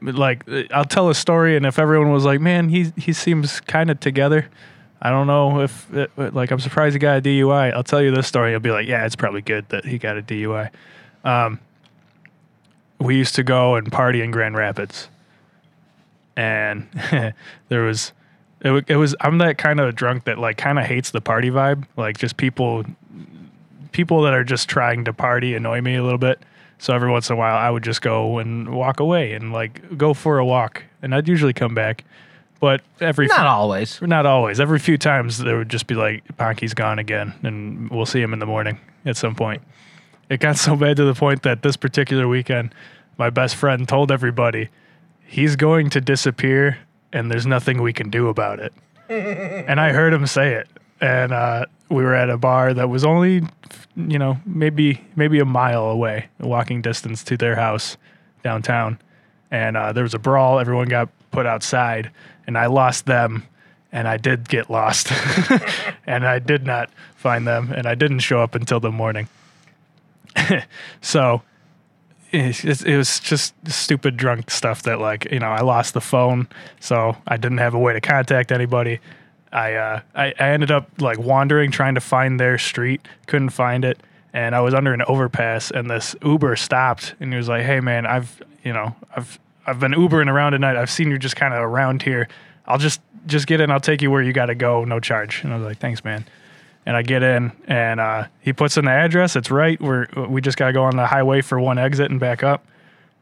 like 0.00 0.44
uh, 0.48 0.62
I'll 0.72 0.84
tell 0.84 1.08
a 1.08 1.14
story, 1.14 1.56
and 1.56 1.66
if 1.66 1.78
everyone 1.78 2.12
was 2.12 2.24
like, 2.24 2.40
"Man, 2.40 2.68
he 2.68 2.92
he 2.96 3.12
seems 3.12 3.60
kind 3.60 3.90
of 3.90 4.00
together," 4.00 4.48
I 5.00 5.10
don't 5.10 5.26
know 5.26 5.60
if 5.60 5.92
it, 5.94 6.10
like 6.16 6.50
I'm 6.50 6.60
surprised 6.60 6.94
he 6.94 6.98
got 6.98 7.18
a 7.18 7.22
DUI. 7.22 7.72
I'll 7.72 7.84
tell 7.84 8.02
you 8.02 8.10
this 8.10 8.26
story. 8.26 8.50
You'll 8.50 8.60
be 8.60 8.70
like, 8.70 8.86
"Yeah, 8.86 9.04
it's 9.06 9.16
probably 9.16 9.42
good 9.42 9.68
that 9.70 9.84
he 9.84 9.98
got 9.98 10.16
a 10.16 10.22
DUI." 10.22 10.70
Um, 11.24 11.60
we 12.98 13.16
used 13.16 13.34
to 13.36 13.42
go 13.42 13.76
and 13.76 13.90
party 13.90 14.22
in 14.22 14.30
Grand 14.30 14.56
Rapids, 14.56 15.08
and 16.36 16.88
there 17.68 17.82
was. 17.82 18.12
It, 18.62 18.88
it 18.88 18.96
was 18.96 19.14
I'm 19.20 19.36
that 19.38 19.58
kind 19.58 19.80
of 19.80 19.94
drunk 19.94 20.24
that 20.24 20.38
like 20.38 20.56
kind 20.56 20.78
of 20.78 20.86
hates 20.86 21.10
the 21.10 21.20
party 21.20 21.50
vibe 21.50 21.84
like 21.98 22.16
just 22.16 22.38
people 22.38 22.86
people 23.92 24.22
that 24.22 24.32
are 24.32 24.44
just 24.44 24.68
trying 24.68 25.04
to 25.04 25.12
party 25.12 25.54
annoy 25.54 25.82
me 25.82 25.94
a 25.94 26.02
little 26.02 26.18
bit. 26.18 26.40
So 26.78 26.94
every 26.94 27.10
once 27.10 27.30
in 27.30 27.34
a 27.34 27.38
while, 27.38 27.56
I 27.56 27.70
would 27.70 27.82
just 27.82 28.02
go 28.02 28.38
and 28.38 28.74
walk 28.74 29.00
away 29.00 29.32
and 29.32 29.52
like 29.52 29.96
go 29.96 30.12
for 30.14 30.38
a 30.38 30.44
walk, 30.44 30.84
and 31.02 31.14
I'd 31.14 31.28
usually 31.28 31.52
come 31.52 31.74
back. 31.74 32.04
But 32.58 32.80
every 33.00 33.26
Not 33.26 33.46
always. 33.46 34.00
not 34.00 34.24
always. 34.24 34.60
Every 34.60 34.78
few 34.78 34.96
times, 34.96 35.38
there 35.38 35.58
would 35.58 35.68
just 35.68 35.86
be 35.86 35.94
like, 35.94 36.24
Ponky's 36.38 36.72
gone 36.72 36.98
again, 36.98 37.34
and 37.42 37.90
we'll 37.90 38.06
see 38.06 38.20
him 38.20 38.32
in 38.32 38.38
the 38.38 38.46
morning 38.46 38.78
at 39.04 39.16
some 39.16 39.34
point. 39.34 39.62
It 40.30 40.40
got 40.40 40.56
so 40.66 40.74
bad 40.74 40.96
to 40.96 41.04
the 41.04 41.14
point 41.14 41.42
that 41.42 41.62
this 41.62 41.76
particular 41.76 42.26
weekend, 42.26 42.74
my 43.18 43.28
best 43.30 43.56
friend 43.56 43.86
told 43.86 44.10
everybody, 44.10 44.68
he's 45.26 45.54
going 45.56 45.90
to 45.90 46.00
disappear, 46.00 46.78
and 47.12 47.30
there's 47.30 47.46
nothing 47.46 47.82
we 47.82 47.92
can 47.92 48.08
do 48.08 48.28
about 48.28 48.58
it. 48.58 48.72
and 49.10 49.78
I 49.78 49.92
heard 49.92 50.12
him 50.14 50.26
say 50.26 50.54
it. 50.54 50.68
And 51.00 51.32
uh, 51.32 51.66
we 51.88 52.02
were 52.02 52.14
at 52.14 52.30
a 52.30 52.36
bar 52.36 52.74
that 52.74 52.88
was 52.88 53.04
only, 53.04 53.42
you 53.96 54.18
know, 54.18 54.38
maybe 54.46 55.04
maybe 55.14 55.38
a 55.38 55.44
mile 55.44 55.86
away, 55.86 56.28
walking 56.40 56.82
distance 56.82 57.22
to 57.24 57.36
their 57.36 57.56
house 57.56 57.96
downtown. 58.42 58.98
And 59.50 59.76
uh, 59.76 59.92
there 59.92 60.02
was 60.02 60.14
a 60.14 60.18
brawl. 60.18 60.58
Everyone 60.58 60.88
got 60.88 61.08
put 61.30 61.46
outside, 61.46 62.10
and 62.46 62.56
I 62.58 62.66
lost 62.66 63.06
them. 63.06 63.44
And 63.92 64.06
I 64.08 64.18
did 64.18 64.48
get 64.48 64.68
lost, 64.68 65.10
and 66.06 66.26
I 66.26 66.38
did 66.38 66.66
not 66.66 66.90
find 67.14 67.46
them, 67.46 67.72
and 67.72 67.86
I 67.86 67.94
didn't 67.94 68.18
show 68.18 68.42
up 68.42 68.54
until 68.54 68.78
the 68.78 68.90
morning. 68.90 69.26
so 71.00 71.40
it 72.32 72.96
was 72.96 73.20
just 73.20 73.54
stupid 73.68 74.16
drunk 74.16 74.50
stuff 74.50 74.82
that 74.82 75.00
like 75.00 75.30
you 75.30 75.38
know 75.38 75.48
I 75.48 75.60
lost 75.60 75.94
the 75.94 76.00
phone, 76.00 76.48
so 76.80 77.16
I 77.26 77.36
didn't 77.36 77.58
have 77.58 77.74
a 77.74 77.78
way 77.78 77.92
to 77.92 78.00
contact 78.00 78.52
anybody. 78.52 79.00
I 79.52 79.74
uh, 79.74 80.00
I, 80.14 80.34
I 80.38 80.48
ended 80.50 80.70
up 80.70 80.88
like 81.00 81.18
wandering 81.18 81.70
trying 81.70 81.94
to 81.94 82.00
find 82.00 82.38
their 82.38 82.58
street, 82.58 83.06
couldn't 83.26 83.50
find 83.50 83.84
it, 83.84 83.98
and 84.32 84.54
I 84.54 84.60
was 84.60 84.74
under 84.74 84.92
an 84.92 85.02
overpass, 85.02 85.70
and 85.70 85.90
this 85.90 86.14
Uber 86.22 86.56
stopped, 86.56 87.14
and 87.20 87.32
he 87.32 87.36
was 87.36 87.48
like, 87.48 87.64
"Hey 87.64 87.80
man, 87.80 88.06
I've 88.06 88.42
you 88.64 88.72
know 88.72 88.94
I've 89.14 89.38
I've 89.66 89.80
been 89.80 89.92
Ubering 89.92 90.28
around 90.28 90.52
tonight. 90.52 90.76
I've 90.76 90.90
seen 90.90 91.10
you 91.10 91.18
just 91.18 91.36
kind 91.36 91.54
of 91.54 91.60
around 91.62 92.02
here. 92.02 92.28
I'll 92.66 92.78
just 92.78 93.00
just 93.26 93.46
get 93.46 93.60
in. 93.60 93.70
I'll 93.70 93.80
take 93.80 94.02
you 94.02 94.10
where 94.10 94.22
you 94.22 94.32
got 94.32 94.46
to 94.46 94.54
go, 94.54 94.84
no 94.84 95.00
charge." 95.00 95.42
And 95.42 95.52
I 95.52 95.56
was 95.56 95.64
like, 95.64 95.78
"Thanks, 95.78 96.04
man." 96.04 96.24
and 96.86 96.96
I 96.96 97.02
get 97.02 97.22
in, 97.24 97.50
and 97.66 97.98
uh, 97.98 98.26
he 98.40 98.52
puts 98.52 98.76
in 98.76 98.84
the 98.84 98.92
address. 98.92 99.34
It's 99.34 99.50
right. 99.50 99.78
We're 99.80 100.06
we 100.28 100.40
just 100.40 100.56
got 100.56 100.68
to 100.68 100.72
go 100.72 100.84
on 100.84 100.96
the 100.96 101.06
highway 101.06 101.42
for 101.42 101.58
one 101.58 101.78
exit 101.78 102.10
and 102.10 102.20
back 102.20 102.44
up. 102.44 102.64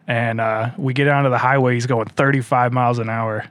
And 0.06 0.38
uh, 0.38 0.72
we 0.76 0.92
get 0.92 1.08
onto 1.08 1.30
the 1.30 1.38
highway. 1.38 1.72
He's 1.72 1.86
going 1.86 2.06
35 2.06 2.74
miles 2.74 2.98
an 2.98 3.08
hour, 3.08 3.46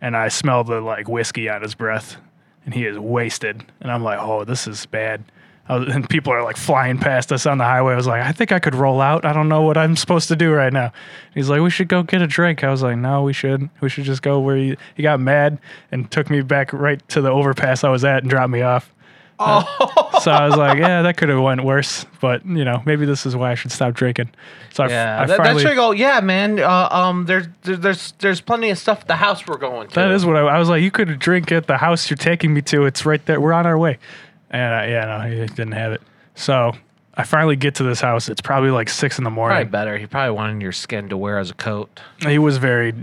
and 0.00 0.16
I 0.16 0.28
smell 0.28 0.64
the 0.64 0.80
like 0.80 1.08
whiskey 1.08 1.48
on 1.48 1.62
his 1.62 1.74
breath, 1.74 2.16
and 2.64 2.74
he 2.74 2.84
is 2.84 2.98
wasted. 2.98 3.64
And 3.80 3.90
I'm 3.90 4.02
like, 4.02 4.18
oh, 4.20 4.44
this 4.44 4.66
is 4.66 4.86
bad. 4.86 5.24
Was, 5.68 5.88
and 5.94 6.08
people 6.08 6.32
are 6.32 6.42
like 6.42 6.56
flying 6.56 6.98
past 6.98 7.32
us 7.32 7.46
on 7.46 7.58
the 7.58 7.64
highway. 7.64 7.92
I 7.92 7.96
was 7.96 8.06
like, 8.06 8.22
I 8.22 8.32
think 8.32 8.52
I 8.52 8.58
could 8.58 8.74
roll 8.74 9.00
out. 9.00 9.24
I 9.24 9.32
don't 9.32 9.48
know 9.48 9.62
what 9.62 9.76
I'm 9.76 9.96
supposed 9.96 10.28
to 10.28 10.36
do 10.36 10.52
right 10.52 10.72
now. 10.72 10.92
He's 11.34 11.48
like, 11.48 11.60
we 11.60 11.70
should 11.70 11.88
go 11.88 12.02
get 12.02 12.22
a 12.22 12.26
drink. 12.26 12.62
I 12.64 12.70
was 12.70 12.82
like, 12.82 12.96
no, 12.98 13.22
we 13.22 13.32
should. 13.32 13.68
We 13.80 13.88
should 13.88 14.04
just 14.04 14.22
go 14.22 14.40
where 14.40 14.56
he, 14.56 14.76
he 14.94 15.02
got 15.02 15.20
mad 15.20 15.58
and 15.90 16.10
took 16.10 16.30
me 16.30 16.42
back 16.42 16.72
right 16.72 17.06
to 17.08 17.20
the 17.20 17.30
overpass 17.30 17.84
I 17.84 17.88
was 17.88 18.04
at 18.04 18.22
and 18.22 18.30
dropped 18.30 18.50
me 18.50 18.62
off. 18.62 18.92
So 19.38 20.30
I 20.30 20.46
was 20.46 20.56
like, 20.56 20.78
yeah, 20.78 21.02
that 21.02 21.16
could 21.16 21.28
have 21.28 21.40
went 21.40 21.62
worse, 21.62 22.06
but 22.20 22.44
you 22.46 22.64
know, 22.64 22.82
maybe 22.86 23.04
this 23.06 23.26
is 23.26 23.36
why 23.36 23.52
I 23.52 23.54
should 23.54 23.70
stop 23.70 23.94
drinking. 23.94 24.30
So 24.72 24.84
I, 24.84 24.88
Yeah, 24.88 25.22
I 25.22 25.26
that, 25.26 25.36
finally, 25.36 25.54
that's 25.54 25.64
where 25.64 25.72
you 25.74 25.78
go. 25.78 25.90
Yeah, 25.92 26.20
man. 26.20 26.58
Uh, 26.58 26.88
um, 26.90 27.26
there's 27.26 27.46
there's 27.62 28.12
there's 28.18 28.40
plenty 28.40 28.70
of 28.70 28.78
stuff 28.78 29.02
at 29.02 29.08
the 29.08 29.16
house 29.16 29.46
we're 29.46 29.58
going 29.58 29.88
to. 29.88 29.94
that 29.94 30.10
is 30.10 30.24
what 30.24 30.36
I, 30.36 30.40
I 30.40 30.58
was 30.58 30.68
like. 30.68 30.82
You 30.82 30.90
could 30.90 31.18
drink 31.18 31.52
at 31.52 31.66
the 31.66 31.76
house 31.76 32.08
you're 32.10 32.16
taking 32.16 32.54
me 32.54 32.62
to. 32.62 32.84
It's 32.86 33.04
right 33.04 33.24
there. 33.26 33.40
We're 33.40 33.52
on 33.52 33.66
our 33.66 33.78
way. 33.78 33.98
And 34.50 34.74
uh, 34.74 34.90
yeah, 34.90 35.04
no, 35.04 35.28
he 35.28 35.46
didn't 35.46 35.72
have 35.72 35.92
it. 35.92 36.02
So 36.34 36.72
I 37.14 37.24
finally 37.24 37.56
get 37.56 37.74
to 37.76 37.82
this 37.82 38.00
house. 38.00 38.28
It's 38.28 38.40
probably 38.40 38.70
like 38.70 38.88
six 38.88 39.18
in 39.18 39.24
the 39.24 39.30
probably 39.30 39.54
morning. 39.54 39.68
better. 39.68 39.98
He 39.98 40.06
probably 40.06 40.34
wanted 40.34 40.62
your 40.62 40.72
skin 40.72 41.08
to 41.08 41.16
wear 41.16 41.38
as 41.38 41.50
a 41.50 41.54
coat. 41.54 42.00
He 42.20 42.38
was 42.38 42.58
very 42.58 42.94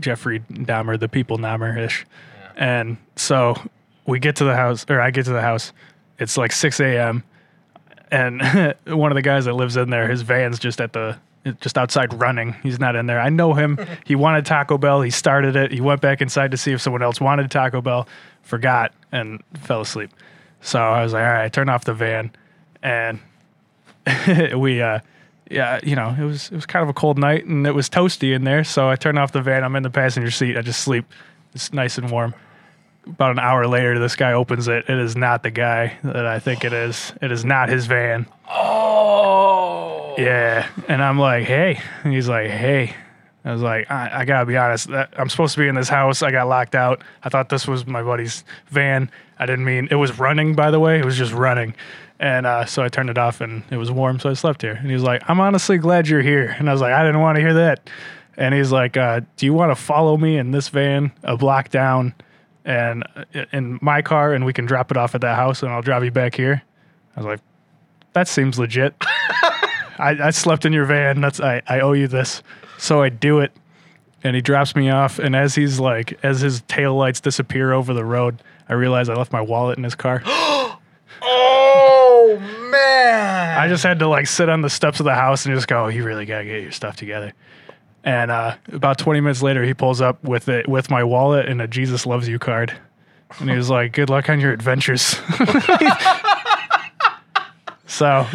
Jeffrey 0.00 0.40
Dahmer, 0.40 0.98
the 0.98 1.08
people 1.08 1.38
Dahmer 1.38 1.78
ish. 1.78 2.06
And 2.56 2.98
so 3.16 3.56
we 4.06 4.18
get 4.18 4.36
to 4.36 4.44
the 4.44 4.54
house, 4.54 4.84
or 4.88 5.00
I 5.00 5.10
get 5.10 5.24
to 5.26 5.32
the 5.32 5.42
house. 5.42 5.72
It's 6.18 6.36
like 6.36 6.52
6 6.52 6.80
a.m. 6.80 7.24
And 8.10 8.40
one 8.86 9.10
of 9.10 9.16
the 9.16 9.22
guys 9.22 9.46
that 9.46 9.54
lives 9.54 9.76
in 9.76 9.90
there, 9.90 10.08
his 10.08 10.22
van's 10.22 10.58
just 10.58 10.80
at 10.80 10.92
the, 10.92 11.18
just 11.60 11.76
outside 11.76 12.12
running. 12.14 12.54
He's 12.62 12.78
not 12.78 12.96
in 12.96 13.06
there. 13.06 13.20
I 13.20 13.28
know 13.28 13.54
him. 13.54 13.78
he 14.04 14.14
wanted 14.14 14.46
Taco 14.46 14.78
Bell. 14.78 15.02
He 15.02 15.10
started 15.10 15.56
it. 15.56 15.72
He 15.72 15.80
went 15.80 16.00
back 16.00 16.20
inside 16.20 16.50
to 16.52 16.56
see 16.56 16.72
if 16.72 16.80
someone 16.80 17.02
else 17.02 17.20
wanted 17.20 17.50
Taco 17.50 17.80
Bell, 17.80 18.06
forgot, 18.42 18.92
and 19.12 19.42
fell 19.62 19.80
asleep. 19.80 20.10
So 20.60 20.80
I 20.80 21.02
was 21.02 21.12
like, 21.12 21.24
all 21.24 21.32
right, 21.32 21.44
I 21.44 21.48
turn 21.48 21.68
off 21.68 21.84
the 21.84 21.94
van. 21.94 22.30
And 22.82 23.20
we 24.56 24.82
uh 24.82 25.00
yeah, 25.50 25.78
you 25.82 25.94
know, 25.94 26.14
it 26.18 26.24
was 26.24 26.48
it 26.50 26.54
was 26.54 26.66
kind 26.66 26.82
of 26.82 26.88
a 26.88 26.94
cold 26.94 27.18
night 27.18 27.44
and 27.44 27.66
it 27.66 27.74
was 27.74 27.88
toasty 27.90 28.34
in 28.34 28.44
there, 28.44 28.64
so 28.64 28.88
I 28.88 28.96
turned 28.96 29.18
off 29.18 29.32
the 29.32 29.42
van. 29.42 29.62
I'm 29.62 29.76
in 29.76 29.82
the 29.82 29.90
passenger 29.90 30.30
seat. 30.30 30.56
I 30.56 30.62
just 30.62 30.80
sleep. 30.80 31.04
It's 31.54 31.72
nice 31.72 31.98
and 31.98 32.10
warm. 32.10 32.34
About 33.06 33.32
an 33.32 33.38
hour 33.38 33.66
later, 33.66 33.98
this 33.98 34.16
guy 34.16 34.32
opens 34.32 34.66
it. 34.68 34.88
It 34.88 34.98
is 34.98 35.14
not 35.16 35.42
the 35.42 35.50
guy 35.50 35.98
that 36.04 36.26
I 36.26 36.38
think 36.38 36.64
it 36.64 36.72
is. 36.72 37.12
It 37.20 37.30
is 37.30 37.44
not 37.44 37.68
his 37.68 37.86
van. 37.86 38.26
Oh. 38.48 40.14
Yeah, 40.16 40.68
and 40.88 41.02
I'm 41.02 41.18
like, 41.18 41.44
hey. 41.44 41.80
And 42.02 42.12
he's 42.12 42.28
like, 42.28 42.48
hey. 42.48 42.94
I 43.44 43.52
was 43.52 43.60
like, 43.60 43.90
I, 43.90 44.20
I 44.20 44.24
gotta 44.24 44.46
be 44.46 44.56
honest. 44.56 44.88
That, 44.88 45.12
I'm 45.18 45.28
supposed 45.28 45.54
to 45.54 45.60
be 45.60 45.68
in 45.68 45.74
this 45.74 45.90
house. 45.90 46.22
I 46.22 46.30
got 46.30 46.48
locked 46.48 46.74
out. 46.74 47.02
I 47.22 47.28
thought 47.28 47.50
this 47.50 47.68
was 47.68 47.86
my 47.86 48.02
buddy's 48.02 48.42
van. 48.68 49.10
I 49.38 49.44
didn't 49.44 49.66
mean 49.66 49.88
it 49.90 49.96
was 49.96 50.18
running. 50.18 50.54
By 50.54 50.70
the 50.70 50.80
way, 50.80 50.98
it 50.98 51.04
was 51.04 51.18
just 51.18 51.32
running, 51.32 51.74
and 52.18 52.46
uh, 52.46 52.64
so 52.64 52.82
I 52.82 52.88
turned 52.88 53.10
it 53.10 53.18
off, 53.18 53.42
and 53.42 53.62
it 53.70 53.76
was 53.76 53.90
warm, 53.90 54.18
so 54.18 54.30
I 54.30 54.32
slept 54.32 54.62
here. 54.62 54.72
And 54.72 54.86
he 54.86 54.94
was 54.94 55.02
like, 55.02 55.22
I'm 55.28 55.40
honestly 55.40 55.76
glad 55.76 56.08
you're 56.08 56.22
here. 56.22 56.56
And 56.58 56.70
I 56.70 56.72
was 56.72 56.80
like, 56.80 56.94
I 56.94 57.04
didn't 57.04 57.20
want 57.20 57.36
to 57.36 57.42
hear 57.42 57.54
that. 57.54 57.90
And 58.36 58.54
he's 58.54 58.72
like, 58.72 58.96
uh, 58.96 59.20
Do 59.36 59.46
you 59.46 59.52
want 59.52 59.70
to 59.70 59.76
follow 59.76 60.16
me 60.16 60.38
in 60.38 60.50
this 60.50 60.68
van 60.68 61.12
a 61.22 61.36
block 61.36 61.68
down, 61.68 62.14
and 62.64 63.04
in 63.52 63.78
my 63.82 64.02
car, 64.02 64.32
and 64.32 64.44
we 64.44 64.52
can 64.52 64.66
drop 64.66 64.90
it 64.90 64.96
off 64.96 65.14
at 65.14 65.20
that 65.20 65.36
house, 65.36 65.62
and 65.62 65.70
I'll 65.72 65.82
drive 65.82 66.04
you 66.04 66.10
back 66.10 66.34
here. 66.34 66.62
I 67.16 67.20
was 67.20 67.26
like, 67.26 67.40
that 68.14 68.28
seems 68.28 68.58
legit. 68.58 68.94
I, 69.98 70.16
I 70.24 70.30
slept 70.30 70.64
in 70.64 70.72
your 70.72 70.86
van. 70.86 71.20
That's 71.20 71.40
I, 71.40 71.62
I 71.66 71.80
owe 71.80 71.92
you 71.92 72.08
this. 72.08 72.42
So 72.78 73.02
I 73.02 73.08
do 73.08 73.40
it. 73.40 73.52
And 74.22 74.34
he 74.34 74.40
drops 74.40 74.74
me 74.74 74.88
off. 74.88 75.18
And 75.18 75.36
as 75.36 75.54
he's 75.54 75.78
like, 75.78 76.18
as 76.24 76.40
his 76.40 76.62
tail 76.62 76.94
lights 76.96 77.20
disappear 77.20 77.72
over 77.72 77.92
the 77.92 78.04
road, 78.04 78.42
I 78.68 78.72
realize 78.72 79.08
I 79.08 79.14
left 79.14 79.32
my 79.32 79.42
wallet 79.42 79.76
in 79.76 79.84
his 79.84 79.94
car. 79.94 80.22
Oh 81.26 82.38
man! 82.70 83.58
I 83.58 83.68
just 83.68 83.82
had 83.82 83.98
to 84.00 84.08
like 84.08 84.26
sit 84.26 84.48
on 84.48 84.60
the 84.60 84.68
steps 84.68 85.00
of 85.00 85.04
the 85.04 85.14
house 85.14 85.46
and 85.46 85.54
just 85.54 85.68
go, 85.68 85.88
you 85.88 86.04
really 86.04 86.26
gotta 86.26 86.44
get 86.44 86.62
your 86.62 86.72
stuff 86.72 86.96
together. 86.96 87.32
And 88.04 88.30
uh, 88.30 88.56
about 88.70 88.98
20 88.98 89.20
minutes 89.20 89.42
later, 89.42 89.64
he 89.64 89.72
pulls 89.74 90.00
up 90.02 90.22
with 90.22 90.48
it 90.48 90.68
with 90.68 90.90
my 90.90 91.02
wallet 91.02 91.48
and 91.48 91.60
a 91.62 91.66
Jesus 91.66 92.04
loves 92.06 92.28
you 92.28 92.38
card. 92.38 92.76
And 93.40 93.48
he 93.50 93.56
was 93.56 93.70
like, 93.70 93.92
"Good 93.92 94.10
luck 94.10 94.28
on 94.28 94.38
your 94.40 94.52
adventures." 94.52 95.00
so, 97.86 98.26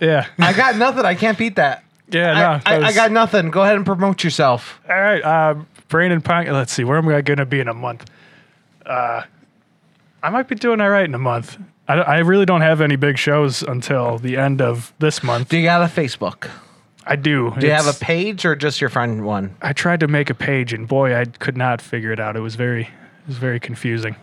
yeah, 0.00 0.26
I 0.38 0.52
got 0.52 0.76
nothing. 0.76 1.04
I 1.04 1.14
can't 1.14 1.36
beat 1.38 1.56
that. 1.56 1.84
yeah, 2.10 2.34
no, 2.34 2.60
I, 2.64 2.76
I 2.76 2.78
was- 2.78 2.94
got 2.94 3.12
nothing. 3.12 3.50
Go 3.50 3.62
ahead 3.62 3.76
and 3.76 3.84
promote 3.84 4.24
yourself. 4.24 4.80
All 4.88 4.98
right, 5.00 5.22
uh, 5.22 5.54
Brandon 5.88 6.20
Punk. 6.20 6.48
Let's 6.48 6.72
see, 6.72 6.84
where 6.84 6.98
am 6.98 7.08
I 7.08 7.20
going 7.20 7.38
to 7.38 7.46
be 7.46 7.60
in 7.60 7.68
a 7.68 7.74
month? 7.74 8.08
Uh, 8.86 9.22
I 10.22 10.30
might 10.30 10.48
be 10.48 10.54
doing 10.54 10.80
all 10.80 10.88
right 10.90 11.04
in 11.04 11.14
a 11.14 11.18
month. 11.18 11.58
I, 11.86 11.94
I 11.94 12.18
really 12.20 12.46
don't 12.46 12.62
have 12.62 12.80
any 12.80 12.96
big 12.96 13.18
shows 13.18 13.62
until 13.62 14.18
the 14.18 14.36
end 14.36 14.62
of 14.62 14.92
this 14.98 15.22
month. 15.22 15.50
Do 15.50 15.58
you 15.58 15.64
got 15.64 15.82
a 15.82 15.92
Facebook? 15.92 16.48
I 17.06 17.16
do. 17.16 17.52
Do 17.58 17.66
you 17.66 17.72
have 17.72 17.86
a 17.86 17.92
page 17.92 18.44
or 18.44 18.56
just 18.56 18.80
your 18.80 18.90
friend 18.90 19.24
one? 19.24 19.56
I 19.60 19.72
tried 19.72 20.00
to 20.00 20.08
make 20.08 20.30
a 20.30 20.34
page, 20.34 20.72
and 20.72 20.88
boy, 20.88 21.14
I 21.14 21.24
could 21.26 21.56
not 21.56 21.80
figure 21.82 22.12
it 22.12 22.20
out. 22.20 22.36
It 22.36 22.40
was 22.40 22.54
very, 22.54 22.82
it 22.82 23.28
was 23.28 23.36
very 23.38 23.60
confusing. 23.60 24.16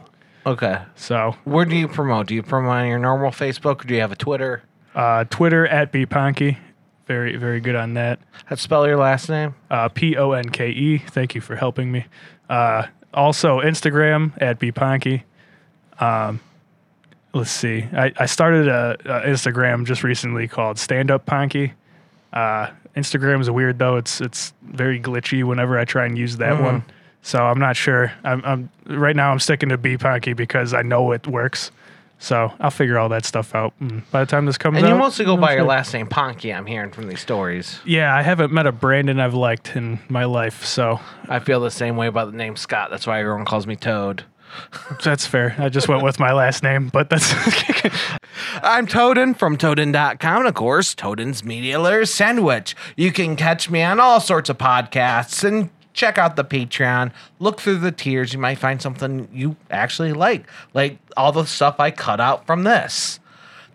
Okay. 0.46 0.82
So, 0.96 1.36
Where 1.44 1.66
do 1.66 1.76
you 1.76 1.88
promote? 1.88 2.28
Do 2.28 2.34
you 2.36 2.42
promote 2.42 2.72
on 2.72 2.88
your 2.88 2.98
normal 3.00 3.30
Facebook 3.30 3.82
or 3.82 3.88
do 3.88 3.94
you 3.94 4.02
have 4.02 4.12
a 4.12 4.16
Twitter? 4.16 4.64
uh, 4.96 5.24
Twitter 5.30 5.68
at 5.68 5.92
bponky, 5.94 6.58
very, 7.06 7.36
very 7.38 7.60
good 7.60 7.76
on 7.76 7.94
that. 7.94 8.20
How 8.46 8.56
to 8.56 8.62
spell 8.62 8.88
your 8.88 8.98
last 8.98 9.30
name? 9.30 9.54
Uh, 9.70 9.88
P 9.90 10.18
O 10.18 10.32
N 10.32 10.50
K 10.50 10.70
E. 10.70 10.98
Thank 10.98 11.36
you 11.36 11.42
for 11.42 11.56
helping 11.56 11.92
me. 11.92 12.06
Uh, 12.50 12.88
also, 13.14 13.60
Instagram 13.62 14.32
at 14.42 14.60
bponky. 14.60 15.24
Um, 16.00 16.40
let's 17.34 17.52
see. 17.52 17.86
I, 17.94 18.12
I 18.18 18.26
started 18.26 18.68
a, 18.68 18.98
a 19.06 19.28
Instagram 19.30 19.86
just 19.86 20.04
recently 20.04 20.48
called 20.48 20.80
Stand 20.80 21.12
Up 21.12 21.26
Ponky. 21.26 21.74
Uh, 22.34 22.70
Instagram 22.96 23.42
is 23.42 23.50
weird 23.50 23.80
though. 23.80 23.98
It's 23.98 24.22
it's 24.22 24.54
very 24.64 25.00
glitchy 25.00 25.44
whenever 25.44 25.78
I 25.80 25.86
try 25.86 26.06
and 26.06 26.18
use 26.18 26.38
that 26.38 26.54
Mm-hmm. 26.54 26.64
one. 26.64 26.84
So 27.24 27.38
I'm 27.40 27.60
not 27.60 27.76
sure. 27.76 28.12
I'm, 28.24 28.42
I'm 28.44 28.70
right 28.88 29.16
now. 29.16 29.32
I'm 29.32 29.40
sticking 29.40 29.70
to 29.70 29.78
B 29.78 29.96
Ponky 29.98 30.36
because 30.36 30.74
I 30.74 30.82
know 30.82 31.12
it 31.12 31.28
works. 31.28 31.70
So 32.18 32.52
I'll 32.60 32.70
figure 32.72 32.98
all 33.00 33.10
that 33.10 33.26
stuff 33.26 33.54
out. 33.56 33.74
And 33.80 34.10
by 34.12 34.20
the 34.22 34.26
time 34.28 34.46
this 34.46 34.58
comes 34.58 34.78
And 34.78 34.86
out, 34.86 34.90
you 34.92 34.96
mostly 34.96 35.26
go 35.26 35.38
by 35.38 35.54
your 35.56 35.64
last 35.64 35.92
name, 35.94 36.08
Ponky. 36.08 36.56
I'm 36.56 36.68
hearing 36.68 36.92
from 36.92 37.08
these 37.08 37.20
stories. 37.20 37.80
Yeah, 37.86 38.16
I 38.16 38.22
haven't 38.22 38.52
met 38.54 38.68
a 38.68 38.72
Brandon 38.72 39.20
I've 39.20 39.34
liked 39.34 39.76
in 39.76 39.98
my 40.08 40.26
life, 40.26 40.64
so 40.64 41.00
I 41.28 41.40
feel 41.40 41.60
the 41.60 41.72
same 41.72 41.96
way 41.96 42.06
about 42.08 42.32
the 42.32 42.38
name 42.38 42.56
Scott. 42.56 42.90
That's 42.92 43.08
why 43.08 43.20
everyone 43.20 43.46
calls 43.46 43.66
me 43.66 43.76
Toad. 43.76 44.24
That's 45.04 45.26
fair. 45.26 45.56
I 45.58 45.70
just 45.70 45.88
went 45.88 46.04
with 46.04 46.20
my 46.20 46.34
last 46.34 46.64
name, 46.64 46.90
but 46.90 47.10
that's 47.10 47.34
I'm 48.64 48.88
Toadin 48.88 49.34
from 49.34 49.58
Toadin.com, 49.58 50.38
and 50.40 50.48
of 50.48 50.54
course, 50.54 50.94
Toadin's 50.94 51.44
Media 51.44 51.80
Layer 51.80 52.06
Sandwich. 52.06 52.76
You 52.96 53.12
can 53.12 53.36
catch 53.36 53.70
me 53.70 53.82
on 53.84 54.00
all 54.00 54.20
sorts 54.20 54.50
of 54.50 54.58
podcasts 54.58 55.44
and 55.44 55.70
check 55.94 56.18
out 56.18 56.36
the 56.36 56.46
Patreon. 56.46 57.12
Look 57.40 57.62
through 57.62 57.78
the 57.80 57.92
tiers. 57.92 58.34
You 58.34 58.40
might 58.40 58.58
find 58.58 58.82
something 58.82 59.28
you 59.34 59.56
actually 59.70 60.14
like, 60.14 60.46
like 60.74 60.98
all 61.18 61.32
the 61.32 61.46
stuff 61.46 61.80
I 61.80 61.92
cut 61.92 62.20
out 62.20 62.46
from 62.46 62.64
this. 62.64 63.20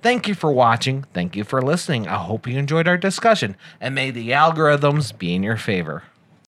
Thank 0.02 0.28
you 0.28 0.34
for 0.34 0.52
watching. 0.52 1.04
Thank 1.14 1.34
you 1.34 1.44
for 1.44 1.60
listening. 1.60 2.06
I 2.06 2.16
hope 2.16 2.46
you 2.46 2.58
enjoyed 2.58 2.86
our 2.86 2.96
discussion, 2.96 3.56
and 3.80 3.94
may 3.94 4.10
the 4.10 4.30
algorithms 4.30 5.16
be 5.16 5.34
in 5.34 5.42
your 5.42 5.56
favor. 5.56 6.04